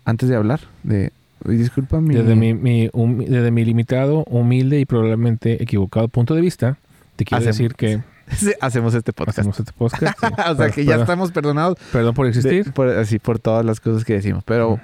antes 0.05 0.28
de 0.28 0.36
hablar? 0.36 0.61
De 0.82 1.12
"Uy, 1.45 1.57
disculpa 1.57 2.01
mi... 2.01 2.14
Desde 2.14 2.34
mi, 2.34 2.88
desde 3.26 3.51
mi 3.51 3.64
limitado, 3.64 4.24
humilde 4.24 4.80
y 4.80 4.84
probablemente 4.86 5.62
equivocado 5.62 6.09
punto 6.09 6.34
de 6.34 6.41
vista, 6.41 6.78
te 7.16 7.24
quiero 7.24 7.41
Hacemos- 7.41 7.57
decir 7.59 7.74
que 7.74 8.01
hacemos 8.61 8.95
este 8.95 9.12
podcast. 9.12 9.39
hacemos 9.39 9.59
este 9.61 9.72
podcast. 9.72 10.18
sí. 10.20 10.26
o 10.51 10.55
sea 10.57 10.70
que 10.70 10.85
ya 10.85 10.97
estamos 10.97 11.33
perdonados 11.33 11.78
Perdón 11.93 12.14
por 12.14 12.26
de- 12.26 12.31
existir. 12.31 12.72
por, 12.72 12.89
así 12.89 13.18
por 13.18 13.39
todas 13.39 13.64
las 13.64 13.81
cosas 13.81 14.05
que 14.05 14.14
decimos. 14.14 14.43
Pero 14.45 14.81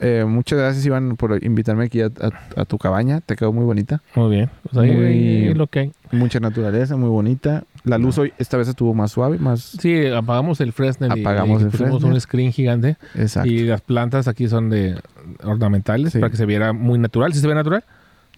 eh, 0.00 0.24
muchas 0.26 0.58
gracias 0.58 0.86
Iván 0.86 1.16
por 1.16 1.42
invitarme 1.44 1.84
aquí 1.84 2.00
a, 2.02 2.06
a- 2.06 2.60
a 2.60 2.64
tu 2.64 2.78
cabaña. 2.78 3.20
Te 3.20 3.34
quedó 3.36 3.52
muy 3.52 3.64
bonita. 3.64 4.02
Muy 4.14 4.30
bien. 4.36 4.50
Muy- 4.72 5.54
lo 5.54 5.66
que 5.66 5.78
hay. 5.80 5.92
Mucha 6.12 6.40
naturaleza, 6.40 6.96
muy 6.96 7.08
bonita. 7.10 7.64
La 7.84 7.96
luz 7.98 8.18
hoy 8.18 8.32
esta 8.38 8.56
vez 8.56 8.68
estuvo 8.68 8.92
más 8.94 9.12
suave, 9.12 9.38
más... 9.38 9.60
Sí, 9.60 10.06
apagamos 10.06 10.60
el 10.60 10.72
Fresnel. 10.72 11.12
y- 11.16 11.20
Apagamos 11.22 11.62
y 11.62 11.64
el 11.66 11.70
pusimos 11.70 12.02
un 12.02 12.20
screen 12.20 12.52
gigante. 12.52 12.96
Exacto. 13.14 13.48
Y 13.48 13.60
las 13.64 13.80
plantas 13.80 14.28
aquí 14.28 14.48
son 14.48 14.68
de 14.70 14.96
ornamentales 15.42 16.12
Sí. 16.12 16.18
para 16.18 16.30
que 16.30 16.36
se 16.36 16.46
viera 16.46 16.72
muy 16.72 16.98
natural. 16.98 17.32
¿Sí 17.32 17.40
se 17.40 17.46
ve 17.46 17.54
natural? 17.54 17.84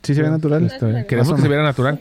¿Sí 0.03 0.15
se 0.15 0.23
ve 0.23 0.31
natural? 0.31 0.65
Está 0.65 0.87
bien. 0.87 1.05
Queremos 1.07 1.35
que 1.35 1.43
se 1.43 1.49
viera 1.49 1.63
natural. 1.63 2.01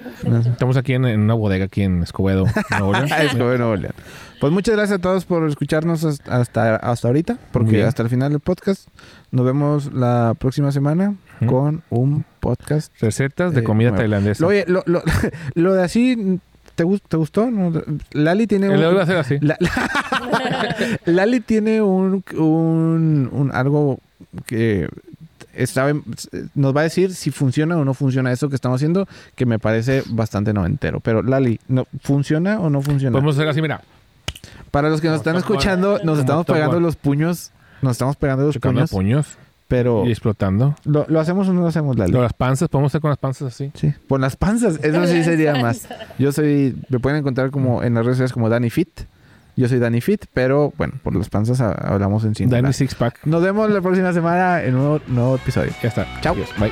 Estamos 0.50 0.78
aquí 0.78 0.94
en, 0.94 1.06
en 1.06 1.20
una 1.20 1.34
bodega 1.34 1.66
aquí 1.66 1.82
en 1.84 2.02
Escobedo, 2.04 2.46
Nuevo 2.72 2.94
León. 2.94 3.06
Es 3.22 3.36
que 3.36 3.44
bueno, 3.44 3.76
León. 3.76 3.94
Pues 4.40 4.54
muchas 4.54 4.76
gracias 4.76 5.00
a 5.00 5.02
todos 5.02 5.26
por 5.26 5.46
escucharnos 5.50 6.06
hasta, 6.06 6.78
hasta, 6.78 7.08
ahorita, 7.10 7.38
porque 7.52 7.72
bien. 7.72 7.88
hasta 7.88 8.04
el 8.04 8.10
final 8.10 8.32
del 8.32 8.40
podcast. 8.40 8.88
Nos 9.32 9.46
vemos 9.46 9.92
la 9.94 10.34
próxima 10.40 10.72
semana 10.72 11.16
con 11.46 11.84
un 11.90 12.24
podcast. 12.40 12.94
Recetas 13.02 13.54
de 13.54 13.60
Eh, 13.60 13.64
comida 13.64 13.90
nuevo. 13.90 14.02
tailandesa. 14.02 14.46
Oye, 14.46 14.64
lo, 14.68 14.82
lo, 14.86 15.02
lo 15.56 15.74
de 15.74 15.84
así, 15.84 16.40
¿te, 16.76 16.86
gus- 16.86 17.02
te 17.06 17.18
gustó? 17.18 17.52
¿No? 17.52 17.74
Lali 18.14 18.48
tiene 18.48 18.68
El 18.68 18.82
un... 18.96 19.06
ser 19.06 19.18
así. 19.18 19.40
La- 19.42 19.58
Lali 21.06 21.42
tiene 21.42 21.82
un, 21.82 22.24
un, 22.38 23.30
un- 23.32 23.52
algo 23.54 24.00
que 24.46 24.88
sabe, 25.68 26.02
nos 26.56 26.76
va 26.76 26.82
a 26.82 26.84
decir 26.84 27.14
si 27.14 27.32
funciona 27.32 27.78
o 27.78 27.86
no 27.86 27.94
funciona 27.94 28.32
eso 28.32 28.50
que 28.50 28.56
estamos 28.56 28.78
haciendo, 28.78 29.08
que 29.36 29.46
me 29.46 29.60
parece 29.60 30.04
bastante 30.10 30.54
noventero. 30.54 31.00
Pero 31.00 31.22
Lali, 31.24 31.60
¿no, 31.68 31.86
¿funciona 32.02 32.60
o 32.60 32.70
no 32.70 32.82
funciona? 32.82 33.12
Podemos 33.14 33.36
hacer 33.36 33.48
así, 33.48 33.62
mira. 33.62 33.82
Para 34.72 34.90
los 34.90 35.02
que 35.02 35.08
nos 35.08 35.18
están 35.18 35.36
escuchando, 35.36 35.94
nos 35.94 36.02
Como 36.02 36.20
estamos 36.20 36.46
pegando 36.46 36.80
los 36.80 36.96
puños. 36.96 37.52
Nos 37.82 37.94
estamos 37.94 38.16
pegando 38.16 38.46
los 38.46 38.54
Chocando 38.56 38.80
puños. 38.88 38.92
puños 38.92 39.28
Pero, 39.68 40.06
y 40.06 40.12
explotando. 40.12 40.76
¿lo, 40.86 41.06
lo 41.10 41.20
hacemos 41.20 41.48
o 41.48 41.54
no 41.54 41.62
lo 41.62 41.68
hacemos, 41.68 41.98
Lali? 41.98 42.12
Lo- 42.12 42.22
las 42.22 42.34
panzas, 42.34 42.70
podemos 42.70 42.92
hacer 42.92 43.02
con 43.02 43.10
las 43.10 43.18
panzas 43.20 43.54
así. 43.54 43.72
Sí. 43.74 43.94
Con 44.08 44.22
las 44.22 44.36
panzas. 44.36 44.80
Eso 44.84 45.06
sí 45.08 45.24
sería 45.24 45.56
más. 45.56 45.88
Yo 46.18 46.32
soy... 46.32 46.76
Me 46.90 47.00
pueden 47.00 47.20
encontrar 47.20 47.52
como 47.52 47.84
en 47.84 47.94
las 47.94 48.04
redes 48.06 48.18
sociales 48.18 48.34
como 48.34 48.50
Danny 48.50 48.70
Fit. 48.70 48.90
Yo 49.60 49.68
soy 49.68 49.80
Danny 49.80 50.00
Fit, 50.00 50.26
pero 50.34 50.72
bueno, 50.78 50.94
por 51.04 51.14
las 51.16 51.28
panzas 51.30 51.60
ha- 51.60 51.74
hablamos 51.74 52.24
en 52.24 52.34
singular. 52.34 52.62
Danny 52.62 52.74
Six 52.74 52.96
Pack. 52.96 53.20
Nos 53.26 53.44
vemos 53.44 53.70
la 53.70 53.82
próxima 53.82 54.14
semana 54.14 54.64
en 54.64 54.76
un 54.76 54.82
nuevo, 54.82 55.02
nuevo 55.08 55.36
episodio. 55.36 55.74
Ya 55.84 55.90
está. 55.90 56.08
Chao. 56.22 56.34
Adiós. 56.34 56.50
Bye. 56.58 56.72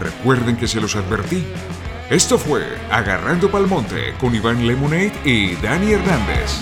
Recuerden 0.00 0.56
que 0.56 0.68
se 0.68 0.80
los 0.82 0.94
advertí. 0.96 1.44
Esto 2.10 2.36
fue 2.38 2.62
Agarrando 2.90 3.50
Palmonte 3.50 4.12
con 4.20 4.34
Iván 4.34 4.66
Lemonade 4.66 5.12
y 5.24 5.54
Dani 5.56 5.92
Hernández. 5.92 6.60